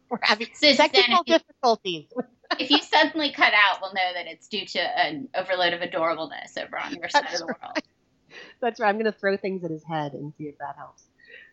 we're 0.10 0.20
having 0.22 0.48
so 0.54 0.74
technical 0.74 1.24
difficulties 1.24 2.06
if 2.60 2.70
you 2.70 2.80
suddenly 2.80 3.32
cut 3.32 3.54
out, 3.54 3.80
we'll 3.82 3.94
know 3.94 4.13
that 4.13 4.28
it's 4.28 4.48
due 4.48 4.66
to 4.66 4.80
an 4.80 5.30
overload 5.36 5.74
of 5.74 5.82
adorableness 5.82 6.58
over 6.58 6.80
on 6.80 6.96
your 6.96 7.10
side 7.10 7.24
That's 7.24 7.42
of 7.42 7.48
the 7.48 7.56
world. 7.62 7.78
That's 8.62 8.80
right. 8.80 8.89
I'm 8.89 8.96
going 8.96 9.06
to 9.06 9.18
throw 9.18 9.38
things 9.38 9.63
at 9.63 9.72
his 9.72 9.84
head 9.84 10.13
and 10.13 10.34
see 10.38 10.46
if 10.46 10.58
that 10.58 10.76
helps. 10.76 11.04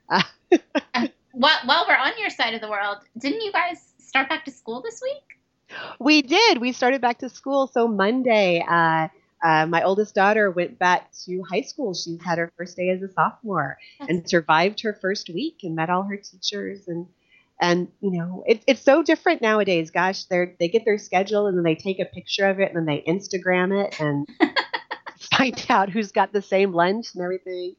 Uh, 0.09 1.09
while, 1.33 1.59
while 1.65 1.85
we're 1.89 1.97
on 1.97 2.13
your 2.19 2.31
side 2.31 2.55
of 2.55 2.61
the 2.61 2.69
world, 2.69 2.99
didn't 3.19 3.43
you 3.43 3.53
guys 3.53 3.93
start 3.99 4.29
back 4.29 4.45
to 4.47 4.51
school 4.51 4.83
this 4.83 5.01
week? 5.03 5.79
We 5.99 6.23
did. 6.23 6.59
We 6.59 6.73
started 6.73 7.01
back 7.01 7.19
to 7.19 7.29
school. 7.29 7.67
So 7.69 7.87
Monday, 7.87 8.65
uh, 8.69 9.09
uh, 9.43 9.67
my 9.67 9.83
oldest 9.83 10.15
daughter 10.15 10.51
went 10.51 10.79
back 10.79 11.11
to 11.25 11.43
high 11.51 11.63
school. 11.63 11.95
She's 11.95 12.21
had 12.23 12.39
her 12.39 12.53
first 12.57 12.77
day 12.77 12.91
as 12.91 13.03
a 13.03 13.13
sophomore 13.13 13.79
and 14.01 14.29
survived 14.29 14.83
her 14.83 14.99
first 15.01 15.31
week 15.31 15.61
and 15.63 15.75
met 15.75 15.91
all 15.91 16.03
her 16.03 16.17
teachers 16.17 16.89
and 16.89 17.07
and 17.61 17.88
you 18.01 18.11
know 18.11 18.42
it, 18.46 18.62
it's 18.66 18.83
so 18.83 19.03
different 19.03 19.42
nowadays. 19.42 19.90
Gosh 19.90 20.25
they 20.25 20.55
they 20.59 20.68
get 20.68 20.85
their 20.85 20.99
schedule 20.99 21.46
and 21.46 21.57
then 21.57 21.64
they 21.64 21.75
take 21.75 22.01
a 22.01 22.07
picture 22.07 22.49
of 22.49 22.59
it 22.59 22.73
and 22.73 22.77
then 22.77 22.87
they 22.87 23.03
instagram 23.07 23.85
it 23.85 24.01
and 24.01 24.27
find 25.37 25.66
out 25.68 25.90
who's 25.90 26.11
got 26.11 26.33
the 26.33 26.42
same 26.42 26.73
lunch 26.73 27.14
and 27.14 27.23
everything. 27.23 27.77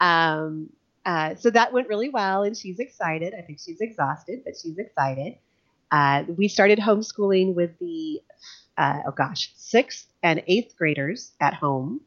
Um, 0.00 0.70
uh, 1.04 1.34
so 1.34 1.50
that 1.50 1.72
went 1.72 1.88
really 1.88 2.08
well 2.08 2.44
and 2.44 2.56
she's 2.56 2.78
excited. 2.78 3.34
I 3.36 3.42
think 3.42 3.58
she's 3.60 3.80
exhausted 3.80 4.42
but 4.44 4.54
she's 4.60 4.78
excited. 4.78 5.34
Uh, 5.90 6.24
we 6.28 6.48
started 6.48 6.78
homeschooling 6.78 7.54
with 7.54 7.78
the 7.78 8.20
uh, 8.78 9.00
oh 9.06 9.12
gosh 9.12 9.52
sixth 9.56 10.06
and 10.22 10.42
eighth 10.46 10.76
graders 10.76 11.32
at 11.40 11.54
home. 11.54 12.00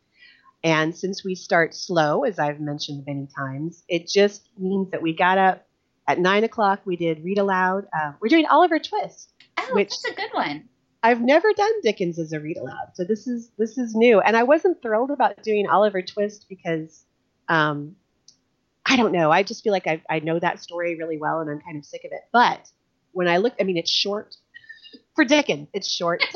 And 0.63 0.95
since 0.95 1.23
we 1.23 1.35
start 1.35 1.75
slow 1.75 2.23
as 2.23 2.39
i've 2.39 2.59
mentioned 2.59 3.05
many 3.05 3.27
times 3.27 3.83
it 3.87 4.07
just 4.07 4.49
means 4.57 4.89
that 4.91 5.01
we 5.01 5.13
got 5.13 5.37
up 5.37 5.66
at 6.07 6.19
nine 6.19 6.43
o'clock, 6.43 6.81
we 6.85 6.95
did 6.95 7.23
read 7.23 7.37
aloud. 7.37 7.87
Uh, 7.97 8.13
we're 8.19 8.29
doing 8.29 8.45
Oliver 8.45 8.79
Twist. 8.79 9.33
Oh, 9.57 9.69
which 9.73 9.89
that's 9.89 10.05
a 10.05 10.15
good 10.15 10.33
one. 10.33 10.69
I've 11.03 11.21
never 11.21 11.51
done 11.53 11.81
Dickens 11.83 12.17
as 12.19 12.33
a 12.33 12.39
read 12.39 12.57
aloud, 12.57 12.91
so 12.93 13.03
this 13.03 13.27
is 13.27 13.49
this 13.57 13.77
is 13.77 13.95
new, 13.95 14.19
and 14.19 14.35
I 14.35 14.43
wasn't 14.43 14.81
thrilled 14.81 15.11
about 15.11 15.43
doing 15.43 15.67
Oliver 15.67 16.01
Twist 16.01 16.45
because, 16.49 17.05
um, 17.49 17.95
I 18.85 18.95
don't 18.95 19.12
know. 19.12 19.31
I 19.31 19.43
just 19.43 19.63
feel 19.63 19.73
like 19.73 19.87
I 19.87 20.01
I 20.10 20.19
know 20.19 20.39
that 20.39 20.62
story 20.62 20.95
really 20.95 21.17
well, 21.17 21.39
and 21.39 21.49
I'm 21.49 21.62
kind 21.62 21.77
of 21.77 21.85
sick 21.85 22.03
of 22.03 22.12
it. 22.12 22.21
But 22.31 22.71
when 23.12 23.27
I 23.27 23.37
look, 23.37 23.53
I 23.60 23.63
mean, 23.63 23.77
it's 23.77 23.91
short 23.91 24.35
for 25.15 25.23
Dickens. 25.23 25.67
It's 25.73 25.89
short. 25.89 26.23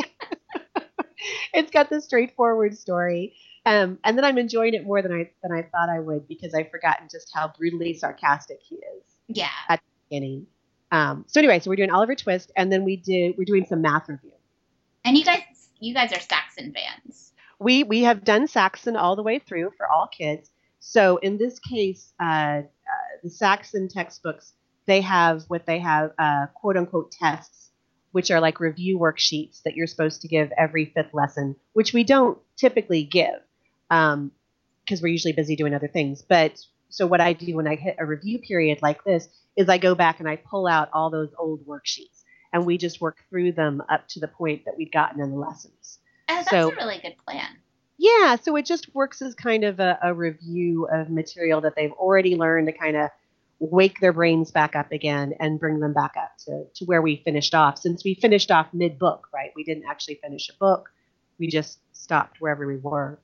it's 1.54 1.72
got 1.72 1.90
the 1.90 2.02
straightforward 2.02 2.78
story. 2.78 3.36
Um, 3.66 4.00
and 4.04 4.18
then 4.18 4.26
I'm 4.26 4.38
enjoying 4.38 4.74
it 4.74 4.86
more 4.86 5.02
than 5.02 5.12
I 5.12 5.30
than 5.44 5.52
I 5.52 5.64
thought 5.64 5.90
I 5.90 6.00
would 6.00 6.28
because 6.28 6.54
I've 6.54 6.72
forgotten 6.72 7.08
just 7.12 7.32
how 7.34 7.52
brutally 7.58 7.94
sarcastic 7.94 8.60
he 8.64 8.76
is. 8.76 9.11
Yeah. 9.34 9.50
At 9.70 9.80
the 9.80 10.10
beginning. 10.10 10.48
Um, 10.92 11.26
so 11.28 11.40
anyway, 11.40 11.60
so 11.60 11.70
we're 11.70 11.78
doing 11.78 11.92
Oliver 11.92 12.16
Twist, 12.16 12.52
and 12.56 12.72
then 12.72 12.84
we 12.84 12.98
did 12.98 13.36
we're 13.38 13.46
doing 13.46 13.66
some 13.66 13.82
math 13.82 14.10
review. 14.10 14.32
And 15.06 15.18
you 15.18 15.24
guys, 15.24 15.42
you 15.80 15.94
guys 15.94 16.12
are 16.12 16.20
Saxon 16.20 16.74
fans. 16.74 17.34
We 17.60 17.84
we 17.84 18.04
have 18.04 18.24
done 18.24 18.48
Saxon 18.48 18.96
all 18.96 19.16
the 19.16 19.24
way 19.24 19.40
through 19.40 19.72
for 19.78 19.90
all 19.90 20.08
kids. 20.08 20.50
So 20.80 21.18
in 21.18 21.38
this 21.38 21.60
case, 21.60 22.12
uh, 22.20 22.24
uh, 22.24 22.64
the 23.24 23.30
Saxon 23.30 23.88
textbooks 23.88 24.54
they 24.86 25.02
have 25.02 25.44
what 25.48 25.66
they 25.66 25.80
have 25.80 26.12
uh, 26.18 26.48
quote 26.54 26.78
unquote 26.78 27.12
tests, 27.12 27.70
which 28.12 28.32
are 28.32 28.42
like 28.42 28.60
review 28.60 29.00
worksheets 29.00 29.62
that 29.64 29.76
you're 29.76 29.88
supposed 29.88 30.22
to 30.22 30.28
give 30.28 30.52
every 30.58 30.86
fifth 30.86 31.14
lesson, 31.14 31.56
which 31.74 31.94
we 31.94 32.04
don't 32.04 32.38
typically 32.58 33.04
give 33.04 33.40
because 33.90 34.14
um, 34.14 34.32
we're 35.02 35.08
usually 35.08 35.34
busy 35.34 35.56
doing 35.56 35.74
other 35.74 35.88
things. 35.88 36.22
But 36.22 36.60
so 36.92 37.08
what 37.08 37.22
I 37.22 37.34
do 37.34 37.56
when 37.56 37.68
I 37.68 37.76
hit 37.76 37.96
a 38.00 38.06
review 38.06 38.40
period 38.40 38.80
like 38.82 39.04
this 39.04 39.28
is 39.56 39.70
I 39.70 39.78
go 39.78 39.96
back 39.96 40.20
and 40.20 40.30
I 40.30 40.36
pull 40.36 40.68
out 40.68 40.90
all 40.94 41.10
those 41.10 41.34
old 41.38 41.66
worksheets 41.66 42.24
and 42.54 42.66
we 42.66 42.78
just 42.78 43.02
work 43.02 43.18
through 43.30 43.54
them 43.54 43.82
up 43.90 44.08
to 44.10 44.20
the 44.20 44.28
point 44.28 44.66
that 44.66 44.78
we'd 44.78 44.92
gotten 44.92 45.22
in 45.22 45.32
the 45.32 45.38
lessons. 45.38 46.00
Oh, 46.30 46.36
that's 46.36 46.50
so, 46.50 46.72
a 46.72 46.76
really 46.76 47.00
good 47.02 47.16
plan. 47.26 47.58
Yeah, 47.98 48.36
so 48.36 48.56
it 48.56 48.66
just 48.66 48.94
works 48.96 49.22
as 49.22 49.36
kind 49.36 49.64
of 49.64 49.80
a, 49.80 49.98
a 50.04 50.14
review 50.14 50.88
of 50.92 51.10
material 51.10 51.62
that 51.62 51.76
they've 51.76 51.92
already 51.92 52.36
learned 52.36 52.68
to 52.68 52.74
kind 52.74 52.98
of 52.98 53.10
wake 53.60 54.00
their 54.00 54.12
brains 54.12 54.50
back 54.50 54.76
up 54.76 54.92
again 54.92 55.34
and 55.40 55.60
bring 55.60 55.80
them 55.80 55.94
back 55.94 56.16
up 56.18 56.32
to, 56.46 56.66
to 56.74 56.86
where 56.86 57.02
we 57.02 57.22
finished 57.24 57.54
off. 57.54 57.78
Since 57.78 58.04
we 58.04 58.16
finished 58.16 58.50
off 58.50 58.68
mid 58.74 58.98
book, 58.98 59.28
right? 59.34 59.52
We 59.56 59.64
didn't 59.64 59.86
actually 59.88 60.16
finish 60.16 60.50
a 60.50 60.54
book. 60.54 60.90
We 61.38 61.48
just 61.48 61.80
stopped 61.94 62.42
wherever 62.42 62.66
we 62.66 62.78
were 62.78 63.20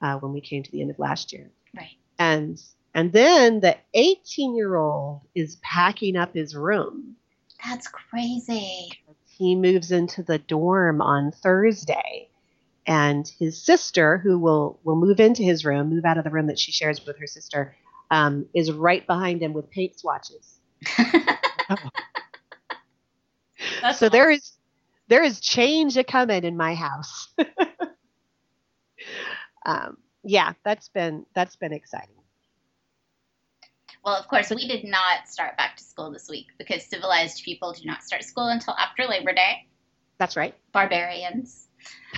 uh, 0.00 0.16
when 0.18 0.32
we 0.32 0.40
came 0.40 0.62
to 0.62 0.72
the 0.72 0.80
end 0.80 0.90
of 0.90 0.98
last 0.98 1.32
year. 1.32 1.50
Right. 1.76 1.96
And 2.18 2.60
and 2.94 3.12
then 3.12 3.60
the 3.60 3.76
18 3.94 4.54
year 4.54 4.76
old 4.76 5.22
is 5.34 5.56
packing 5.56 6.16
up 6.16 6.34
his 6.34 6.54
room. 6.54 7.16
That's 7.64 7.88
crazy. 7.88 8.90
He 9.26 9.56
moves 9.56 9.90
into 9.90 10.22
the 10.22 10.38
dorm 10.38 11.02
on 11.02 11.32
Thursday. 11.32 12.28
And 12.86 13.26
his 13.38 13.60
sister, 13.60 14.18
who 14.18 14.38
will, 14.38 14.78
will 14.84 14.96
move 14.96 15.18
into 15.18 15.42
his 15.42 15.64
room, 15.64 15.88
move 15.88 16.04
out 16.04 16.18
of 16.18 16.24
the 16.24 16.30
room 16.30 16.46
that 16.48 16.58
she 16.58 16.70
shares 16.70 17.04
with 17.04 17.18
her 17.18 17.26
sister, 17.26 17.74
um, 18.10 18.46
is 18.54 18.70
right 18.70 19.06
behind 19.06 19.42
him 19.42 19.54
with 19.54 19.70
paint 19.70 19.98
swatches. 19.98 20.60
so 20.98 21.76
awesome. 23.82 24.10
there 24.10 24.30
is 24.30 24.52
there 25.08 25.22
is 25.22 25.40
change 25.40 25.96
a 25.96 26.04
coming 26.04 26.44
in 26.44 26.56
my 26.56 26.74
house. 26.74 27.28
um, 29.66 29.96
yeah, 30.22 30.52
that's 30.62 30.88
been 30.88 31.24
that's 31.34 31.56
been 31.56 31.72
exciting. 31.72 32.23
Well, 34.04 34.16
of 34.16 34.28
course, 34.28 34.50
we 34.50 34.68
did 34.68 34.84
not 34.84 35.28
start 35.28 35.56
back 35.56 35.78
to 35.78 35.82
school 35.82 36.10
this 36.10 36.28
week 36.28 36.48
because 36.58 36.84
civilized 36.84 37.42
people 37.42 37.72
do 37.72 37.84
not 37.86 38.02
start 38.02 38.22
school 38.22 38.48
until 38.48 38.74
after 38.74 39.06
Labor 39.06 39.32
Day. 39.32 39.66
That's 40.18 40.36
right. 40.36 40.54
Barbarians. 40.72 41.66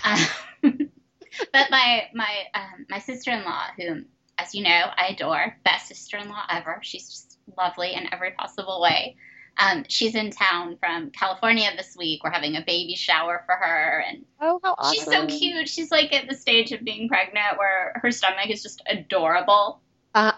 Um, 0.05 0.21
but 0.63 1.71
my 1.71 2.09
my 2.13 2.45
um, 2.55 2.87
my 2.89 2.99
sister 2.99 3.31
in 3.31 3.45
law, 3.45 3.67
whom 3.79 4.07
as 4.37 4.55
you 4.55 4.65
know 4.65 4.71
I 4.97 5.09
adore, 5.09 5.57
best 5.65 5.87
sister 5.89 6.17
in 6.19 6.29
law 6.29 6.43
ever. 6.51 6.81
She's 6.83 7.09
just 7.09 7.39
lovely 7.57 7.95
in 7.95 8.13
every 8.13 8.33
possible 8.33 8.81
way. 8.81 9.17
Um, 9.59 9.85
she's 9.89 10.15
in 10.15 10.31
town 10.33 10.77
from 10.79 11.11
California 11.11 11.71
this 11.77 11.97
week. 11.97 12.23
We're 12.23 12.31
having 12.31 12.57
a 12.57 12.65
baby 12.67 12.95
shower 12.95 13.43
for 13.47 13.55
her, 13.55 14.05
and 14.07 14.25
oh, 14.41 14.61
how 14.63 14.75
awesome. 14.77 14.95
she's 14.95 15.05
so 15.05 15.27
cute. 15.27 15.69
She's 15.69 15.91
like 15.91 16.13
at 16.13 16.29
the 16.29 16.35
stage 16.35 16.73
of 16.73 16.85
being 16.85 17.09
pregnant 17.09 17.59
where 17.59 17.93
her 18.03 18.11
stomach 18.11 18.51
is 18.51 18.63
just 18.63 18.83
adorable. 18.87 19.81
Uh, 20.15 20.33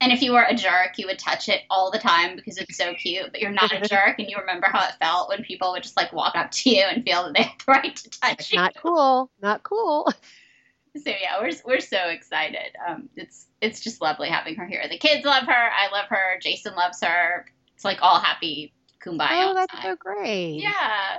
and 0.00 0.12
if 0.12 0.22
you 0.22 0.32
were 0.32 0.42
a 0.42 0.54
jerk, 0.54 0.98
you 0.98 1.06
would 1.06 1.18
touch 1.18 1.48
it 1.48 1.62
all 1.70 1.90
the 1.90 1.98
time 1.98 2.36
because 2.36 2.58
it's 2.58 2.76
so 2.76 2.94
cute. 2.94 3.30
But 3.30 3.40
you're 3.40 3.50
not 3.50 3.72
a 3.72 3.80
jerk, 3.88 4.18
and 4.18 4.28
you 4.28 4.36
remember 4.38 4.66
how 4.70 4.86
it 4.86 4.94
felt 5.00 5.28
when 5.28 5.42
people 5.42 5.72
would 5.72 5.82
just 5.82 5.96
like 5.96 6.12
walk 6.12 6.34
up 6.36 6.50
to 6.50 6.70
you 6.70 6.82
and 6.82 7.04
feel 7.04 7.24
that 7.24 7.34
they 7.34 7.42
had 7.42 7.52
the 7.58 7.72
right 7.72 7.96
to 7.96 8.10
touch 8.10 8.52
you. 8.52 8.58
Not 8.58 8.74
cool. 8.76 9.30
Not 9.40 9.62
cool. 9.62 10.12
So 10.96 11.10
yeah, 11.10 11.40
we're 11.40 11.50
we're 11.64 11.80
so 11.80 12.08
excited. 12.10 12.76
Um, 12.86 13.08
it's 13.16 13.46
it's 13.60 13.80
just 13.80 14.00
lovely 14.00 14.28
having 14.28 14.54
her 14.54 14.64
here. 14.64 14.84
The 14.88 14.96
kids 14.96 15.24
love 15.24 15.42
her. 15.42 15.52
I 15.52 15.90
love 15.90 16.06
her. 16.08 16.38
Jason 16.40 16.76
loves 16.76 17.02
her. 17.02 17.46
It's 17.74 17.84
like 17.84 17.98
all 18.00 18.20
happy 18.20 18.72
kumbaya. 19.04 19.48
Oh, 19.48 19.54
that's 19.54 19.82
so 19.82 19.96
great. 19.96 20.60
Yeah. 20.62 21.18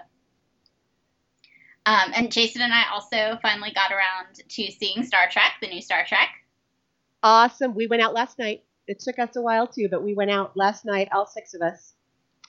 Um, 1.85 2.13
and 2.15 2.31
Jason 2.31 2.61
and 2.61 2.73
I 2.73 2.83
also 2.93 3.37
finally 3.41 3.71
got 3.73 3.91
around 3.91 4.35
to 4.47 4.71
seeing 4.71 5.03
Star 5.03 5.27
Trek, 5.29 5.55
the 5.61 5.67
new 5.67 5.81
Star 5.81 6.05
Trek. 6.07 6.29
Awesome. 7.25 7.73
We 7.73 7.87
went 7.87 8.03
out 8.03 8.13
last 8.13 8.37
night. 8.37 8.61
It 8.85 8.99
took 8.99 9.17
us 9.17 9.35
a 9.35 9.41
while 9.41 9.65
too, 9.65 9.87
but 9.89 10.03
we 10.03 10.13
went 10.13 10.29
out 10.29 10.55
last 10.55 10.85
night, 10.85 11.09
all 11.11 11.25
six 11.25 11.55
of 11.55 11.61
us, 11.63 11.95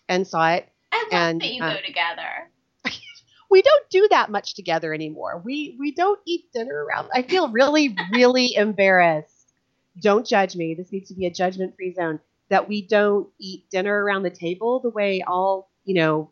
and 0.07 0.27
saw 0.27 0.51
it. 0.51 0.69
I 0.93 1.09
love 1.11 1.13
and, 1.13 1.41
that 1.41 1.51
you 1.51 1.63
uh, 1.63 1.73
go 1.73 1.81
together. 1.81 2.51
we 3.51 3.63
don't 3.63 3.89
do 3.89 4.07
that 4.11 4.31
much 4.31 4.55
together 4.55 4.93
anymore. 4.93 5.41
We 5.43 5.79
we 5.81 5.93
don't 5.93 6.21
eat 6.27 6.53
dinner 6.53 6.85
around. 6.85 7.09
I 7.15 7.23
feel 7.23 7.49
really 7.49 7.97
really 8.13 8.55
embarrassed. 8.55 9.55
Don't 10.03 10.27
judge 10.27 10.55
me. 10.57 10.75
This 10.75 10.93
needs 10.93 11.09
to 11.09 11.15
be 11.15 11.25
a 11.25 11.33
judgment 11.33 11.75
free 11.75 11.95
zone 11.95 12.21
that 12.51 12.69
we 12.69 12.83
don't 12.83 13.31
eat 13.41 13.71
dinner 13.71 14.05
around 14.05 14.25
the 14.25 14.31
table 14.31 14.81
the 14.81 14.91
way 14.91 15.23
all 15.27 15.71
you 15.87 15.95
know 15.95 16.31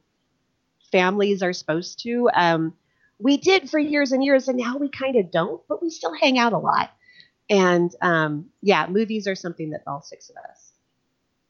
families 0.92 1.42
are 1.42 1.54
supposed 1.54 2.02
to. 2.02 2.28
Um, 2.34 2.74
we 3.18 3.38
did 3.38 3.70
for 3.70 3.78
years 3.78 4.12
and 4.12 4.22
years, 4.22 4.48
and 4.48 4.58
now 4.58 4.76
we 4.76 4.90
kind 4.90 5.16
of 5.16 5.30
don't, 5.30 5.62
but 5.66 5.82
we 5.82 5.88
still 5.88 6.12
hang 6.12 6.38
out 6.38 6.52
a 6.52 6.58
lot. 6.58 6.90
And 7.50 7.94
um, 8.00 8.46
yeah, 8.62 8.86
movies 8.88 9.26
are 9.26 9.34
something 9.34 9.70
that 9.70 9.82
all 9.86 10.02
six 10.02 10.30
of 10.30 10.36
us 10.36 10.72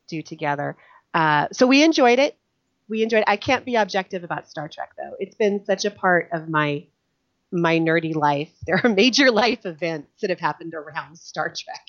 do 0.08 0.22
together. 0.22 0.76
Uh, 1.12 1.48
so 1.52 1.66
we 1.66 1.82
enjoyed 1.82 2.18
it. 2.18 2.36
We 2.88 3.02
enjoyed. 3.02 3.20
It. 3.20 3.28
I 3.28 3.36
can't 3.36 3.64
be 3.64 3.76
objective 3.76 4.24
about 4.24 4.48
Star 4.48 4.68
Trek 4.68 4.90
though. 4.96 5.14
It's 5.18 5.34
been 5.34 5.64
such 5.64 5.84
a 5.84 5.90
part 5.90 6.28
of 6.32 6.48
my 6.48 6.86
my 7.52 7.78
nerdy 7.78 8.14
life. 8.14 8.50
There 8.66 8.80
are 8.82 8.88
major 8.94 9.30
life 9.30 9.64
events 9.64 10.20
that 10.20 10.30
have 10.30 10.40
happened 10.40 10.74
around 10.74 11.18
Star 11.18 11.52
Trek 11.54 11.86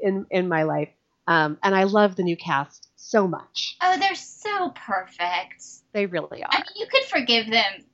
in 0.00 0.26
in 0.30 0.48
my 0.48 0.62
life. 0.64 0.88
Um, 1.26 1.58
and 1.62 1.74
I 1.74 1.84
love 1.84 2.16
the 2.16 2.24
new 2.24 2.36
cast 2.36 2.88
so 2.96 3.28
much. 3.28 3.76
Oh, 3.80 3.96
they're 3.98 4.14
so 4.16 4.70
perfect. 4.70 5.64
They 5.92 6.06
really 6.06 6.42
are. 6.42 6.50
I 6.50 6.58
mean, 6.58 6.64
you 6.74 6.86
could 6.86 7.04
forgive 7.04 7.48
them 7.48 7.84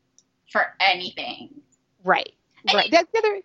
for 0.51 0.63
anything. 0.81 1.61
Right. 2.05 2.33
I 2.69 2.75
right. 2.75 2.93
Mean, 2.93 3.05
there, 3.13 3.41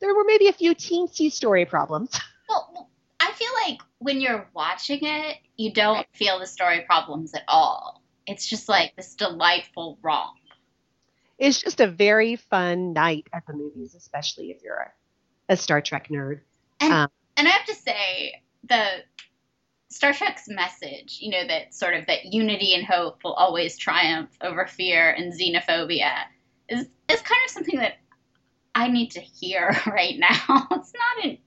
there 0.00 0.14
were 0.14 0.24
maybe 0.24 0.48
a 0.48 0.52
few 0.52 0.74
teensy 0.74 1.30
story 1.30 1.64
problems. 1.64 2.18
Well, 2.48 2.90
I 3.20 3.30
feel 3.30 3.52
like 3.64 3.78
when 4.00 4.20
you're 4.20 4.48
watching 4.54 4.98
it, 5.02 5.36
you 5.56 5.72
don't 5.72 6.04
feel 6.14 6.40
the 6.40 6.48
story 6.48 6.80
problems 6.80 7.32
at 7.32 7.44
all. 7.46 8.02
It's 8.26 8.44
just 8.44 8.68
like 8.68 8.96
this 8.96 9.14
delightful 9.14 10.00
romp. 10.02 10.36
It's 11.38 11.62
just 11.62 11.80
a 11.80 11.86
very 11.86 12.34
fun 12.34 12.92
night 12.92 13.28
at 13.32 13.46
the 13.46 13.52
movies, 13.52 13.94
especially 13.94 14.50
if 14.50 14.64
you're 14.64 14.92
a, 15.48 15.52
a 15.52 15.56
Star 15.56 15.80
Trek 15.80 16.08
nerd. 16.08 16.40
And, 16.80 16.92
um, 16.92 17.08
and 17.36 17.46
I 17.46 17.52
have 17.52 17.66
to 17.66 17.74
say, 17.76 18.42
the 18.68 18.84
Star 19.90 20.12
Trek's 20.12 20.48
message, 20.48 21.18
you 21.20 21.30
know, 21.30 21.46
that 21.46 21.72
sort 21.72 21.94
of 21.94 22.06
that 22.06 22.26
unity 22.26 22.74
and 22.74 22.84
hope 22.84 23.22
will 23.22 23.34
always 23.34 23.76
triumph 23.76 24.30
over 24.40 24.66
fear 24.66 25.10
and 25.10 25.32
xenophobia 25.32 26.24
is 26.68 26.86
is 27.08 27.20
kind 27.22 27.40
of 27.44 27.50
something 27.50 27.78
that 27.78 27.98
I 28.80 28.88
need 28.88 29.10
to 29.12 29.20
hear 29.20 29.76
right 29.86 30.18
now. 30.18 30.66
It's 30.72 30.92
not 30.94 31.24
an 31.24 31.38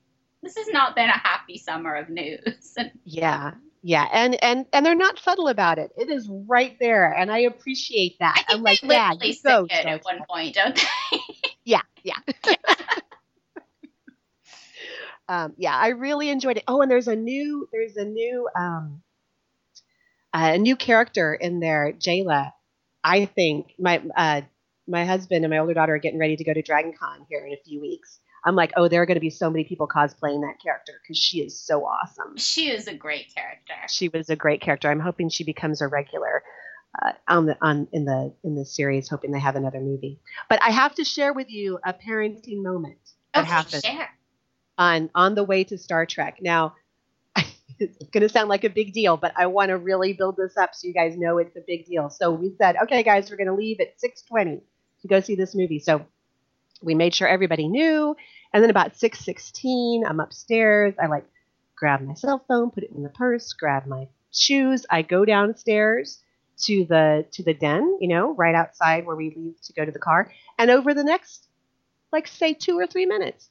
this 0.43 0.57
has 0.57 0.67
not 0.67 0.93
been 0.93 1.09
a 1.09 1.17
happy 1.17 1.57
summer 1.57 1.95
of 1.95 2.09
news. 2.09 2.75
yeah. 3.05 3.53
Yeah, 3.85 4.07
and 4.13 4.41
and 4.41 4.65
and 4.71 4.85
they're 4.85 4.95
not 4.95 5.19
subtle 5.19 5.49
about 5.49 5.77
it. 5.77 5.91
It 5.97 6.09
is 6.09 6.29
right 6.29 6.77
there, 6.79 7.11
and 7.11 7.29
I 7.29 7.39
appreciate 7.39 8.17
that. 8.19 8.35
I 8.37 8.43
think 8.43 8.59
I'm 8.59 8.63
like, 8.63 8.81
yeah, 8.81 9.11
you 9.21 9.35
go. 9.43 9.67
At 9.69 10.05
one 10.05 10.19
point, 10.29 10.55
don't 10.55 10.73
they? 11.11 11.19
yeah, 11.65 11.81
yeah. 12.01 12.15
um, 15.27 15.53
yeah, 15.57 15.75
I 15.75 15.89
really 15.89 16.29
enjoyed 16.29 16.55
it. 16.55 16.63
Oh, 16.65 16.81
and 16.81 16.89
there's 16.89 17.09
a 17.09 17.15
new 17.17 17.67
there's 17.73 17.97
a 17.97 18.05
new 18.05 18.47
um, 18.55 19.01
a 20.33 20.57
new 20.57 20.77
character 20.77 21.33
in 21.33 21.59
there, 21.59 21.91
Jaylah. 21.91 22.53
I 23.03 23.25
think 23.25 23.73
my 23.77 24.01
uh, 24.15 24.41
my 24.87 25.05
husband 25.05 25.45
and 25.45 25.51
my 25.51 25.59
older 25.59 25.73
daughter 25.73 25.95
are 25.95 25.99
getting 25.99 26.19
ready 26.19 26.35
to 26.35 26.43
go 26.43 26.53
to 26.53 26.61
Dragon 26.61 26.93
Con 26.97 27.25
here 27.29 27.45
in 27.45 27.53
a 27.53 27.61
few 27.63 27.79
weeks. 27.79 28.19
I'm 28.45 28.55
like, 28.55 28.73
oh, 28.75 28.87
there 28.87 29.01
are 29.01 29.05
going 29.05 29.15
to 29.15 29.21
be 29.21 29.29
so 29.29 29.49
many 29.49 29.63
people 29.63 29.87
cosplaying 29.87 30.41
that 30.41 30.55
character 30.61 30.93
because 31.01 31.17
she 31.17 31.39
is 31.39 31.59
so 31.59 31.85
awesome. 31.85 32.35
She 32.37 32.69
is 32.69 32.87
a 32.87 32.93
great 32.93 33.33
character. 33.33 33.73
She 33.87 34.09
was 34.09 34.29
a 34.29 34.35
great 34.35 34.61
character. 34.61 34.91
I'm 34.91 34.99
hoping 34.99 35.29
she 35.29 35.45
becomes 35.45 35.81
a 35.81 35.87
regular 35.87 36.43
uh, 37.01 37.13
on 37.27 37.45
the 37.45 37.57
on 37.61 37.87
in 37.93 38.03
the 38.05 38.33
in 38.43 38.55
the 38.55 38.65
series. 38.65 39.07
Hoping 39.07 39.31
they 39.31 39.39
have 39.39 39.55
another 39.55 39.79
movie. 39.79 40.19
But 40.49 40.61
I 40.61 40.71
have 40.71 40.93
to 40.95 41.05
share 41.05 41.31
with 41.31 41.49
you 41.49 41.79
a 41.85 41.93
parenting 41.93 42.61
moment 42.61 42.99
that 43.33 43.43
okay, 43.43 43.49
happened. 43.49 43.83
Share 43.85 44.09
on 44.77 45.09
on 45.15 45.35
the 45.35 45.43
way 45.43 45.63
to 45.63 45.77
Star 45.77 46.05
Trek. 46.05 46.39
Now, 46.41 46.75
it's 47.79 48.09
going 48.11 48.21
to 48.21 48.29
sound 48.29 48.49
like 48.49 48.65
a 48.65 48.69
big 48.69 48.91
deal, 48.91 49.15
but 49.15 49.31
I 49.37 49.45
want 49.47 49.69
to 49.69 49.77
really 49.77 50.13
build 50.13 50.35
this 50.35 50.57
up 50.57 50.75
so 50.75 50.87
you 50.87 50.93
guys 50.93 51.15
know 51.17 51.37
it's 51.37 51.55
a 51.55 51.63
big 51.65 51.85
deal. 51.85 52.09
So 52.09 52.31
we 52.31 52.53
said, 52.57 52.75
okay, 52.83 53.03
guys, 53.03 53.31
we're 53.31 53.37
going 53.37 53.47
to 53.47 53.55
leave 53.55 53.79
at 53.79 53.95
6:20 53.99 54.61
to 55.03 55.07
go 55.07 55.19
see 55.19 55.35
this 55.35 55.53
movie. 55.53 55.79
So 55.79 56.05
we 56.81 56.95
made 56.95 57.13
sure 57.13 57.27
everybody 57.27 57.67
knew. 57.67 58.15
And 58.53 58.63
then 58.63 58.69
about 58.69 58.95
6:16, 58.95 60.03
I'm 60.05 60.19
upstairs. 60.19 60.95
I 61.01 61.07
like 61.07 61.25
grab 61.75 62.01
my 62.01 62.15
cell 62.15 62.43
phone, 62.47 62.71
put 62.71 62.83
it 62.83 62.91
in 62.91 63.03
the 63.03 63.09
purse, 63.09 63.53
grab 63.53 63.85
my 63.85 64.07
shoes. 64.31 64.85
I 64.89 65.01
go 65.01 65.25
downstairs 65.25 66.19
to 66.63 66.85
the 66.85 67.25
to 67.31 67.43
the 67.43 67.53
den, 67.53 67.97
you 67.99 68.07
know, 68.07 68.33
right 68.33 68.55
outside 68.55 69.05
where 69.05 69.15
we 69.15 69.33
leave 69.35 69.61
to 69.61 69.73
go 69.73 69.85
to 69.85 69.91
the 69.91 69.99
car. 69.99 70.31
And 70.57 70.71
over 70.71 70.93
the 70.93 71.03
next 71.03 71.47
like 72.11 72.27
say 72.27 72.53
2 72.53 72.77
or 72.77 72.85
3 72.85 73.07
minutes, 73.07 73.49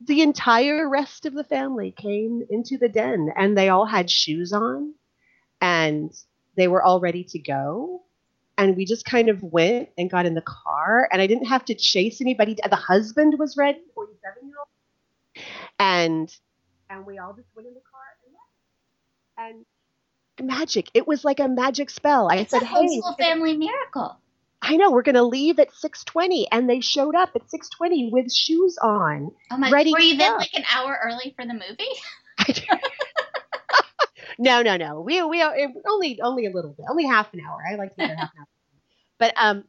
the 0.00 0.22
entire 0.22 0.88
rest 0.88 1.24
of 1.24 1.34
the 1.34 1.44
family 1.44 1.92
came 1.92 2.42
into 2.50 2.76
the 2.76 2.88
den 2.88 3.32
and 3.36 3.56
they 3.56 3.68
all 3.68 3.86
had 3.86 4.10
shoes 4.10 4.52
on 4.52 4.92
and 5.60 6.12
they 6.56 6.68
were 6.68 6.82
all 6.82 7.00
ready 7.00 7.24
to 7.24 7.38
go 7.38 8.02
and 8.58 8.76
we 8.76 8.84
just 8.84 9.04
kind 9.04 9.28
of 9.28 9.42
went 9.42 9.88
and 9.98 10.10
got 10.10 10.26
in 10.26 10.34
the 10.34 10.42
car 10.42 11.08
and 11.12 11.22
i 11.22 11.26
didn't 11.26 11.46
have 11.46 11.64
to 11.64 11.74
chase 11.74 12.20
anybody 12.20 12.56
the 12.68 12.76
husband 12.76 13.38
was 13.38 13.56
ready 13.56 13.80
47 13.94 14.48
year 14.48 14.56
old 14.58 15.44
and 15.78 16.36
and 16.88 17.04
we 17.04 17.18
all 17.18 17.32
just 17.32 17.48
went 17.54 17.68
in 17.68 17.74
the 17.74 17.80
car 17.80 18.00
and 18.24 18.32
left 18.32 18.46
and 19.38 19.64
magic. 20.42 20.90
It 20.94 21.06
was 21.06 21.24
like 21.24 21.40
a 21.40 21.48
magic 21.48 21.90
spell. 21.90 22.28
I 22.30 22.36
it's 22.36 22.50
said, 22.50 22.62
a 22.62 22.66
"Hey, 22.66 23.00
homeschool 23.00 23.18
family 23.18 23.56
miracle. 23.56 24.20
I 24.62 24.76
know 24.76 24.90
we're 24.90 25.02
going 25.02 25.16
to 25.16 25.22
leave 25.22 25.58
at 25.58 25.70
6:20," 25.72 26.46
and 26.50 26.68
they 26.68 26.80
showed 26.80 27.14
up 27.14 27.30
at 27.34 27.42
6:20 27.48 28.10
with 28.10 28.32
shoes 28.32 28.78
on. 28.82 29.32
Oh 29.50 29.56
my! 29.56 29.70
Ready 29.70 29.92
Were 29.92 30.00
you 30.00 30.16
then 30.16 30.36
like 30.36 30.54
an 30.54 30.64
hour 30.72 30.98
early 31.02 31.34
for 31.36 31.46
the 31.46 31.54
movie? 31.54 32.62
no, 34.38 34.62
no, 34.62 34.76
no. 34.76 35.00
We 35.00 35.22
we 35.22 35.42
it- 35.42 35.70
only 35.88 36.20
only 36.20 36.46
a 36.46 36.50
little 36.50 36.72
bit, 36.72 36.86
only 36.90 37.06
half 37.06 37.32
an 37.34 37.40
hour. 37.40 37.58
I 37.70 37.76
like 37.76 37.94
to 37.96 38.02
half 38.06 38.10
an 38.10 38.18
hour. 38.38 38.48
But 39.18 39.34
um, 39.36 39.64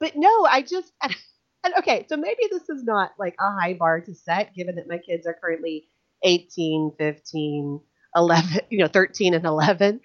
but 0.00 0.16
no, 0.16 0.46
I 0.46 0.62
just 0.62 0.92
and 1.02 1.74
okay. 1.78 2.06
So 2.08 2.16
maybe 2.16 2.42
this 2.50 2.68
is 2.68 2.84
not 2.84 3.12
like 3.18 3.34
a 3.40 3.50
high 3.50 3.74
bar 3.74 4.00
to 4.02 4.14
set, 4.14 4.54
given 4.54 4.76
that 4.76 4.88
my 4.88 4.98
kids 4.98 5.26
are 5.26 5.34
currently 5.34 5.88
18, 6.22 6.92
15, 6.98 7.80
11, 8.16 8.60
you 8.70 8.78
know, 8.78 8.88
13 8.88 9.34
and 9.34 9.44
11. 9.44 10.00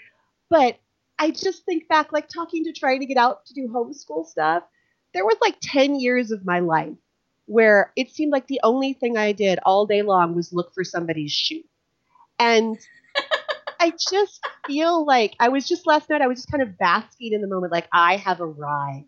But 0.50 0.78
I 1.20 1.32
just 1.32 1.66
think 1.66 1.88
back, 1.88 2.12
like 2.14 2.30
talking 2.30 2.64
to 2.66 2.74
trying 2.74 3.02
to 3.02 3.06
get 3.06 3.18
out 3.18 3.46
to 3.48 3.54
do 3.54 3.68
homeschool 3.68 4.26
stuff. 4.26 4.64
There 5.14 5.26
was 5.26 5.38
like 5.42 5.58
10 5.62 6.00
years 6.00 6.32
of 6.32 6.46
my 6.46 6.60
life 6.60 6.96
where 7.46 7.92
it 7.96 8.12
seemed 8.12 8.32
like 8.32 8.48
the 8.48 8.60
only 8.64 8.94
thing 8.94 9.18
I 9.18 9.32
did 9.32 9.60
all 9.66 9.86
day 9.88 10.04
long 10.04 10.36
was 10.36 10.54
look 10.54 10.74
for 10.74 10.84
somebody's 10.84 11.32
shoe. 11.32 11.64
And 12.40 12.78
I 13.80 13.94
just 14.10 14.46
feel 14.68 15.06
like 15.06 15.36
I 15.40 15.50
was 15.50 15.68
just 15.68 15.88
last 15.88 16.10
night, 16.10 16.22
I 16.22 16.28
was 16.28 16.40
just 16.40 16.52
kind 16.52 16.64
of 16.64 16.78
basking 16.78 17.34
in 17.34 17.42
the 17.42 17.48
moment, 17.48 17.72
like 17.72 17.88
I 17.94 18.18
have 18.18 18.42
arrived. 18.42 19.06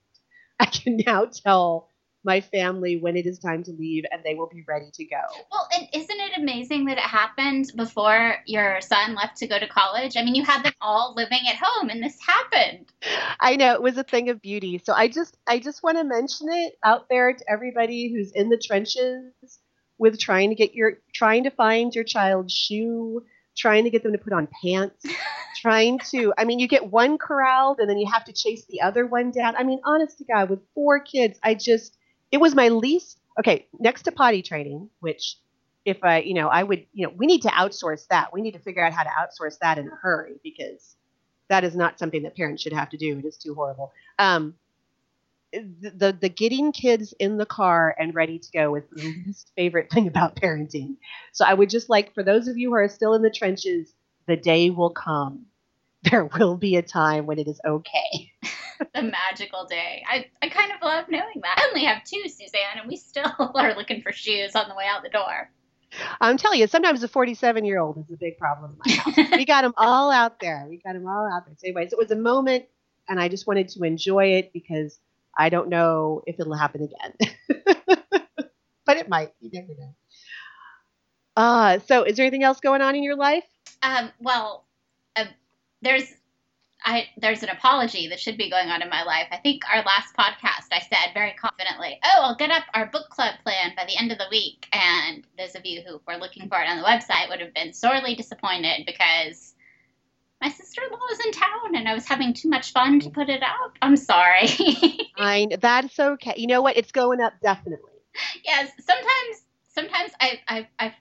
I 0.59 0.65
can 0.65 0.97
now 1.05 1.25
tell 1.25 1.89
my 2.23 2.39
family 2.39 2.97
when 2.97 3.17
it 3.17 3.25
is 3.25 3.39
time 3.39 3.63
to 3.63 3.71
leave 3.71 4.03
and 4.11 4.21
they 4.23 4.35
will 4.35 4.47
be 4.47 4.63
ready 4.67 4.89
to 4.93 5.05
go. 5.05 5.21
Well, 5.51 5.67
and 5.75 5.87
isn't 5.93 6.19
it 6.19 6.37
amazing 6.37 6.85
that 6.85 6.97
it 6.97 7.03
happened 7.03 7.71
before 7.75 8.35
your 8.45 8.79
son 8.81 9.15
left 9.15 9.37
to 9.37 9.47
go 9.47 9.57
to 9.57 9.67
college? 9.67 10.15
I 10.15 10.23
mean, 10.23 10.35
you 10.35 10.43
had 10.43 10.63
them 10.63 10.73
all 10.81 11.13
living 11.15 11.41
at 11.49 11.55
home, 11.59 11.89
and 11.89 12.03
this 12.03 12.17
happened. 12.25 12.91
I 13.39 13.55
know 13.55 13.73
it 13.73 13.81
was 13.81 13.97
a 13.97 14.03
thing 14.03 14.29
of 14.29 14.41
beauty. 14.41 14.81
So 14.83 14.93
I 14.93 15.07
just 15.07 15.37
I 15.47 15.59
just 15.59 15.83
want 15.83 15.97
to 15.97 16.03
mention 16.03 16.47
it 16.51 16.77
out 16.83 17.07
there 17.09 17.33
to 17.33 17.45
everybody 17.49 18.13
who's 18.13 18.31
in 18.31 18.49
the 18.49 18.57
trenches 18.57 19.33
with 19.97 20.19
trying 20.19 20.49
to 20.49 20.55
get 20.55 20.75
your 20.75 20.99
trying 21.13 21.43
to 21.45 21.51
find 21.51 21.93
your 21.93 22.03
child's 22.03 22.53
shoe, 22.53 23.23
trying 23.55 23.83
to 23.83 23.89
get 23.89 24.03
them 24.03 24.11
to 24.11 24.17
put 24.17 24.33
on 24.33 24.47
pants, 24.61 25.05
trying 25.61 25.99
to 26.11 26.33
I 26.37 26.45
mean 26.45 26.59
you 26.59 26.67
get 26.67 26.91
one 26.91 27.17
corralled 27.17 27.79
and 27.79 27.89
then 27.89 27.97
you 27.97 28.09
have 28.11 28.25
to 28.25 28.33
chase 28.33 28.65
the 28.65 28.81
other 28.81 29.05
one 29.05 29.31
down. 29.31 29.55
I 29.55 29.63
mean 29.63 29.79
honest 29.85 30.17
to 30.19 30.23
God 30.25 30.49
with 30.49 30.59
four 30.73 30.99
kids, 30.99 31.39
I 31.43 31.55
just 31.55 31.97
it 32.31 32.37
was 32.37 32.55
my 32.55 32.69
least 32.69 33.17
okay, 33.39 33.67
next 33.79 34.03
to 34.03 34.11
potty 34.11 34.41
training, 34.41 34.89
which 34.99 35.37
if 35.85 36.03
I, 36.03 36.19
you 36.19 36.33
know, 36.33 36.47
I 36.47 36.63
would, 36.63 36.85
you 36.93 37.07
know, 37.07 37.13
we 37.15 37.25
need 37.25 37.41
to 37.43 37.49
outsource 37.49 38.07
that. 38.07 38.31
We 38.33 38.41
need 38.41 38.51
to 38.51 38.59
figure 38.59 38.85
out 38.85 38.93
how 38.93 39.03
to 39.03 39.09
outsource 39.09 39.57
that 39.59 39.77
in 39.77 39.87
a 39.87 39.95
hurry 39.95 40.39
because 40.43 40.95
that 41.49 41.63
is 41.63 41.75
not 41.75 41.97
something 41.97 42.23
that 42.23 42.35
parents 42.35 42.61
should 42.61 42.73
have 42.73 42.89
to 42.89 42.97
do. 42.97 43.17
It 43.17 43.25
is 43.25 43.37
too 43.37 43.55
horrible. 43.55 43.91
Um, 44.19 44.55
the, 45.53 46.17
the 46.19 46.29
getting 46.29 46.71
kids 46.71 47.13
in 47.19 47.37
the 47.37 47.45
car 47.45 47.95
and 47.99 48.15
ready 48.15 48.39
to 48.39 48.51
go 48.51 48.75
is 48.75 48.83
the 48.91 49.03
least 49.03 49.51
favorite 49.55 49.91
thing 49.91 50.07
about 50.07 50.35
parenting. 50.35 50.95
So 51.33 51.45
I 51.45 51.53
would 51.53 51.69
just 51.69 51.89
like 51.89 52.13
for 52.13 52.23
those 52.23 52.47
of 52.47 52.57
you 52.57 52.69
who 52.69 52.75
are 52.75 52.89
still 52.89 53.13
in 53.13 53.21
the 53.21 53.29
trenches, 53.29 53.93
the 54.27 54.37
day 54.37 54.69
will 54.69 54.91
come. 54.91 55.45
There 56.09 56.25
will 56.25 56.57
be 56.57 56.77
a 56.77 56.81
time 56.81 57.27
when 57.27 57.37
it 57.37 57.47
is 57.47 57.61
okay. 57.63 58.31
the 58.95 59.03
magical 59.03 59.67
day. 59.67 60.03
I, 60.09 60.25
I 60.41 60.49
kind 60.49 60.71
of 60.71 60.81
love 60.81 61.05
knowing 61.09 61.41
that. 61.43 61.59
I 61.59 61.67
only 61.67 61.85
have 61.85 62.03
two, 62.03 62.23
Suzanne, 62.27 62.79
and 62.79 62.87
we 62.87 62.97
still 62.97 63.31
are 63.55 63.75
looking 63.75 64.01
for 64.01 64.11
shoes 64.11 64.55
on 64.55 64.67
the 64.67 64.73
way 64.73 64.85
out 64.89 65.03
the 65.03 65.09
door. 65.09 65.51
I'm 66.19 66.37
telling 66.37 66.59
you, 66.59 66.65
sometimes 66.65 67.03
a 67.03 67.07
47 67.07 67.65
year 67.65 67.79
old 67.79 67.99
is 67.99 68.11
a 68.11 68.17
big 68.17 68.39
problem 68.39 68.71
in 68.71 68.77
my 68.83 68.93
house. 68.95 69.31
we 69.37 69.45
got 69.45 69.61
them 69.61 69.73
all 69.77 70.09
out 70.09 70.39
there. 70.39 70.65
We 70.67 70.77
got 70.77 70.93
them 70.93 71.05
all 71.05 71.31
out 71.31 71.45
there. 71.45 71.53
So, 71.57 71.67
anyways, 71.67 71.93
it 71.93 71.99
was 71.99 72.09
a 72.09 72.15
moment, 72.15 72.65
and 73.07 73.19
I 73.19 73.27
just 73.27 73.45
wanted 73.45 73.69
to 73.69 73.83
enjoy 73.83 74.37
it 74.37 74.53
because 74.53 74.99
I 75.37 75.49
don't 75.49 75.69
know 75.69 76.21
if 76.27 76.39
it'll 76.39 76.53
happen 76.53 76.83
again. 76.83 77.35
but 78.85 78.97
it 78.97 79.09
might. 79.09 79.33
You 79.39 79.49
never 79.53 79.73
know. 79.77 79.95
Uh, 81.37 81.79
so, 81.79 82.03
is 82.03 82.17
there 82.17 82.25
anything 82.25 82.43
else 82.43 82.59
going 82.59 82.81
on 82.81 82.95
in 82.95 83.03
your 83.03 83.15
life? 83.15 83.45
Um, 83.81 84.11
well, 84.19 84.65
uh, 85.15 85.25
there's 85.81 86.13
I 86.83 87.07
there's 87.17 87.43
an 87.43 87.49
apology 87.49 88.07
that 88.07 88.19
should 88.19 88.37
be 88.37 88.49
going 88.49 88.69
on 88.69 88.81
in 88.81 88.89
my 88.89 89.03
life. 89.03 89.27
I 89.31 89.37
think 89.37 89.63
our 89.71 89.83
last 89.83 90.15
podcast 90.15 90.67
I 90.71 90.79
said 90.79 91.13
very 91.13 91.33
confidently, 91.33 91.99
"Oh, 92.03 92.21
I'll 92.23 92.35
get 92.35 92.51
up 92.51 92.63
our 92.73 92.87
book 92.87 93.09
club 93.09 93.35
plan 93.43 93.73
by 93.75 93.85
the 93.85 93.97
end 93.97 94.11
of 94.11 94.17
the 94.17 94.27
week." 94.31 94.67
And 94.73 95.25
those 95.37 95.55
of 95.55 95.65
you 95.65 95.81
who 95.81 96.01
were 96.07 96.17
looking 96.17 96.49
for 96.49 96.59
it 96.59 96.67
on 96.67 96.77
the 96.77 96.83
website 96.83 97.29
would 97.29 97.39
have 97.39 97.53
been 97.53 97.73
sorely 97.73 98.15
disappointed 98.15 98.85
because 98.85 99.55
my 100.41 100.49
sister-in-law 100.49 100.97
was 100.97 101.19
in 101.25 101.31
town 101.31 101.75
and 101.75 101.87
I 101.87 101.93
was 101.93 102.07
having 102.07 102.33
too 102.33 102.49
much 102.49 102.73
fun 102.73 102.99
to 103.01 103.09
put 103.11 103.29
it 103.29 103.43
up. 103.43 103.77
I'm 103.81 103.95
sorry. 103.95 104.47
I 105.17 105.47
that's 105.61 105.99
okay. 105.99 106.33
You 106.35 106.47
know 106.47 106.61
what? 106.61 106.77
It's 106.77 106.91
going 106.91 107.21
up 107.21 107.33
definitely. 107.43 107.91
yes, 108.43 108.71
sometimes 108.79 109.43
sometimes 109.69 110.11
I 110.19 110.39
I 110.47 110.67
I 110.79 110.95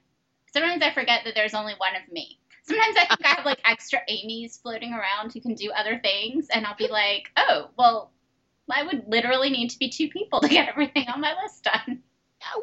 sometimes 0.53 0.83
I 0.83 0.93
forget 0.93 1.21
that 1.25 1.33
there's 1.35 1.55
only 1.55 1.73
one 1.77 1.95
of 1.95 2.11
me. 2.13 2.39
Sometimes 2.63 2.95
I 2.95 3.07
think 3.07 3.25
I 3.25 3.29
have 3.29 3.45
like 3.45 3.59
extra 3.65 3.99
Amy's 4.07 4.57
floating 4.57 4.93
around 4.93 5.33
who 5.33 5.41
can 5.41 5.55
do 5.55 5.71
other 5.71 5.99
things, 5.99 6.47
and 6.53 6.65
I'll 6.65 6.75
be 6.75 6.87
like, 6.87 7.31
oh, 7.35 7.71
well, 7.77 8.11
I 8.69 8.83
would 8.83 9.05
literally 9.07 9.49
need 9.49 9.69
to 9.69 9.79
be 9.79 9.89
two 9.89 10.09
people 10.09 10.39
to 10.41 10.47
get 10.47 10.69
everything 10.69 11.07
on 11.13 11.19
my 11.19 11.33
list 11.41 11.63
done. 11.63 12.03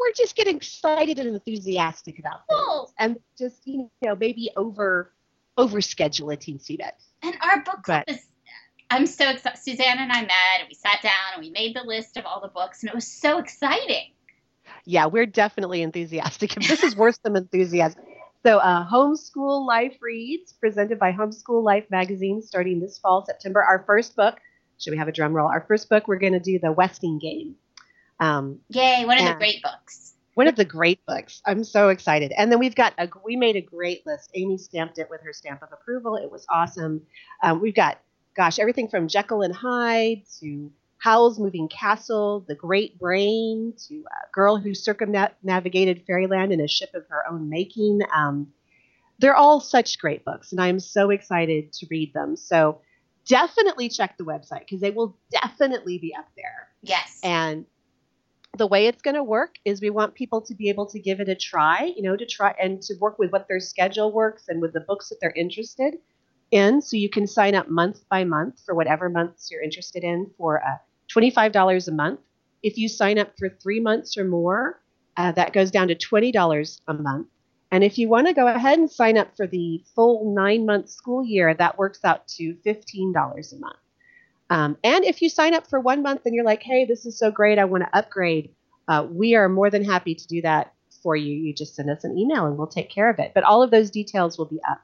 We're 0.00 0.12
just 0.12 0.36
getting 0.36 0.56
excited 0.56 1.18
and 1.18 1.34
enthusiastic 1.34 2.18
about 2.18 2.46
things, 2.48 2.60
Well, 2.60 2.92
and 2.98 3.18
just 3.36 3.66
you 3.66 3.90
know 4.02 4.14
maybe 4.14 4.50
over 4.56 5.12
over 5.58 5.80
schedule 5.80 6.30
a 6.30 6.36
teensy 6.36 6.78
bit. 6.78 6.94
and 7.22 7.34
our 7.42 7.62
book 7.62 7.82
club 7.82 8.04
But- 8.06 8.14
is. 8.16 8.24
I'm 8.90 9.04
so 9.04 9.28
excited. 9.28 9.58
Suzanne 9.58 9.98
and 9.98 10.10
I 10.10 10.22
met, 10.22 10.60
and 10.60 10.68
we 10.68 10.74
sat 10.74 11.02
down, 11.02 11.12
and 11.34 11.42
we 11.42 11.50
made 11.50 11.76
the 11.76 11.82
list 11.82 12.16
of 12.16 12.24
all 12.24 12.40
the 12.40 12.48
books, 12.48 12.82
and 12.82 12.88
it 12.88 12.94
was 12.94 13.06
so 13.06 13.36
exciting. 13.38 14.12
Yeah, 14.86 15.06
we're 15.06 15.26
definitely 15.26 15.82
enthusiastic. 15.82 16.54
This 16.68 16.82
is 16.82 16.96
worse 16.96 17.18
than 17.18 17.36
enthusiasm. 17.36 18.00
So, 18.46 18.58
uh, 18.58 18.88
Homeschool 18.88 19.66
Life 19.66 19.98
Reads, 20.00 20.54
presented 20.54 20.98
by 20.98 21.12
Homeschool 21.12 21.62
Life 21.62 21.84
magazine, 21.90 22.40
starting 22.40 22.80
this 22.80 22.96
fall, 22.98 23.26
September. 23.26 23.62
Our 23.62 23.82
first 23.84 24.16
book, 24.16 24.38
should 24.78 24.92
we 24.92 24.96
have 24.96 25.08
a 25.08 25.12
drum 25.12 25.34
roll? 25.34 25.48
Our 25.48 25.64
first 25.68 25.90
book, 25.90 26.08
we're 26.08 26.18
going 26.18 26.32
to 26.32 26.40
do 26.40 26.58
The 26.58 26.72
Westing 26.72 27.18
Game. 27.18 27.56
Um, 28.20 28.60
Yay! 28.70 29.04
One 29.04 29.18
of 29.18 29.24
Yeah. 29.24 29.32
the 29.34 29.38
great 29.38 29.62
books. 29.62 30.14
One 30.38 30.46
of 30.46 30.54
the 30.54 30.64
great 30.64 31.04
books. 31.04 31.42
I'm 31.46 31.64
so 31.64 31.88
excited. 31.88 32.30
And 32.30 32.52
then 32.52 32.60
we've 32.60 32.76
got 32.76 32.94
a 32.96 33.08
we 33.24 33.34
made 33.34 33.56
a 33.56 33.60
great 33.60 34.06
list. 34.06 34.30
Amy 34.34 34.56
stamped 34.56 34.96
it 34.96 35.10
with 35.10 35.20
her 35.22 35.32
stamp 35.32 35.64
of 35.64 35.72
approval. 35.72 36.14
It 36.14 36.30
was 36.30 36.46
awesome. 36.48 37.02
Um, 37.42 37.60
we've 37.60 37.74
got 37.74 37.98
gosh 38.36 38.60
everything 38.60 38.86
from 38.86 39.08
Jekyll 39.08 39.42
and 39.42 39.52
Hyde 39.52 40.22
to 40.38 40.70
Howl's 40.98 41.40
Moving 41.40 41.66
Castle, 41.66 42.44
The 42.46 42.54
Great 42.54 43.00
Brain 43.00 43.74
to 43.88 43.94
a 43.96 44.30
girl 44.32 44.58
who 44.58 44.74
circumnavigated 44.74 46.04
fairyland 46.06 46.52
in 46.52 46.60
a 46.60 46.68
ship 46.68 46.90
of 46.94 47.04
her 47.08 47.24
own 47.28 47.48
making. 47.48 48.02
Um, 48.14 48.52
they're 49.18 49.34
all 49.34 49.58
such 49.58 49.98
great 49.98 50.24
books, 50.24 50.52
and 50.52 50.60
I'm 50.60 50.78
so 50.78 51.10
excited 51.10 51.72
to 51.72 51.86
read 51.90 52.14
them. 52.14 52.36
So 52.36 52.80
definitely 53.26 53.88
check 53.88 54.16
the 54.16 54.24
website 54.24 54.60
because 54.60 54.80
they 54.80 54.92
will 54.92 55.18
definitely 55.32 55.98
be 55.98 56.14
up 56.14 56.28
there. 56.36 56.68
Yes. 56.80 57.18
And 57.24 57.66
the 58.58 58.66
way 58.66 58.86
it's 58.86 59.02
going 59.02 59.14
to 59.14 59.22
work 59.22 59.54
is 59.64 59.80
we 59.80 59.90
want 59.90 60.14
people 60.14 60.40
to 60.42 60.54
be 60.54 60.68
able 60.68 60.86
to 60.86 60.98
give 60.98 61.20
it 61.20 61.28
a 61.28 61.34
try, 61.34 61.92
you 61.96 62.02
know, 62.02 62.16
to 62.16 62.26
try 62.26 62.54
and 62.60 62.82
to 62.82 62.94
work 63.00 63.18
with 63.18 63.30
what 63.30 63.46
their 63.48 63.60
schedule 63.60 64.12
works 64.12 64.44
and 64.48 64.60
with 64.60 64.72
the 64.72 64.80
books 64.80 65.08
that 65.08 65.18
they're 65.20 65.30
interested 65.30 65.94
in. 66.50 66.82
So 66.82 66.96
you 66.96 67.08
can 67.08 67.26
sign 67.26 67.54
up 67.54 67.68
month 67.68 68.00
by 68.08 68.24
month 68.24 68.60
for 68.66 68.74
whatever 68.74 69.08
months 69.08 69.48
you're 69.50 69.62
interested 69.62 70.02
in 70.02 70.30
for 70.36 70.62
uh, 70.62 70.76
$25 71.14 71.88
a 71.88 71.92
month. 71.92 72.20
If 72.62 72.76
you 72.76 72.88
sign 72.88 73.18
up 73.18 73.32
for 73.38 73.48
three 73.48 73.80
months 73.80 74.18
or 74.18 74.24
more, 74.24 74.80
uh, 75.16 75.32
that 75.32 75.52
goes 75.52 75.70
down 75.70 75.88
to 75.88 75.94
$20 75.94 76.80
a 76.88 76.94
month. 76.94 77.28
And 77.70 77.84
if 77.84 77.96
you 77.96 78.08
want 78.08 78.26
to 78.26 78.32
go 78.32 78.48
ahead 78.48 78.78
and 78.78 78.90
sign 78.90 79.16
up 79.16 79.36
for 79.36 79.46
the 79.46 79.84
full 79.94 80.34
nine 80.34 80.66
month 80.66 80.88
school 80.88 81.24
year, 81.24 81.54
that 81.54 81.78
works 81.78 82.04
out 82.04 82.26
to 82.28 82.54
$15 82.66 83.52
a 83.52 83.58
month. 83.58 83.76
Um, 84.50 84.76
and 84.82 85.04
if 85.04 85.20
you 85.22 85.28
sign 85.28 85.54
up 85.54 85.66
for 85.68 85.78
one 85.80 86.02
month 86.02 86.22
and 86.24 86.34
you're 86.34 86.44
like, 86.44 86.62
hey, 86.62 86.84
this 86.84 87.04
is 87.06 87.18
so 87.18 87.30
great, 87.30 87.58
I 87.58 87.64
want 87.64 87.84
to 87.84 87.96
upgrade, 87.96 88.54
uh, 88.88 89.06
we 89.10 89.34
are 89.34 89.48
more 89.48 89.68
than 89.70 89.84
happy 89.84 90.14
to 90.14 90.26
do 90.26 90.40
that 90.42 90.72
for 91.02 91.14
you. 91.14 91.34
You 91.36 91.52
just 91.54 91.74
send 91.76 91.90
us 91.90 92.04
an 92.04 92.16
email 92.18 92.46
and 92.46 92.56
we'll 92.56 92.66
take 92.66 92.88
care 92.90 93.10
of 93.10 93.18
it. 93.18 93.32
But 93.34 93.44
all 93.44 93.62
of 93.62 93.70
those 93.70 93.90
details 93.90 94.38
will 94.38 94.46
be 94.46 94.60
up. 94.68 94.80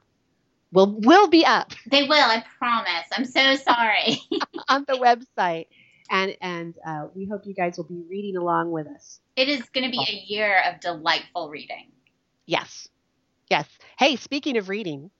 Will 0.71 0.99
will 1.01 1.27
be 1.27 1.45
up 1.45 1.71
they 1.85 2.03
will. 2.03 2.13
I 2.13 2.43
promise. 2.57 3.05
I'm 3.15 3.23
so 3.25 3.55
sorry. 3.55 4.19
on 4.67 4.83
the 4.87 4.93
website, 4.95 5.67
and 6.09 6.35
and 6.41 6.73
uh, 6.85 7.07
we 7.15 7.25
hope 7.27 7.45
you 7.45 7.53
guys 7.53 7.77
will 7.77 7.85
be 7.85 8.03
reading 8.09 8.35
along 8.35 8.71
with 8.71 8.87
us. 8.87 9.19
it 9.35 9.47
is 9.47 9.61
going 9.69 9.85
to 9.85 9.91
be 9.91 9.99
a 10.01 10.15
year 10.31 10.61
of 10.67 10.81
delightful 10.81 11.49
reading. 11.49 11.91
Yes, 12.45 12.89
yes. 13.49 13.67
Hey, 13.97 14.15
speaking 14.17 14.57
of 14.57 14.67
reading, 14.67 15.11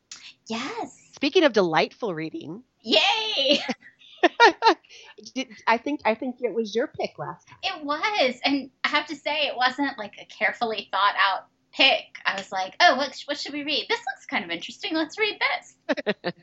Yes. 0.48 1.10
speaking 1.16 1.44
of 1.46 1.54
delightful 1.54 2.14
reading, 2.14 2.64
Yay! 2.82 3.60
I 5.68 5.78
think 5.78 6.02
I 6.06 6.16
think 6.16 6.38
it 6.42 6.54
was 6.54 6.76
your 6.76 6.88
pick 6.88 7.18
last 7.18 7.48
time. 7.48 7.58
It 7.64 7.84
was, 7.84 8.40
and 8.44 8.70
I 8.84 8.90
have 8.90 9.08
to 9.08 9.16
say, 9.16 9.48
it 9.48 9.56
wasn't 9.56 9.98
like 9.98 10.16
a 10.22 10.26
carefully 10.26 10.88
thought 10.92 11.16
out 11.20 11.48
pick, 11.76 12.20
I 12.26 12.36
was 12.38 12.52
like, 12.52 12.76
oh, 12.80 12.96
what, 12.96 13.16
what 13.26 13.38
should 13.38 13.54
we 13.54 13.64
read? 13.64 13.86
This 13.90 14.00
looks 14.00 14.26
kind 14.26 14.46
of 14.46 14.52
interesting. 14.52 14.94
Let's 14.94 15.20
read 15.20 15.40
this. 15.40 15.76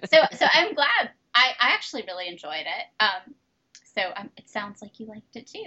so, 0.11 0.19
so 0.37 0.47
I'm 0.53 0.75
glad. 0.75 1.11
I, 1.35 1.53
I 1.59 1.73
actually 1.73 2.05
really 2.07 2.29
enjoyed 2.29 2.67
it. 2.67 3.03
Um, 3.03 3.35
so 3.95 4.03
um, 4.17 4.31
it 4.37 4.49
sounds 4.49 4.83
like 4.83 5.01
you 5.01 5.07
liked 5.07 5.35
it 5.35 5.47
too. 5.47 5.65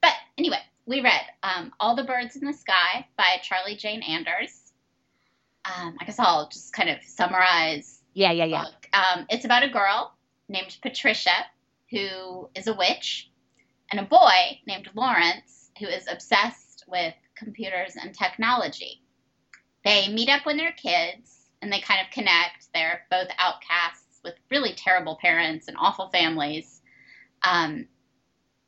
But 0.00 0.12
anyway, 0.36 0.60
we 0.86 1.00
read 1.00 1.20
um, 1.42 1.72
All 1.80 1.96
the 1.96 2.04
Birds 2.04 2.36
in 2.36 2.46
the 2.46 2.52
Sky 2.52 3.06
by 3.16 3.38
Charlie 3.42 3.76
Jane 3.76 4.02
Anders. 4.02 4.72
Um, 5.64 5.96
I 6.00 6.04
guess 6.04 6.18
I'll 6.18 6.48
just 6.48 6.72
kind 6.72 6.88
of 6.88 6.98
summarize. 7.02 8.00
Yeah, 8.14 8.30
yeah, 8.30 8.44
yeah. 8.44 8.64
Um, 8.92 9.26
it's 9.28 9.44
about 9.44 9.64
a 9.64 9.68
girl 9.68 10.14
named 10.48 10.76
Patricia 10.80 11.34
who 11.90 12.48
is 12.54 12.66
a 12.66 12.74
witch, 12.74 13.30
and 13.90 14.00
a 14.00 14.04
boy 14.04 14.60
named 14.66 14.90
Lawrence 14.94 15.70
who 15.78 15.86
is 15.86 16.08
obsessed 16.10 16.84
with 16.86 17.14
computers 17.36 17.96
and 17.96 18.14
technology. 18.14 19.02
They 19.84 20.08
meet 20.08 20.28
up 20.28 20.44
when 20.44 20.56
they're 20.56 20.72
kids 20.72 21.46
and 21.62 21.72
they 21.72 21.80
kind 21.80 22.00
of 22.00 22.12
connect. 22.12 22.72
They're 22.74 23.02
both 23.10 23.28
outcasts 23.38 24.20
with 24.22 24.34
really 24.50 24.72
terrible 24.74 25.16
parents 25.20 25.68
and 25.68 25.76
awful 25.78 26.10
families. 26.10 26.80
Um, 27.42 27.86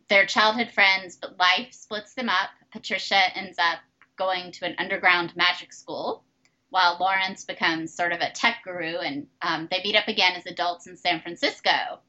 they're 0.08 0.26
childhood 0.26 0.70
friends, 0.70 1.16
but 1.16 1.38
life 1.38 1.72
splits 1.72 2.14
them 2.14 2.28
up. 2.28 2.50
Patricia 2.72 3.36
ends 3.36 3.58
up 3.58 3.78
going 4.16 4.52
to 4.52 4.64
an 4.64 4.76
underground 4.78 5.34
magic 5.36 5.72
school, 5.72 6.24
while 6.70 6.96
Lawrence 7.00 7.44
becomes 7.44 7.94
sort 7.94 8.12
of 8.12 8.20
a 8.20 8.30
tech 8.30 8.62
guru, 8.64 8.98
and 8.98 9.26
um, 9.42 9.68
they 9.70 9.82
meet 9.82 9.96
up 9.96 10.08
again 10.08 10.34
as 10.36 10.46
adults 10.46 10.86
in 10.86 10.96
San 10.96 11.20
Francisco 11.20 12.00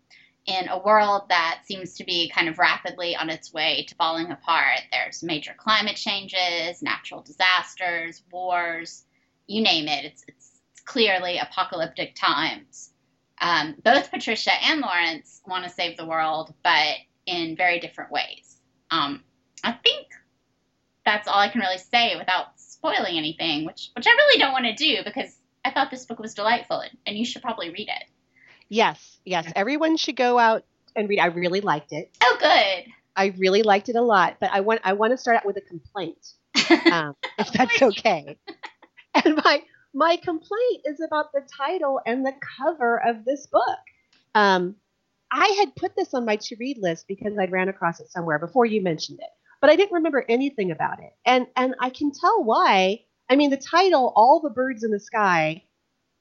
in 0.46 0.68
a 0.70 0.80
world 0.80 1.30
that 1.30 1.62
seems 1.66 1.96
to 1.96 2.04
be 2.04 2.30
kind 2.34 2.50
of 2.50 2.58
rapidly 2.58 3.16
on 3.16 3.30
its 3.30 3.54
way 3.54 3.86
to 3.88 3.96
falling 3.96 4.32
apart. 4.32 4.80
There's 4.92 5.24
major 5.24 5.54
climate 5.56 5.96
changes, 5.96 6.82
natural 6.82 7.22
disasters, 7.22 8.24
wars, 8.32 9.04
you 9.48 9.62
name 9.62 9.88
it. 9.88 10.06
It's, 10.06 10.24
it's, 10.28 10.62
it's 10.72 10.82
clearly 10.82 11.38
apocalyptic 11.38 12.16
times. 12.16 12.92
Um, 13.40 13.76
both 13.84 14.12
Patricia 14.12 14.52
and 14.64 14.82
Lawrence 14.82 15.42
want 15.46 15.64
to 15.64 15.70
save 15.70 15.98
the 15.98 16.06
world, 16.06 16.54
but 16.64 16.96
in 17.26 17.56
very 17.56 17.80
different 17.80 18.12
ways. 18.12 18.58
Um, 18.90 19.24
I 19.64 19.72
think 19.72 20.08
that's 21.06 21.28
all 21.28 21.40
I 21.40 21.50
can 21.50 21.62
really 21.62 21.78
say 21.78 22.16
without 22.18 22.48
spoiling 22.58 23.18
anything, 23.18 23.66
which 23.66 23.90
which 23.96 24.08
I 24.08 24.12
really 24.12 24.40
don't 24.40 24.54
want 24.54 24.66
to 24.66 24.74
do 24.74 25.04
because 25.04 25.36
I 25.64 25.72
thought 25.72 25.92
this 25.92 26.06
book 26.06 26.20
was 26.20 26.34
delightful 26.34 26.80
and, 26.80 26.98
and 27.06 27.18
you 27.18 27.26
should 27.26 27.42
probably 27.42 27.70
read 27.70 27.90
it. 27.90 28.04
Yes, 28.72 29.20
yes. 29.26 29.52
Everyone 29.54 29.98
should 29.98 30.16
go 30.16 30.40
out 30.40 30.64
and 30.96 31.10
read. 31.10 31.20
I 31.20 31.26
really 31.26 31.60
liked 31.60 31.92
it. 31.92 32.10
Oh, 32.24 32.38
good. 32.40 32.86
I 33.18 33.34
really 33.38 33.64
liked 33.64 33.90
it 33.90 33.98
a 33.98 34.02
lot, 34.02 34.38
but 34.40 34.50
I 34.54 34.62
want 34.62 34.80
I 34.86 34.94
want 34.94 35.12
to 35.12 35.18
start 35.18 35.36
out 35.36 35.46
with 35.46 35.58
a 35.58 35.62
complaint, 35.62 36.26
um, 36.90 37.14
if 37.38 37.52
that's 37.52 37.82
okay. 37.82 38.38
and 39.14 39.36
my 39.44 39.62
my 39.94 40.16
complaint 40.16 40.84
is 40.86 41.02
about 41.02 41.34
the 41.34 41.42
title 41.58 42.00
and 42.06 42.26
the 42.26 42.32
cover 42.58 43.02
of 43.06 43.26
this 43.26 43.46
book. 43.46 43.80
Um, 44.36 44.78
I 45.30 45.48
had 45.60 45.76
put 45.76 45.98
this 45.98 46.14
on 46.14 46.24
my 46.24 46.38
to 46.38 46.56
read 46.58 46.78
list 46.78 47.10
because 47.10 47.38
I'd 47.38 47.52
ran 47.52 47.68
across 47.68 48.00
it 48.00 48.10
somewhere 48.10 48.40
before 48.40 48.66
you 48.66 48.82
mentioned 48.82 49.20
it, 49.20 49.30
but 49.60 49.70
I 49.70 49.76
didn't 49.76 49.96
remember 49.96 50.24
anything 50.30 50.72
about 50.72 51.00
it, 51.00 51.12
and 51.26 51.46
and 51.58 51.76
I 51.82 51.90
can 51.90 52.14
tell 52.14 52.42
why. 52.42 53.02
I 53.30 53.36
mean, 53.36 53.50
the 53.50 53.58
title, 53.58 54.14
"All 54.16 54.40
the 54.40 54.50
Birds 54.50 54.86
in 54.86 54.92
the 54.92 55.00
Sky," 55.02 55.66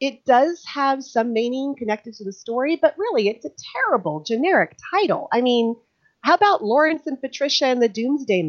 it 0.00 0.24
does 0.24 0.64
have 0.64 1.04
some 1.04 1.32
meaning 1.32 1.74
connected 1.76 2.14
to 2.14 2.24
the 2.24 2.32
story, 2.32 2.76
but 2.80 2.96
really 2.96 3.28
it's 3.28 3.44
a 3.44 3.50
terrible 3.74 4.20
generic 4.20 4.76
title. 4.90 5.28
I 5.30 5.42
mean, 5.42 5.76
how 6.22 6.34
about 6.34 6.64
Lawrence 6.64 7.06
and 7.06 7.20
Patricia 7.20 7.66
and 7.66 7.82
the 7.82 7.88
Doomsday 7.88 8.42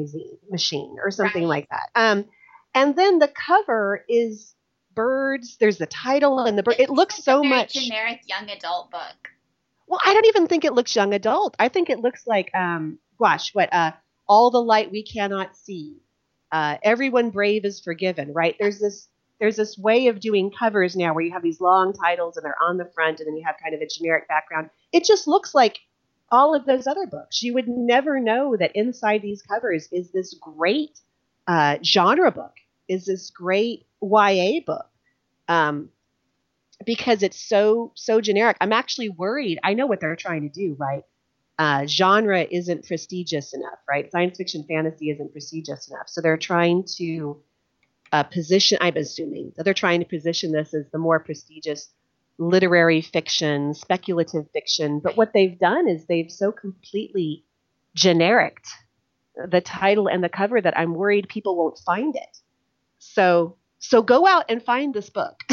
Machine 0.50 0.96
or 1.04 1.12
something 1.12 1.44
right. 1.44 1.50
like 1.50 1.70
that? 1.70 1.90
Um, 1.96 2.26
and 2.74 2.96
then 2.96 3.20
the 3.20 3.28
cover 3.28 4.04
is 4.08 4.56
birds. 4.96 5.58
There's 5.60 5.78
the 5.78 5.86
title 5.86 6.40
and 6.40 6.58
the 6.58 6.64
bird. 6.64 6.76
It 6.80 6.90
looks 6.90 7.18
like 7.18 7.24
so 7.24 7.44
much 7.44 7.74
generic 7.74 8.22
young 8.28 8.50
adult 8.50 8.92
book. 8.92 9.30
Well, 9.88 10.00
I 10.06 10.14
don't 10.14 10.28
even 10.28 10.48
think 10.48 10.64
it 10.64 10.74
looks 10.74 10.96
young 10.96 11.14
adult. 11.14 11.56
I 11.60 11.68
think 11.68 11.90
it 11.90 12.00
looks 12.00 12.26
like, 12.26 12.50
um, 12.56 12.98
gosh, 13.20 13.54
what? 13.54 13.74
Uh, 13.74 13.92
all 14.28 14.52
the 14.52 14.62
light 14.62 14.90
we 14.90 15.04
cannot 15.04 15.58
see. 15.58 15.98
Uh, 16.50 16.78
everyone 16.82 17.30
brave 17.30 17.66
is 17.66 17.82
forgiven. 17.82 18.32
Right? 18.34 18.56
There's 18.58 18.80
this 18.80 19.10
there's 19.42 19.56
this 19.56 19.76
way 19.76 20.08
of 20.08 20.20
doing 20.20 20.52
covers 20.52 20.96
now 20.96 21.16
where 21.16 21.24
you 21.24 21.32
have 21.32 21.42
these 21.42 21.60
long 21.60 21.94
titles 21.94 22.38
and 22.38 22.46
they're 22.46 22.62
on 22.62 22.78
the 22.78 22.86
front 22.86 23.20
and 23.20 23.28
then 23.28 23.36
you 23.36 23.44
have 23.44 23.56
kind 23.62 23.74
of 23.74 23.82
a 23.82 23.88
generic 23.88 24.28
background. 24.28 24.70
It 24.94 25.04
just 25.04 25.28
looks 25.28 25.56
like 25.56 25.80
all 26.32 26.54
of 26.54 26.66
those 26.66 26.86
other 26.86 27.08
books. 27.08 27.42
You 27.42 27.56
would 27.56 27.68
never 27.68 28.20
know 28.20 28.56
that 28.56 28.76
inside 28.76 29.24
these 29.24 29.42
covers 29.42 29.90
is 29.92 30.12
this 30.12 30.36
great 30.36 31.00
uh, 31.48 31.78
genre 31.84 32.32
book, 32.32 32.54
is 32.88 33.08
this 33.08 33.32
great 33.32 33.88
YA 34.00 34.60
book. 34.64 34.86
Um, 35.48 35.90
because 36.86 37.24
it's 37.24 37.40
so 37.40 37.92
so 37.96 38.22
generic. 38.22 38.58
I'm 38.62 38.74
actually 38.74 39.10
worried. 39.10 39.60
I 39.64 39.74
know 39.74 39.88
what 39.88 40.02
they're 40.02 40.16
trying 40.16 40.44
to 40.44 40.50
do, 40.50 40.76
right? 40.80 41.04
Uh, 41.58 41.88
genre 41.88 42.46
isn't 42.50 42.88
prestigious 42.88 43.54
enough, 43.54 43.80
right? 43.90 44.12
Science 44.12 44.38
fiction 44.38 44.66
fantasy 44.68 45.10
isn't 45.10 45.32
prestigious 45.32 45.88
enough, 45.90 46.08
so 46.08 46.22
they're 46.22 46.38
trying 46.38 46.84
to 46.98 47.42
uh, 48.12 48.24
position, 48.24 48.78
I'm 48.82 48.98
assuming 48.98 49.54
that 49.56 49.64
they're 49.64 49.74
trying 49.74 50.00
to 50.00 50.06
position 50.06 50.52
this 50.52 50.74
as 50.74 50.90
the 50.92 50.98
more 50.98 51.20
prestigious 51.20 51.90
literary 52.38 53.02
fiction, 53.02 53.74
speculative 53.74 54.50
fiction. 54.52 55.00
But 55.00 55.16
what 55.16 55.32
they've 55.34 55.58
done 55.58 55.88
is 55.88 56.06
they've 56.06 56.32
so 56.32 56.52
completely 56.52 57.46
generic 57.96 58.58
the 59.50 59.62
title 59.62 60.08
and 60.08 60.24
the 60.24 60.30
cover 60.30 60.60
that 60.60 60.78
I'm 60.78 60.94
worried 60.94 61.30
people 61.30 61.56
won't 61.56 61.78
find 61.80 62.16
it. 62.16 62.38
So, 63.00 63.58
so 63.80 64.02
go 64.02 64.28
out 64.28 64.46
and 64.50 64.62
find 64.62 64.94
this 64.94 65.10
book. 65.10 65.42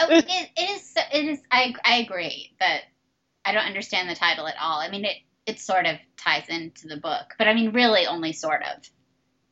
oh, 0.00 0.06
it, 0.10 0.26
it 0.28 0.70
is. 0.70 0.94
It 1.12 1.24
is. 1.28 1.40
I 1.50 1.74
I 1.84 1.96
agree 1.98 2.52
that 2.60 2.82
I 3.44 3.52
don't 3.52 3.64
understand 3.64 4.08
the 4.08 4.14
title 4.14 4.46
at 4.46 4.56
all. 4.60 4.80
I 4.80 4.90
mean, 4.90 5.04
it 5.04 5.16
it 5.46 5.60
sort 5.60 5.86
of 5.86 5.96
ties 6.16 6.48
into 6.48 6.88
the 6.88 6.96
book, 6.96 7.34
but 7.38 7.48
I 7.48 7.54
mean, 7.54 7.72
really, 7.72 8.06
only 8.06 8.32
sort 8.32 8.62
of. 8.62 8.82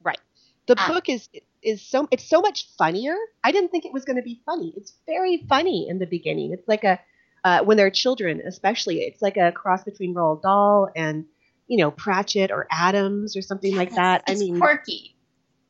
Right. 0.03 0.21
The 0.67 0.81
um, 0.81 0.93
book 0.93 1.09
is 1.09 1.29
is 1.63 1.83
so 1.83 2.09
it's 2.11 2.29
so 2.29 2.41
much 2.41 2.69
funnier. 2.77 3.15
I 3.45 3.53
didn't 3.53 3.71
think 3.71 3.85
it 3.85 3.93
was 3.93 4.05
going 4.05 4.17
to 4.17 4.23
be 4.23 4.41
funny. 4.47 4.73
It's 4.77 4.93
very 5.07 5.45
funny 5.49 5.89
in 5.89 5.99
the 5.99 6.07
beginning. 6.07 6.53
It's 6.53 6.69
like 6.69 6.85
a 6.85 6.99
uh, 7.45 7.63
when 7.63 7.77
they're 7.77 7.91
children, 7.91 8.43
especially. 8.45 9.01
It's 9.01 9.23
like 9.23 9.37
a 9.37 9.53
cross 9.53 9.85
between 9.85 10.15
Roald 10.15 10.43
Dahl 10.43 10.89
and 10.95 11.25
you 11.67 11.79
know 11.79 11.91
Pratchett 11.91 12.51
or 12.51 12.67
Adams 12.71 13.37
or 13.37 13.43
something 13.43 13.77
like 13.77 13.95
that. 13.95 14.25
It's 14.27 14.41
I 14.41 14.45
mean, 14.45 14.59
quirky. 14.59 15.17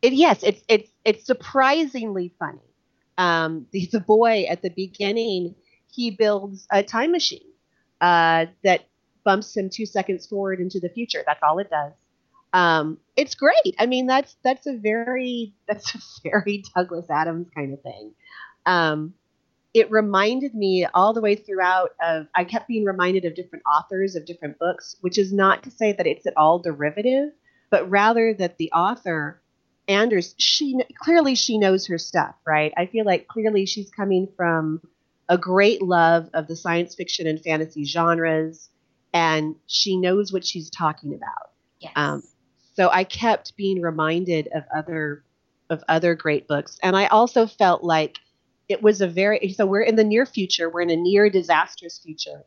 It 0.02 0.12
yes, 0.12 0.42
it's 0.42 0.62
it's 0.68 0.90
it's 1.04 1.26
surprisingly 1.26 2.32
funny. 2.38 2.60
Um, 3.16 3.66
the, 3.72 3.88
the 3.90 4.00
boy 4.00 4.44
at 4.48 4.62
the 4.62 4.70
beginning 4.70 5.56
he 5.90 6.10
builds 6.10 6.66
a 6.70 6.82
time 6.82 7.10
machine 7.10 7.50
uh, 8.00 8.46
that 8.62 8.86
bumps 9.24 9.56
him 9.56 9.68
two 9.70 9.86
seconds 9.86 10.26
forward 10.26 10.60
into 10.60 10.78
the 10.78 10.88
future. 10.88 11.24
That's 11.26 11.40
all 11.42 11.58
it 11.58 11.70
does 11.70 11.92
um, 12.52 12.98
it's 13.16 13.34
great. 13.34 13.74
I 13.78 13.86
mean, 13.86 14.06
that's 14.06 14.36
that's 14.42 14.66
a 14.66 14.76
very 14.76 15.54
that's 15.68 15.94
a 15.94 15.98
very 16.22 16.64
Douglas 16.74 17.10
Adams 17.10 17.48
kind 17.54 17.72
of 17.72 17.82
thing. 17.82 18.12
Um, 18.66 19.14
it 19.74 19.90
reminded 19.90 20.54
me 20.54 20.86
all 20.94 21.12
the 21.12 21.20
way 21.20 21.36
throughout 21.36 21.90
of 22.02 22.26
I 22.34 22.44
kept 22.44 22.68
being 22.68 22.84
reminded 22.84 23.24
of 23.24 23.34
different 23.34 23.64
authors 23.66 24.16
of 24.16 24.24
different 24.24 24.58
books, 24.58 24.96
which 25.00 25.18
is 25.18 25.32
not 25.32 25.62
to 25.64 25.70
say 25.70 25.92
that 25.92 26.06
it's 26.06 26.26
at 26.26 26.36
all 26.36 26.58
derivative, 26.58 27.30
but 27.70 27.88
rather 27.88 28.34
that 28.34 28.58
the 28.58 28.72
author 28.72 29.40
Anders 29.88 30.34
she 30.36 30.78
clearly 30.98 31.34
she 31.34 31.56
knows 31.56 31.86
her 31.86 31.96
stuff, 31.96 32.34
right? 32.46 32.72
I 32.76 32.86
feel 32.86 33.06
like 33.06 33.26
clearly 33.26 33.64
she's 33.64 33.90
coming 33.90 34.28
from 34.36 34.82
a 35.30 35.38
great 35.38 35.80
love 35.80 36.28
of 36.34 36.46
the 36.46 36.56
science 36.56 36.94
fiction 36.94 37.26
and 37.26 37.40
fantasy 37.40 37.84
genres, 37.84 38.68
and 39.14 39.56
she 39.66 39.96
knows 39.96 40.30
what 40.30 40.44
she's 40.44 40.68
talking 40.70 41.14
about. 41.14 41.52
Yes. 41.80 41.92
Um, 41.96 42.22
so 42.78 42.88
I 42.90 43.02
kept 43.02 43.56
being 43.56 43.82
reminded 43.82 44.48
of 44.54 44.62
other 44.72 45.24
of 45.68 45.82
other 45.88 46.14
great 46.14 46.46
books, 46.46 46.78
and 46.80 46.96
I 46.96 47.06
also 47.06 47.44
felt 47.44 47.82
like 47.82 48.18
it 48.68 48.84
was 48.84 49.00
a 49.00 49.08
very 49.08 49.48
so 49.48 49.66
we're 49.66 49.82
in 49.82 49.96
the 49.96 50.04
near 50.04 50.24
future, 50.24 50.70
we're 50.70 50.82
in 50.82 50.90
a 50.90 50.96
near 50.96 51.28
disastrous 51.28 51.98
future, 51.98 52.44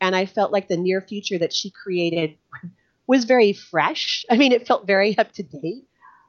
and 0.00 0.14
I 0.14 0.26
felt 0.26 0.52
like 0.52 0.68
the 0.68 0.76
near 0.76 1.00
future 1.00 1.36
that 1.38 1.52
she 1.52 1.70
created 1.70 2.36
was 3.08 3.24
very 3.24 3.52
fresh. 3.52 4.24
I 4.30 4.36
mean, 4.36 4.52
it 4.52 4.68
felt 4.68 4.86
very 4.86 5.18
up 5.18 5.32
to 5.32 5.42
date. 5.42 5.88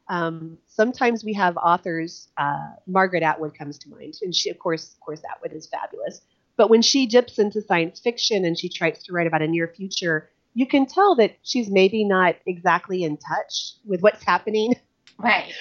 Um, 0.09 0.57
sometimes 0.65 1.23
we 1.23 1.33
have 1.33 1.55
authors. 1.57 2.29
Uh, 2.35 2.69
Margaret 2.87 3.21
Atwood 3.21 3.55
comes 3.55 3.77
to 3.77 3.89
mind, 3.89 4.15
and 4.23 4.33
she, 4.33 4.49
of 4.49 4.57
course, 4.57 4.93
of 4.95 4.99
course, 4.99 5.21
Atwood 5.31 5.53
is 5.53 5.67
fabulous. 5.67 6.21
But 6.57 6.71
when 6.71 6.81
she 6.81 7.05
dips 7.05 7.37
into 7.37 7.61
science 7.61 7.99
fiction 7.99 8.45
and 8.45 8.57
she 8.57 8.67
tries 8.67 9.03
to 9.03 9.13
write 9.13 9.27
about 9.27 9.43
a 9.43 9.47
near 9.47 9.67
future, 9.67 10.31
you 10.53 10.65
can 10.65 10.85
tell 10.85 11.15
that 11.15 11.35
she's 11.43 11.69
maybe 11.69 12.03
not 12.03 12.35
exactly 12.45 13.03
in 13.03 13.17
touch 13.17 13.73
with 13.85 14.01
what's 14.01 14.23
happening 14.23 14.75
right. 15.17 15.53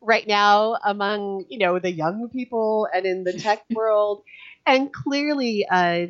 right 0.00 0.26
now 0.26 0.76
among 0.84 1.44
you 1.48 1.58
know 1.58 1.78
the 1.78 1.92
young 1.92 2.28
people 2.28 2.88
and 2.92 3.06
in 3.06 3.24
the 3.24 3.32
tech 3.32 3.64
world. 3.74 4.22
And 4.66 4.92
clearly 4.92 5.66
uh, 5.70 6.08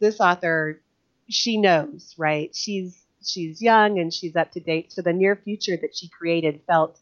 this 0.00 0.20
author 0.20 0.80
she 1.28 1.56
knows 1.56 2.14
right? 2.18 2.54
She's 2.54 3.02
she's 3.24 3.62
young 3.62 3.98
and 3.98 4.12
she's 4.12 4.36
up 4.36 4.52
to 4.52 4.60
date. 4.60 4.92
So 4.92 5.02
the 5.02 5.12
near 5.12 5.36
future 5.36 5.76
that 5.76 5.96
she 5.96 6.08
created 6.08 6.60
felt 6.66 6.98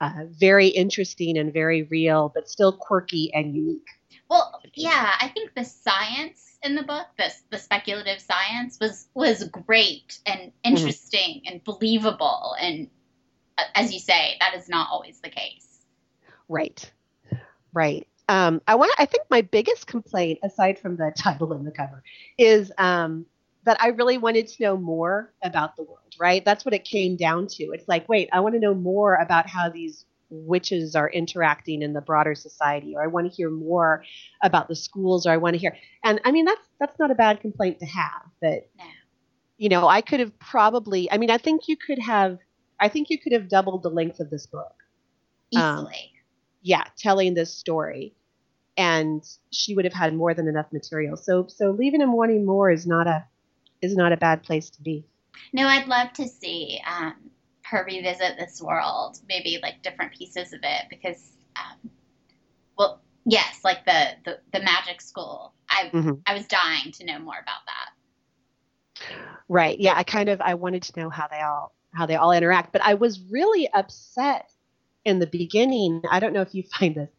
uh, 0.00 0.24
very 0.28 0.68
interesting 0.68 1.38
and 1.38 1.52
very 1.52 1.84
real, 1.84 2.30
but 2.34 2.48
still 2.48 2.72
quirky 2.72 3.32
and 3.32 3.54
unique. 3.54 3.86
Well, 4.28 4.60
yeah, 4.74 5.12
I 5.20 5.28
think 5.28 5.54
the 5.54 5.64
science 5.64 6.43
in 6.64 6.74
the 6.74 6.82
book, 6.82 7.06
the 7.18 7.32
the 7.50 7.58
speculative 7.58 8.20
science, 8.20 8.78
was 8.80 9.06
was 9.14 9.44
great 9.44 10.18
and 10.26 10.50
interesting 10.64 11.42
mm-hmm. 11.44 11.52
and 11.52 11.64
believable. 11.64 12.56
And 12.60 12.88
uh, 13.58 13.62
as 13.74 13.92
you 13.92 14.00
say, 14.00 14.36
that 14.40 14.54
is 14.56 14.68
not 14.68 14.88
always 14.90 15.20
the 15.20 15.28
case. 15.28 15.84
Right, 16.48 16.90
right. 17.72 18.08
Um, 18.28 18.62
I 18.66 18.74
want. 18.74 18.92
I 18.98 19.04
think 19.04 19.24
my 19.30 19.42
biggest 19.42 19.86
complaint, 19.86 20.40
aside 20.42 20.78
from 20.78 20.96
the 20.96 21.12
title 21.16 21.52
and 21.52 21.66
the 21.66 21.70
cover, 21.70 22.02
is 22.38 22.72
um, 22.78 23.26
that 23.64 23.76
I 23.80 23.88
really 23.88 24.18
wanted 24.18 24.48
to 24.48 24.62
know 24.62 24.76
more 24.76 25.32
about 25.42 25.76
the 25.76 25.82
world. 25.82 25.98
Right. 26.18 26.44
That's 26.44 26.64
what 26.64 26.74
it 26.74 26.84
came 26.84 27.16
down 27.16 27.48
to. 27.48 27.64
It's 27.72 27.88
like, 27.88 28.08
wait, 28.08 28.28
I 28.32 28.40
want 28.40 28.54
to 28.54 28.60
know 28.60 28.74
more 28.74 29.16
about 29.16 29.48
how 29.48 29.68
these 29.68 30.04
witches 30.34 30.96
are 30.96 31.08
interacting 31.08 31.82
in 31.82 31.92
the 31.92 32.00
broader 32.00 32.34
society, 32.34 32.94
or 32.96 33.02
I 33.02 33.06
want 33.06 33.30
to 33.30 33.34
hear 33.34 33.50
more 33.50 34.04
about 34.42 34.68
the 34.68 34.76
schools, 34.76 35.26
or 35.26 35.30
I 35.30 35.36
want 35.36 35.54
to 35.54 35.58
hear. 35.58 35.76
And 36.02 36.20
I 36.24 36.32
mean, 36.32 36.44
that's 36.44 36.66
that's 36.78 36.98
not 36.98 37.10
a 37.10 37.14
bad 37.14 37.40
complaint 37.40 37.80
to 37.80 37.86
have. 37.86 38.22
That 38.42 38.68
no. 38.78 38.84
you 39.58 39.68
know, 39.68 39.86
I 39.86 40.00
could 40.00 40.20
have 40.20 40.38
probably. 40.38 41.10
I 41.10 41.18
mean, 41.18 41.30
I 41.30 41.38
think 41.38 41.68
you 41.68 41.76
could 41.76 41.98
have. 41.98 42.38
I 42.80 42.88
think 42.88 43.10
you 43.10 43.18
could 43.18 43.32
have 43.32 43.48
doubled 43.48 43.82
the 43.82 43.90
length 43.90 44.20
of 44.20 44.30
this 44.30 44.46
book 44.46 44.74
easily. 45.50 45.62
Um, 45.64 45.86
yeah, 46.62 46.84
telling 46.96 47.34
this 47.34 47.54
story, 47.54 48.14
and 48.76 49.22
she 49.50 49.74
would 49.74 49.84
have 49.84 49.94
had 49.94 50.14
more 50.14 50.34
than 50.34 50.48
enough 50.48 50.72
material. 50.72 51.16
So, 51.16 51.46
so 51.48 51.70
leaving 51.70 52.00
him 52.00 52.12
wanting 52.16 52.44
more 52.44 52.70
is 52.70 52.86
not 52.86 53.06
a 53.06 53.24
is 53.82 53.94
not 53.96 54.12
a 54.12 54.16
bad 54.16 54.42
place 54.42 54.70
to 54.70 54.82
be. 54.82 55.06
No, 55.52 55.66
I'd 55.66 55.86
love 55.86 56.12
to 56.14 56.26
see 56.26 56.80
um, 56.86 57.14
her 57.64 57.84
revisit 57.84 58.36
this 58.38 58.60
world, 58.60 59.18
maybe 59.28 59.58
like 59.62 59.82
different 59.82 60.12
pieces 60.12 60.52
of 60.52 60.60
it, 60.62 60.84
because, 60.90 61.32
um, 61.56 61.90
well, 62.78 63.00
yes, 63.24 63.60
like 63.64 63.84
the, 63.84 64.10
the, 64.24 64.38
the 64.52 64.64
magic 64.64 65.00
school. 65.00 65.54
I 65.68 65.90
mm-hmm. 65.92 66.12
I 66.26 66.34
was 66.34 66.46
dying 66.46 66.92
to 66.92 67.04
know 67.04 67.18
more 67.18 67.38
about 67.40 67.62
that. 67.66 69.04
Right. 69.48 69.78
Yeah. 69.78 69.94
I 69.96 70.04
kind 70.04 70.28
of 70.28 70.40
I 70.40 70.54
wanted 70.54 70.82
to 70.84 71.00
know 71.00 71.10
how 71.10 71.26
they 71.28 71.40
all 71.40 71.72
how 71.92 72.06
they 72.06 72.16
all 72.16 72.32
interact, 72.32 72.72
but 72.72 72.82
I 72.82 72.94
was 72.94 73.20
really 73.30 73.68
upset 73.72 74.50
in 75.04 75.18
the 75.18 75.26
beginning. 75.26 76.02
I 76.10 76.20
don't 76.20 76.32
know 76.32 76.42
if 76.42 76.54
you 76.54 76.62
find 76.78 76.94
this. 76.94 77.10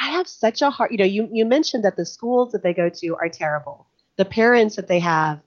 I 0.00 0.10
have 0.12 0.28
such 0.28 0.62
a 0.62 0.70
hard. 0.70 0.92
You 0.92 0.98
know, 0.98 1.04
you 1.04 1.28
you 1.32 1.44
mentioned 1.44 1.84
that 1.84 1.96
the 1.96 2.06
schools 2.06 2.52
that 2.52 2.62
they 2.62 2.72
go 2.72 2.88
to 2.88 3.16
are 3.16 3.28
terrible. 3.28 3.86
The 4.16 4.24
parents 4.24 4.76
that 4.76 4.88
they 4.88 5.00
have 5.00 5.40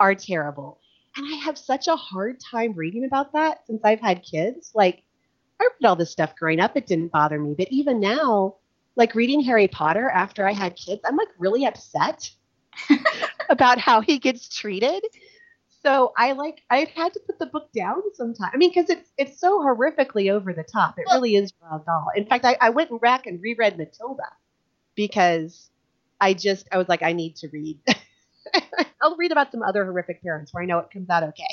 are 0.00 0.14
terrible. 0.14 0.80
And 1.18 1.26
I 1.34 1.36
have 1.38 1.58
such 1.58 1.88
a 1.88 1.96
hard 1.96 2.38
time 2.38 2.74
reading 2.74 3.04
about 3.04 3.32
that 3.32 3.66
since 3.66 3.80
I've 3.84 4.00
had 4.00 4.22
kids. 4.22 4.70
Like, 4.72 5.02
I 5.60 5.64
read 5.64 5.88
all 5.88 5.96
this 5.96 6.12
stuff 6.12 6.36
growing 6.36 6.60
up, 6.60 6.76
it 6.76 6.86
didn't 6.86 7.10
bother 7.10 7.40
me. 7.40 7.54
But 7.58 7.68
even 7.72 7.98
now, 7.98 8.54
like 8.94 9.16
reading 9.16 9.40
Harry 9.42 9.66
Potter 9.66 10.08
after 10.08 10.46
I 10.46 10.52
had 10.52 10.76
kids, 10.76 11.00
I'm 11.04 11.16
like 11.16 11.28
really 11.36 11.66
upset 11.66 12.30
about 13.48 13.78
how 13.78 14.00
he 14.00 14.20
gets 14.20 14.48
treated. 14.48 15.04
So 15.82 16.12
I 16.16 16.32
like 16.32 16.62
I've 16.70 16.88
had 16.88 17.12
to 17.14 17.20
put 17.20 17.38
the 17.40 17.46
book 17.46 17.70
down 17.72 18.02
sometimes. 18.14 18.52
I 18.54 18.56
mean, 18.56 18.70
because 18.70 18.90
it's 18.90 19.10
it's 19.16 19.40
so 19.40 19.60
horrifically 19.60 20.30
over 20.30 20.52
the 20.52 20.64
top. 20.64 20.98
It 20.98 21.06
really 21.12 21.36
is 21.36 21.52
Roald 21.62 21.84
Dahl. 21.84 22.08
In 22.16 22.26
fact, 22.26 22.44
I, 22.44 22.56
I 22.60 22.70
went 22.70 22.90
and 22.90 23.00
back 23.00 23.26
and 23.26 23.40
reread 23.42 23.76
Matilda 23.76 24.28
because 24.94 25.70
I 26.20 26.34
just 26.34 26.68
I 26.70 26.78
was 26.78 26.88
like 26.88 27.02
I 27.02 27.12
need 27.12 27.36
to 27.36 27.48
read 27.48 27.78
I'll 29.02 29.16
read 29.16 29.32
about 29.32 29.52
some 29.52 29.62
other 29.62 29.84
horrific 29.84 30.22
parents 30.22 30.52
where 30.52 30.62
I 30.62 30.66
know 30.66 30.78
it 30.78 30.90
comes 30.90 31.10
out 31.10 31.22
okay. 31.24 31.44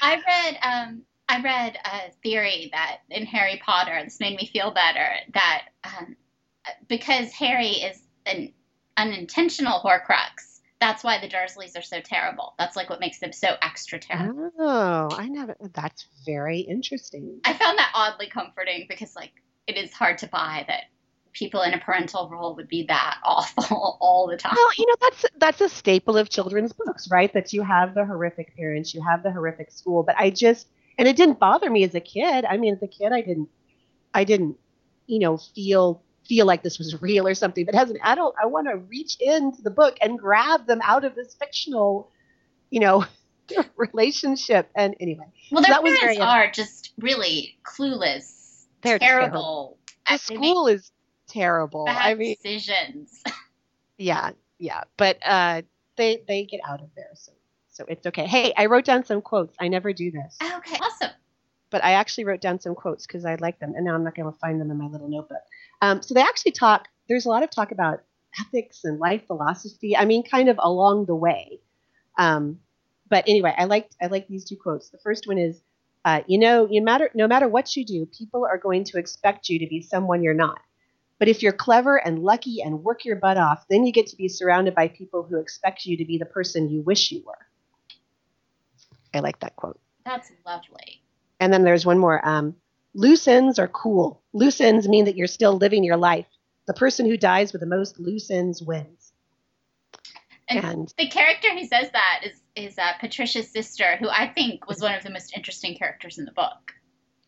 I 0.00 0.20
read 0.26 0.58
um, 0.62 1.02
I 1.28 1.42
read 1.42 1.78
a 1.84 2.12
theory 2.22 2.70
that 2.72 2.98
in 3.10 3.26
Harry 3.26 3.60
Potter, 3.64 4.00
this 4.04 4.20
made 4.20 4.36
me 4.36 4.46
feel 4.46 4.72
better, 4.72 5.08
that 5.34 5.62
um, 5.84 6.16
because 6.88 7.32
Harry 7.32 7.68
is 7.68 8.00
an 8.26 8.52
unintentional 8.96 9.80
Horcrux, 9.80 10.60
that's 10.80 11.02
why 11.02 11.18
the 11.20 11.28
Dursleys 11.28 11.76
are 11.76 11.82
so 11.82 12.00
terrible. 12.00 12.54
That's 12.58 12.76
like 12.76 12.90
what 12.90 13.00
makes 13.00 13.18
them 13.18 13.32
so 13.32 13.48
extra 13.62 13.98
terrible. 13.98 14.50
Oh, 14.58 15.08
I 15.10 15.28
never. 15.28 15.56
That's 15.72 16.06
very 16.24 16.60
interesting. 16.60 17.40
I 17.44 17.54
found 17.54 17.78
that 17.78 17.92
oddly 17.94 18.28
comforting 18.28 18.86
because 18.88 19.16
like 19.16 19.32
it 19.66 19.76
is 19.76 19.92
hard 19.92 20.18
to 20.18 20.28
buy 20.28 20.64
that 20.68 20.84
people 21.36 21.62
in 21.62 21.74
a 21.74 21.78
parental 21.78 22.28
role 22.30 22.56
would 22.56 22.68
be 22.68 22.84
that 22.84 23.18
awful 23.24 23.98
all 24.00 24.26
the 24.26 24.36
time. 24.36 24.54
Well, 24.56 24.70
you 24.76 24.86
know, 24.86 24.94
that's 25.00 25.24
that's 25.38 25.60
a 25.60 25.68
staple 25.68 26.16
of 26.16 26.28
children's 26.28 26.72
books, 26.72 27.08
right? 27.10 27.32
That 27.32 27.52
you 27.52 27.62
have 27.62 27.94
the 27.94 28.04
horrific 28.04 28.56
parents, 28.56 28.94
you 28.94 29.02
have 29.02 29.22
the 29.22 29.30
horrific 29.30 29.70
school. 29.70 30.02
But 30.02 30.16
I 30.18 30.30
just 30.30 30.68
and 30.98 31.06
it 31.06 31.16
didn't 31.16 31.38
bother 31.38 31.70
me 31.70 31.84
as 31.84 31.94
a 31.94 32.00
kid. 32.00 32.44
I 32.44 32.56
mean, 32.56 32.74
as 32.74 32.82
a 32.82 32.88
kid 32.88 33.12
I 33.12 33.20
didn't 33.20 33.48
I 34.14 34.24
didn't, 34.24 34.56
you 35.06 35.18
know, 35.18 35.36
feel 35.36 36.02
feel 36.26 36.46
like 36.46 36.62
this 36.62 36.78
was 36.78 37.00
real 37.00 37.26
or 37.26 37.34
something. 37.34 37.64
But 37.64 37.74
as 37.74 37.90
an 37.90 37.98
adult, 38.02 38.34
I 38.42 38.46
want 38.46 38.66
to 38.68 38.76
reach 38.76 39.16
into 39.20 39.62
the 39.62 39.70
book 39.70 39.96
and 40.00 40.18
grab 40.18 40.66
them 40.66 40.80
out 40.82 41.04
of 41.04 41.14
this 41.14 41.34
fictional, 41.34 42.10
you 42.70 42.80
know, 42.80 43.04
relationship. 43.76 44.68
And 44.74 44.96
anyway, 45.00 45.26
well, 45.52 45.62
their 45.62 45.74
so 45.74 45.82
parents 45.82 46.20
are 46.20 46.50
just 46.50 46.92
really 46.98 47.58
clueless. 47.64 48.64
They're 48.82 48.98
terrible. 48.98 49.28
terrible. 49.28 49.78
The 50.10 50.18
school 50.18 50.66
is 50.68 50.92
terrible. 51.36 51.84
Bad 51.84 52.06
I 52.06 52.14
mean, 52.14 52.36
decisions. 52.42 53.22
yeah, 53.98 54.30
yeah, 54.58 54.84
but 54.96 55.18
uh, 55.24 55.62
they 55.96 56.22
they 56.26 56.44
get 56.44 56.60
out 56.66 56.80
of 56.80 56.88
there, 56.96 57.10
so 57.14 57.32
so 57.70 57.84
it's 57.88 58.06
okay. 58.06 58.26
Hey, 58.26 58.52
I 58.56 58.66
wrote 58.66 58.84
down 58.84 59.04
some 59.04 59.20
quotes. 59.20 59.54
I 59.60 59.68
never 59.68 59.92
do 59.92 60.10
this. 60.10 60.38
Okay, 60.42 60.76
awesome. 60.76 61.10
But 61.70 61.84
I 61.84 61.92
actually 61.92 62.24
wrote 62.24 62.40
down 62.40 62.60
some 62.60 62.74
quotes 62.74 63.06
because 63.06 63.24
I 63.24 63.34
like 63.36 63.58
them, 63.58 63.74
and 63.74 63.84
now 63.84 63.94
I'm 63.94 64.04
not 64.04 64.14
going 64.14 64.32
to 64.32 64.38
find 64.38 64.60
them 64.60 64.70
in 64.70 64.78
my 64.78 64.86
little 64.86 65.08
notebook. 65.08 65.42
Um, 65.82 66.02
so 66.02 66.14
they 66.14 66.22
actually 66.22 66.52
talk. 66.52 66.88
There's 67.08 67.26
a 67.26 67.28
lot 67.28 67.42
of 67.42 67.50
talk 67.50 67.70
about 67.72 68.02
ethics 68.40 68.84
and 68.84 68.98
life 68.98 69.26
philosophy. 69.26 69.96
I 69.96 70.04
mean, 70.04 70.22
kind 70.22 70.48
of 70.48 70.58
along 70.62 71.06
the 71.06 71.14
way. 71.14 71.60
Um, 72.18 72.60
but 73.08 73.24
anyway, 73.28 73.54
I 73.56 73.64
liked 73.64 73.96
I 74.00 74.06
like 74.06 74.26
these 74.28 74.44
two 74.44 74.56
quotes. 74.56 74.90
The 74.90 74.98
first 74.98 75.26
one 75.26 75.38
is, 75.38 75.60
uh, 76.04 76.22
you 76.26 76.38
know, 76.38 76.66
you 76.70 76.82
matter 76.82 77.10
no 77.14 77.28
matter 77.28 77.48
what 77.48 77.76
you 77.76 77.84
do, 77.84 78.06
people 78.06 78.44
are 78.44 78.58
going 78.58 78.84
to 78.84 78.98
expect 78.98 79.48
you 79.48 79.58
to 79.60 79.66
be 79.66 79.82
someone 79.82 80.22
you're 80.22 80.34
not. 80.34 80.58
But 81.18 81.28
if 81.28 81.42
you're 81.42 81.52
clever 81.52 81.96
and 81.96 82.18
lucky 82.18 82.60
and 82.62 82.84
work 82.84 83.04
your 83.04 83.16
butt 83.16 83.38
off, 83.38 83.66
then 83.68 83.86
you 83.86 83.92
get 83.92 84.08
to 84.08 84.16
be 84.16 84.28
surrounded 84.28 84.74
by 84.74 84.88
people 84.88 85.22
who 85.22 85.38
expect 85.38 85.86
you 85.86 85.96
to 85.96 86.04
be 86.04 86.18
the 86.18 86.26
person 86.26 86.68
you 86.68 86.82
wish 86.82 87.10
you 87.10 87.22
were. 87.24 87.46
I 89.14 89.20
like 89.20 89.40
that 89.40 89.56
quote. 89.56 89.80
That's 90.04 90.30
lovely. 90.44 91.02
And 91.40 91.52
then 91.52 91.64
there's 91.64 91.86
one 91.86 91.98
more. 91.98 92.26
Um, 92.26 92.54
loose 92.94 93.26
ends 93.26 93.58
are 93.58 93.68
cool. 93.68 94.22
Loose 94.32 94.60
ends 94.60 94.88
mean 94.88 95.06
that 95.06 95.16
you're 95.16 95.26
still 95.26 95.56
living 95.56 95.84
your 95.84 95.96
life. 95.96 96.26
The 96.66 96.74
person 96.74 97.06
who 97.06 97.16
dies 97.16 97.52
with 97.52 97.60
the 97.60 97.66
most 97.66 97.98
loose 97.98 98.30
ends 98.30 98.62
wins. 98.62 99.12
And, 100.48 100.64
and 100.64 100.94
the 100.96 101.08
character 101.08 101.48
who 101.52 101.64
says 101.64 101.90
that 101.92 102.20
is 102.24 102.40
is 102.54 102.78
uh, 102.78 102.92
Patricia's 103.00 103.50
sister, 103.50 103.96
who 103.96 104.08
I 104.08 104.28
think 104.28 104.68
was 104.68 104.80
one 104.80 104.94
of 104.94 105.02
the 105.02 105.10
most 105.10 105.36
interesting 105.36 105.76
characters 105.76 106.18
in 106.18 106.24
the 106.24 106.32
book. 106.32 106.72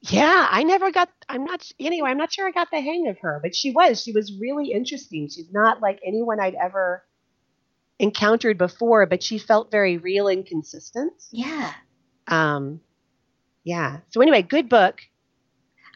Yeah, 0.02 0.46
I 0.48 0.62
never 0.62 0.90
got. 0.92 1.08
I'm 1.28 1.44
not. 1.44 1.70
Anyway, 1.80 2.08
I'm 2.08 2.18
not 2.18 2.32
sure 2.32 2.46
I 2.46 2.52
got 2.52 2.70
the 2.70 2.80
hang 2.80 3.08
of 3.08 3.18
her, 3.20 3.40
but 3.42 3.54
she 3.54 3.70
was. 3.70 4.00
She 4.00 4.12
was 4.12 4.32
really 4.40 4.72
interesting. 4.72 5.28
She's 5.28 5.52
not 5.52 5.80
like 5.80 6.00
anyone 6.06 6.38
I'd 6.38 6.54
ever 6.54 7.04
encountered 7.98 8.58
before, 8.58 9.06
but 9.06 9.22
she 9.22 9.38
felt 9.38 9.72
very 9.72 9.98
real 9.98 10.28
and 10.28 10.46
consistent. 10.46 11.14
Yeah. 11.32 11.72
Um. 12.28 12.80
Yeah. 13.64 13.98
So 14.10 14.20
anyway, 14.20 14.42
good 14.42 14.68
book. 14.68 15.00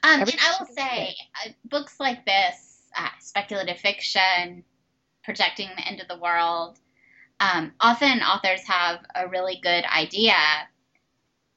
Um, 0.02 0.20
and 0.20 0.30
I 0.30 0.56
will 0.58 0.66
say, 0.66 1.14
uh, 1.46 1.50
books 1.64 2.00
like 2.00 2.26
this, 2.26 2.80
uh, 2.98 3.08
speculative 3.20 3.78
fiction, 3.78 4.64
projecting 5.22 5.68
the 5.76 5.86
end 5.86 6.00
of 6.00 6.08
the 6.08 6.18
world. 6.18 6.80
Um, 7.38 7.72
often 7.80 8.20
authors 8.20 8.66
have 8.66 8.98
a 9.14 9.28
really 9.28 9.60
good 9.62 9.84
idea 9.84 10.34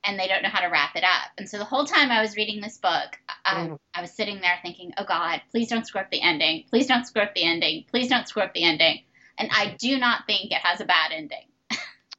and 0.05 0.19
they 0.19 0.27
don't 0.27 0.43
know 0.43 0.49
how 0.49 0.61
to 0.61 0.67
wrap 0.67 0.95
it 0.95 1.03
up. 1.03 1.31
And 1.37 1.49
so 1.49 1.57
the 1.57 1.65
whole 1.65 1.85
time 1.85 2.11
I 2.11 2.21
was 2.21 2.35
reading 2.35 2.61
this 2.61 2.77
book, 2.77 3.17
um, 3.45 3.69
mm. 3.69 3.79
I 3.93 4.01
was 4.01 4.11
sitting 4.11 4.39
there 4.39 4.57
thinking, 4.61 4.93
oh 4.97 5.03
God, 5.03 5.41
please 5.51 5.67
don't 5.67 5.85
screw 5.85 6.01
up 6.01 6.11
the 6.11 6.21
ending. 6.21 6.65
Please 6.69 6.87
don't 6.87 7.05
screw 7.05 7.23
up 7.23 7.33
the 7.33 7.43
ending. 7.43 7.85
Please 7.89 8.07
don't 8.07 8.27
screw 8.27 8.43
up 8.43 8.53
the 8.53 8.63
ending. 8.63 9.01
And 9.37 9.49
I 9.51 9.75
do 9.79 9.97
not 9.97 10.27
think 10.27 10.51
it 10.51 10.59
has 10.63 10.79
a 10.79 10.85
bad 10.85 11.11
ending. 11.11 11.47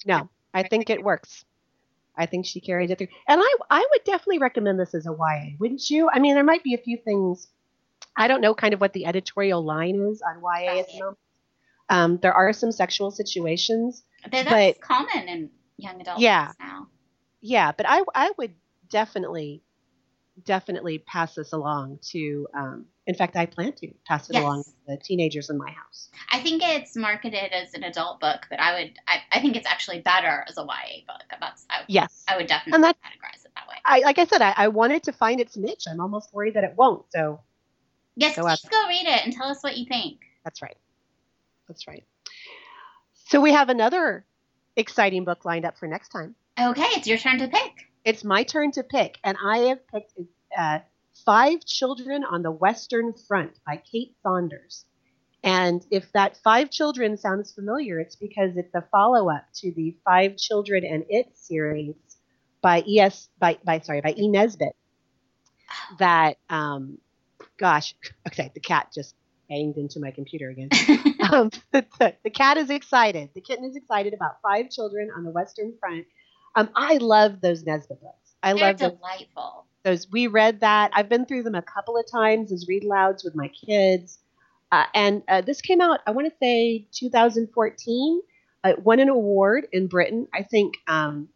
no, 0.04 0.28
I 0.52 0.64
think 0.64 0.90
it 0.90 1.02
works. 1.02 1.44
I 2.16 2.26
think 2.26 2.46
she 2.46 2.60
carries 2.60 2.90
it 2.90 2.98
through. 2.98 3.08
And 3.28 3.40
I, 3.40 3.54
I 3.70 3.86
would 3.90 4.04
definitely 4.04 4.38
recommend 4.38 4.80
this 4.80 4.94
as 4.94 5.06
a 5.06 5.12
YA, 5.12 5.56
wouldn't 5.58 5.88
you? 5.88 6.10
I 6.12 6.18
mean, 6.18 6.34
there 6.34 6.44
might 6.44 6.64
be 6.64 6.74
a 6.74 6.78
few 6.78 6.96
things. 6.96 7.46
I 8.16 8.26
don't 8.26 8.40
know 8.40 8.54
kind 8.54 8.74
of 8.74 8.80
what 8.80 8.94
the 8.94 9.06
editorial 9.06 9.62
line 9.62 9.96
is 10.10 10.22
on 10.22 10.42
YA 10.42 10.80
at 10.80 10.86
the 10.88 10.98
moment. 11.00 11.18
Um, 11.88 12.18
there 12.20 12.32
are 12.32 12.52
some 12.52 12.72
sexual 12.72 13.10
situations. 13.10 14.02
That's 14.28 14.48
but, 14.48 14.80
common 14.80 15.28
in 15.28 15.50
young 15.76 16.00
adults 16.00 16.20
yeah, 16.20 16.52
now 16.58 16.88
yeah, 17.40 17.72
but 17.72 17.86
I 17.88 18.02
I 18.14 18.32
would 18.38 18.54
definitely 18.88 19.62
definitely 20.44 20.98
pass 20.98 21.34
this 21.34 21.52
along 21.52 21.98
to. 22.10 22.46
Um, 22.54 22.86
in 23.06 23.14
fact, 23.14 23.36
I 23.36 23.46
plan 23.46 23.72
to 23.74 23.88
pass 24.04 24.28
it 24.28 24.34
yes. 24.34 24.42
along 24.42 24.64
to 24.64 24.70
the 24.88 24.96
teenagers 24.96 25.48
in 25.48 25.56
my 25.56 25.70
house. 25.70 26.10
I 26.32 26.40
think 26.40 26.62
it's 26.64 26.96
marketed 26.96 27.52
as 27.52 27.72
an 27.74 27.84
adult 27.84 28.20
book, 28.20 28.46
but 28.50 28.60
I 28.60 28.80
would. 28.80 28.98
I, 29.06 29.18
I 29.32 29.40
think 29.40 29.56
it's 29.56 29.66
actually 29.66 30.00
better 30.00 30.44
as 30.48 30.58
a 30.58 30.62
YA 30.62 31.04
book. 31.06 31.22
That's 31.40 31.66
I, 31.70 31.82
yes. 31.88 32.24
I 32.28 32.36
would 32.36 32.46
definitely 32.46 32.80
categorize 32.88 33.44
it 33.44 33.52
that 33.54 33.68
way. 33.68 33.76
I, 33.84 34.00
like 34.00 34.18
I 34.18 34.24
said, 34.26 34.42
I, 34.42 34.54
I 34.56 34.68
wanted 34.68 35.04
to 35.04 35.12
find 35.12 35.40
its 35.40 35.56
niche. 35.56 35.84
I'm 35.88 36.00
almost 36.00 36.32
worried 36.34 36.54
that 36.54 36.64
it 36.64 36.74
won't. 36.76 37.04
So 37.10 37.40
yes, 38.16 38.36
go 38.36 38.42
please 38.42 38.68
go 38.68 38.88
read 38.88 39.06
it 39.06 39.24
and 39.24 39.32
tell 39.32 39.48
us 39.48 39.62
what 39.62 39.76
you 39.76 39.86
think. 39.86 40.20
That's 40.44 40.62
right. 40.62 40.76
That's 41.68 41.86
right. 41.86 42.04
So 43.28 43.40
we 43.40 43.52
have 43.52 43.68
another 43.68 44.24
exciting 44.76 45.24
book 45.24 45.44
lined 45.44 45.64
up 45.64 45.78
for 45.78 45.86
next 45.86 46.10
time. 46.10 46.34
Okay, 46.58 46.88
it's 46.96 47.06
your 47.06 47.18
turn 47.18 47.38
to 47.38 47.48
pick. 47.48 47.72
It's 48.04 48.24
my 48.24 48.42
turn 48.42 48.70
to 48.72 48.82
pick, 48.82 49.18
and 49.22 49.36
I 49.44 49.58
have 49.58 49.86
picked 49.88 50.14
uh, 50.56 50.78
Five 51.24 51.64
Children 51.66 52.24
on 52.24 52.42
the 52.42 52.50
Western 52.50 53.12
Front 53.12 53.58
by 53.66 53.76
Kate 53.76 54.14
Saunders. 54.22 54.86
And 55.42 55.84
if 55.90 56.10
that 56.12 56.38
Five 56.42 56.70
Children 56.70 57.18
sounds 57.18 57.52
familiar, 57.52 58.00
it's 58.00 58.16
because 58.16 58.56
it's 58.56 58.74
a 58.74 58.84
follow 58.90 59.28
up 59.28 59.44
to 59.56 59.72
the 59.72 59.96
Five 60.04 60.36
Children 60.38 60.84
and 60.84 61.04
It 61.10 61.36
series 61.36 61.94
by 62.62 62.82
E.S. 62.88 63.28
by, 63.38 63.58
by 63.62 63.80
sorry 63.80 64.00
by 64.00 64.14
E. 64.16 64.26
Nesbit. 64.26 64.74
That 65.98 66.38
um, 66.48 66.98
gosh, 67.58 67.94
okay, 68.28 68.50
the 68.54 68.60
cat 68.60 68.88
just 68.94 69.14
banged 69.48 69.76
into 69.76 70.00
my 70.00 70.10
computer 70.10 70.48
again. 70.48 70.70
um, 71.30 71.50
the, 71.72 71.84
the, 71.98 72.14
the, 72.24 72.30
cat 72.30 72.56
is 72.56 72.70
excited. 72.70 73.30
The 73.34 73.40
kitten 73.40 73.64
is 73.64 73.76
excited 73.76 74.14
about 74.14 74.40
Five 74.42 74.70
Children 74.70 75.10
on 75.16 75.24
the 75.24 75.30
Western 75.30 75.74
Front. 75.78 76.06
Um, 76.56 76.70
I 76.74 76.96
love 76.96 77.40
those 77.42 77.64
Nesbit 77.64 78.00
books. 78.00 78.34
I 78.42 78.54
They're 78.54 78.62
love 78.62 78.76
delightful. 78.76 79.66
Those, 79.84 80.04
those 80.04 80.12
we 80.12 80.26
read 80.26 80.60
that. 80.60 80.90
I've 80.94 81.08
been 81.08 81.26
through 81.26 81.42
them 81.42 81.54
a 81.54 81.62
couple 81.62 81.96
of 81.96 82.10
times 82.10 82.50
as 82.50 82.66
read 82.66 82.82
louds 82.82 83.22
with 83.22 83.34
my 83.34 83.48
kids. 83.48 84.18
Uh, 84.72 84.84
and 84.94 85.22
uh, 85.28 85.42
this 85.42 85.60
came 85.60 85.80
out, 85.80 86.00
I 86.06 86.10
want 86.10 86.28
to 86.28 86.36
say 86.40 86.88
2014. 86.92 88.22
Uh, 88.64 88.68
it 88.70 88.82
won 88.82 88.98
an 88.98 89.08
award 89.08 89.68
in 89.70 89.86
Britain. 89.86 90.26
I 90.34 90.42
think 90.42 90.74
um, 90.88 91.28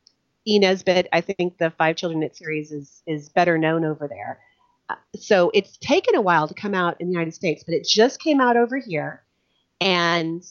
E. 0.46 0.58
Nesbit, 0.58 1.08
I 1.12 1.20
think 1.20 1.58
the 1.58 1.70
Five 1.70 1.96
Children 1.96 2.22
It 2.22 2.34
series 2.34 2.72
is, 2.72 3.02
is 3.06 3.28
better 3.28 3.58
known 3.58 3.84
over 3.84 4.08
there. 4.08 4.40
Uh, 4.88 4.94
so 5.16 5.50
it's 5.54 5.76
taken 5.76 6.16
a 6.16 6.20
while 6.20 6.48
to 6.48 6.54
come 6.54 6.74
out 6.74 7.00
in 7.00 7.08
the 7.08 7.12
United 7.12 7.34
States, 7.34 7.62
but 7.62 7.74
it 7.74 7.86
just 7.86 8.20
came 8.20 8.40
out 8.40 8.56
over 8.56 8.78
here. 8.78 9.22
And 9.80 10.42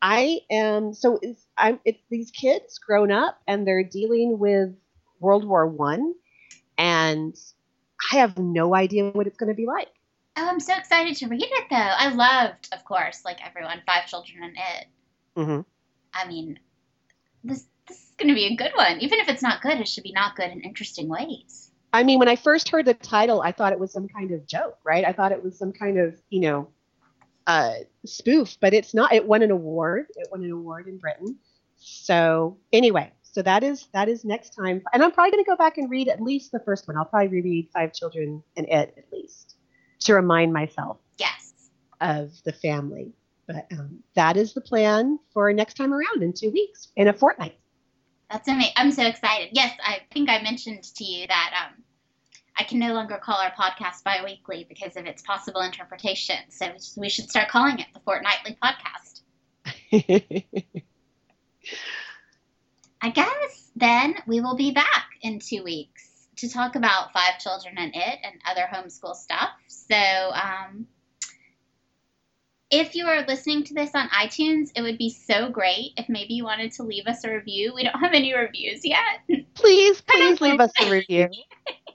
I 0.00 0.40
am 0.50 0.94
so 0.94 1.18
it's, 1.22 1.45
I'm, 1.58 1.80
it's 1.84 2.02
these 2.10 2.30
kids 2.30 2.78
grown 2.78 3.10
up 3.10 3.40
and 3.46 3.66
they're 3.66 3.84
dealing 3.84 4.38
with 4.38 4.74
World 5.20 5.44
War 5.44 5.66
One, 5.66 6.14
and 6.76 7.34
I 8.12 8.16
have 8.16 8.38
no 8.38 8.74
idea 8.74 9.10
what 9.10 9.26
it's 9.26 9.38
going 9.38 9.48
to 9.48 9.56
be 9.56 9.66
like. 9.66 9.88
Oh, 10.36 10.46
I'm 10.48 10.60
so 10.60 10.76
excited 10.76 11.16
to 11.16 11.28
read 11.28 11.42
it 11.42 11.64
though. 11.70 11.76
I 11.76 12.08
loved, 12.12 12.68
of 12.72 12.84
course, 12.84 13.24
like 13.24 13.44
everyone, 13.44 13.80
Five 13.86 14.06
Children 14.06 14.44
and 14.44 14.56
It. 14.56 14.86
Mm-hmm. 15.40 15.60
I 16.12 16.28
mean, 16.28 16.58
this 17.42 17.66
this 17.88 17.98
is 17.98 18.12
going 18.18 18.28
to 18.28 18.34
be 18.34 18.46
a 18.46 18.56
good 18.56 18.72
one. 18.74 19.00
Even 19.00 19.20
if 19.20 19.28
it's 19.28 19.42
not 19.42 19.62
good, 19.62 19.80
it 19.80 19.88
should 19.88 20.04
be 20.04 20.12
not 20.12 20.36
good 20.36 20.50
in 20.50 20.60
interesting 20.60 21.08
ways. 21.08 21.70
I 21.92 22.02
mean, 22.02 22.18
when 22.18 22.28
I 22.28 22.36
first 22.36 22.68
heard 22.68 22.84
the 22.84 22.94
title, 22.94 23.40
I 23.40 23.52
thought 23.52 23.72
it 23.72 23.78
was 23.78 23.92
some 23.92 24.08
kind 24.08 24.32
of 24.32 24.46
joke, 24.46 24.76
right? 24.84 25.04
I 25.04 25.12
thought 25.12 25.32
it 25.32 25.42
was 25.42 25.56
some 25.58 25.72
kind 25.72 25.98
of, 25.98 26.20
you 26.28 26.40
know, 26.40 26.68
uh, 27.46 27.74
spoof, 28.04 28.56
but 28.60 28.74
it's 28.74 28.94
not. 28.94 29.12
It 29.12 29.26
won 29.26 29.42
an 29.42 29.50
award. 29.50 30.06
It 30.16 30.28
won 30.30 30.44
an 30.44 30.50
award 30.50 30.88
in 30.88 30.98
Britain. 30.98 31.36
So 31.76 32.58
anyway, 32.72 33.12
so 33.22 33.42
that 33.42 33.62
is 33.62 33.88
that 33.92 34.08
is 34.08 34.24
next 34.24 34.50
time, 34.50 34.82
and 34.92 35.02
I'm 35.02 35.12
probably 35.12 35.32
going 35.32 35.44
to 35.44 35.50
go 35.50 35.56
back 35.56 35.78
and 35.78 35.90
read 35.90 36.08
at 36.08 36.20
least 36.20 36.52
the 36.52 36.60
first 36.60 36.88
one. 36.88 36.96
I'll 36.96 37.04
probably 37.04 37.28
reread 37.28 37.68
Five 37.72 37.92
Children 37.92 38.42
and 38.56 38.66
It 38.66 38.94
at 38.96 39.12
least 39.12 39.56
to 40.00 40.14
remind 40.14 40.52
myself. 40.52 40.98
Yes. 41.18 41.52
Of 42.00 42.32
the 42.44 42.52
family, 42.52 43.12
but 43.46 43.66
um, 43.72 44.00
that 44.14 44.36
is 44.36 44.52
the 44.52 44.60
plan 44.60 45.18
for 45.32 45.52
next 45.52 45.74
time 45.74 45.94
around 45.94 46.22
in 46.22 46.32
two 46.32 46.50
weeks, 46.50 46.88
in 46.96 47.08
a 47.08 47.12
fortnight. 47.12 47.58
That's 48.30 48.48
amazing. 48.48 48.72
I'm 48.76 48.90
so 48.90 49.06
excited. 49.06 49.50
Yes, 49.52 49.72
I 49.82 50.00
think 50.12 50.28
I 50.28 50.42
mentioned 50.42 50.82
to 50.82 51.04
you 51.04 51.26
that 51.26 51.50
um, 51.64 51.82
I 52.58 52.64
can 52.64 52.78
no 52.78 52.94
longer 52.94 53.18
call 53.18 53.36
our 53.36 53.52
podcast 53.52 54.02
biweekly 54.04 54.66
because 54.68 54.96
of 54.96 55.06
its 55.06 55.22
possible 55.22 55.60
interpretation. 55.60 56.36
So 56.48 56.72
we 56.96 57.08
should 57.08 57.28
start 57.28 57.48
calling 57.48 57.78
it 57.78 57.86
the 57.92 58.00
Fortnightly 58.00 58.56
Podcast. 58.62 59.20
I 63.02 63.10
guess 63.10 63.70
then 63.76 64.14
we 64.26 64.40
will 64.40 64.56
be 64.56 64.70
back 64.70 65.10
in 65.20 65.38
two 65.38 65.62
weeks 65.62 66.28
to 66.36 66.48
talk 66.48 66.76
about 66.76 67.12
Five 67.12 67.38
Children 67.38 67.76
and 67.78 67.94
It 67.94 68.18
and 68.22 68.40
other 68.46 68.66
homeschool 68.72 69.14
stuff. 69.14 69.50
So, 69.66 69.96
um, 69.96 70.86
if 72.70 72.94
you 72.94 73.06
are 73.06 73.24
listening 73.26 73.64
to 73.64 73.74
this 73.74 73.90
on 73.94 74.08
iTunes, 74.08 74.70
it 74.74 74.82
would 74.82 74.98
be 74.98 75.10
so 75.10 75.50
great 75.50 75.92
if 75.96 76.08
maybe 76.08 76.34
you 76.34 76.44
wanted 76.44 76.72
to 76.72 76.82
leave 76.82 77.06
us 77.06 77.22
a 77.24 77.32
review. 77.32 77.72
We 77.74 77.84
don't 77.84 77.98
have 78.00 78.12
any 78.12 78.34
reviews 78.34 78.84
yet. 78.84 79.20
Please, 79.54 80.00
please 80.06 80.40
leave 80.40 80.60
us 80.60 80.72
a 80.80 80.90
review. 80.90 81.28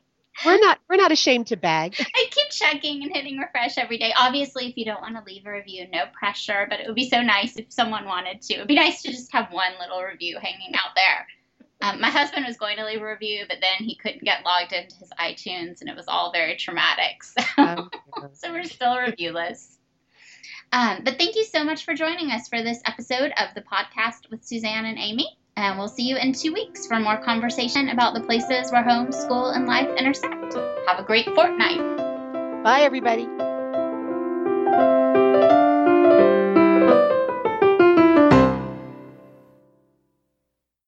we're 0.45 0.59
not 0.59 0.79
we're 0.89 0.95
not 0.95 1.11
ashamed 1.11 1.47
to 1.47 1.57
bag. 1.57 1.95
I 1.99 2.25
keep 2.31 2.49
checking 2.49 3.03
and 3.03 3.11
hitting 3.13 3.37
refresh 3.37 3.77
every 3.77 3.97
day. 3.97 4.13
Obviously, 4.17 4.67
if 4.67 4.77
you 4.77 4.85
don't 4.85 5.01
want 5.01 5.15
to 5.15 5.23
leave 5.23 5.45
a 5.45 5.51
review, 5.51 5.87
no 5.91 6.03
pressure. 6.13 6.67
But 6.69 6.79
it 6.79 6.87
would 6.87 6.95
be 6.95 7.09
so 7.09 7.21
nice 7.21 7.57
if 7.57 7.71
someone 7.71 8.05
wanted 8.05 8.41
to. 8.43 8.55
It'd 8.55 8.67
be 8.67 8.75
nice 8.75 9.01
to 9.03 9.11
just 9.11 9.31
have 9.33 9.51
one 9.51 9.71
little 9.79 10.01
review 10.01 10.37
hanging 10.41 10.73
out 10.75 10.95
there. 10.95 11.27
Um, 11.81 11.99
my 11.99 12.09
husband 12.09 12.45
was 12.45 12.57
going 12.57 12.77
to 12.77 12.85
leave 12.85 13.01
a 13.01 13.05
review, 13.05 13.45
but 13.49 13.57
then 13.59 13.87
he 13.87 13.95
couldn't 13.95 14.23
get 14.23 14.45
logged 14.45 14.71
into 14.71 14.95
his 14.97 15.09
iTunes, 15.19 15.81
and 15.81 15.89
it 15.89 15.95
was 15.95 16.07
all 16.07 16.31
very 16.31 16.55
traumatic. 16.55 17.23
So, 17.23 17.43
oh, 17.57 17.89
so 18.33 18.51
we're 18.51 18.63
still 18.65 18.95
reviewless. 18.95 19.77
Um, 20.71 21.01
but 21.03 21.17
thank 21.17 21.35
you 21.35 21.43
so 21.43 21.63
much 21.63 21.83
for 21.83 21.93
joining 21.93 22.31
us 22.31 22.47
for 22.47 22.61
this 22.61 22.79
episode 22.85 23.31
of 23.37 23.53
the 23.55 23.61
podcast 23.61 24.29
with 24.29 24.43
Suzanne 24.43 24.85
and 24.85 24.97
Amy. 24.97 25.37
And 25.61 25.77
we'll 25.77 25.87
see 25.87 26.03
you 26.03 26.17
in 26.17 26.33
two 26.33 26.51
weeks 26.53 26.87
for 26.87 26.99
more 26.99 27.17
conversation 27.17 27.89
about 27.89 28.15
the 28.15 28.21
places 28.21 28.71
where 28.71 28.83
home, 28.83 29.11
school, 29.11 29.51
and 29.51 29.67
life 29.67 29.87
intersect. 29.95 30.55
Have 30.87 30.97
a 30.97 31.03
great 31.03 31.25
fortnight. 31.35 31.77
Bye, 32.63 32.81
everybody. 32.81 33.27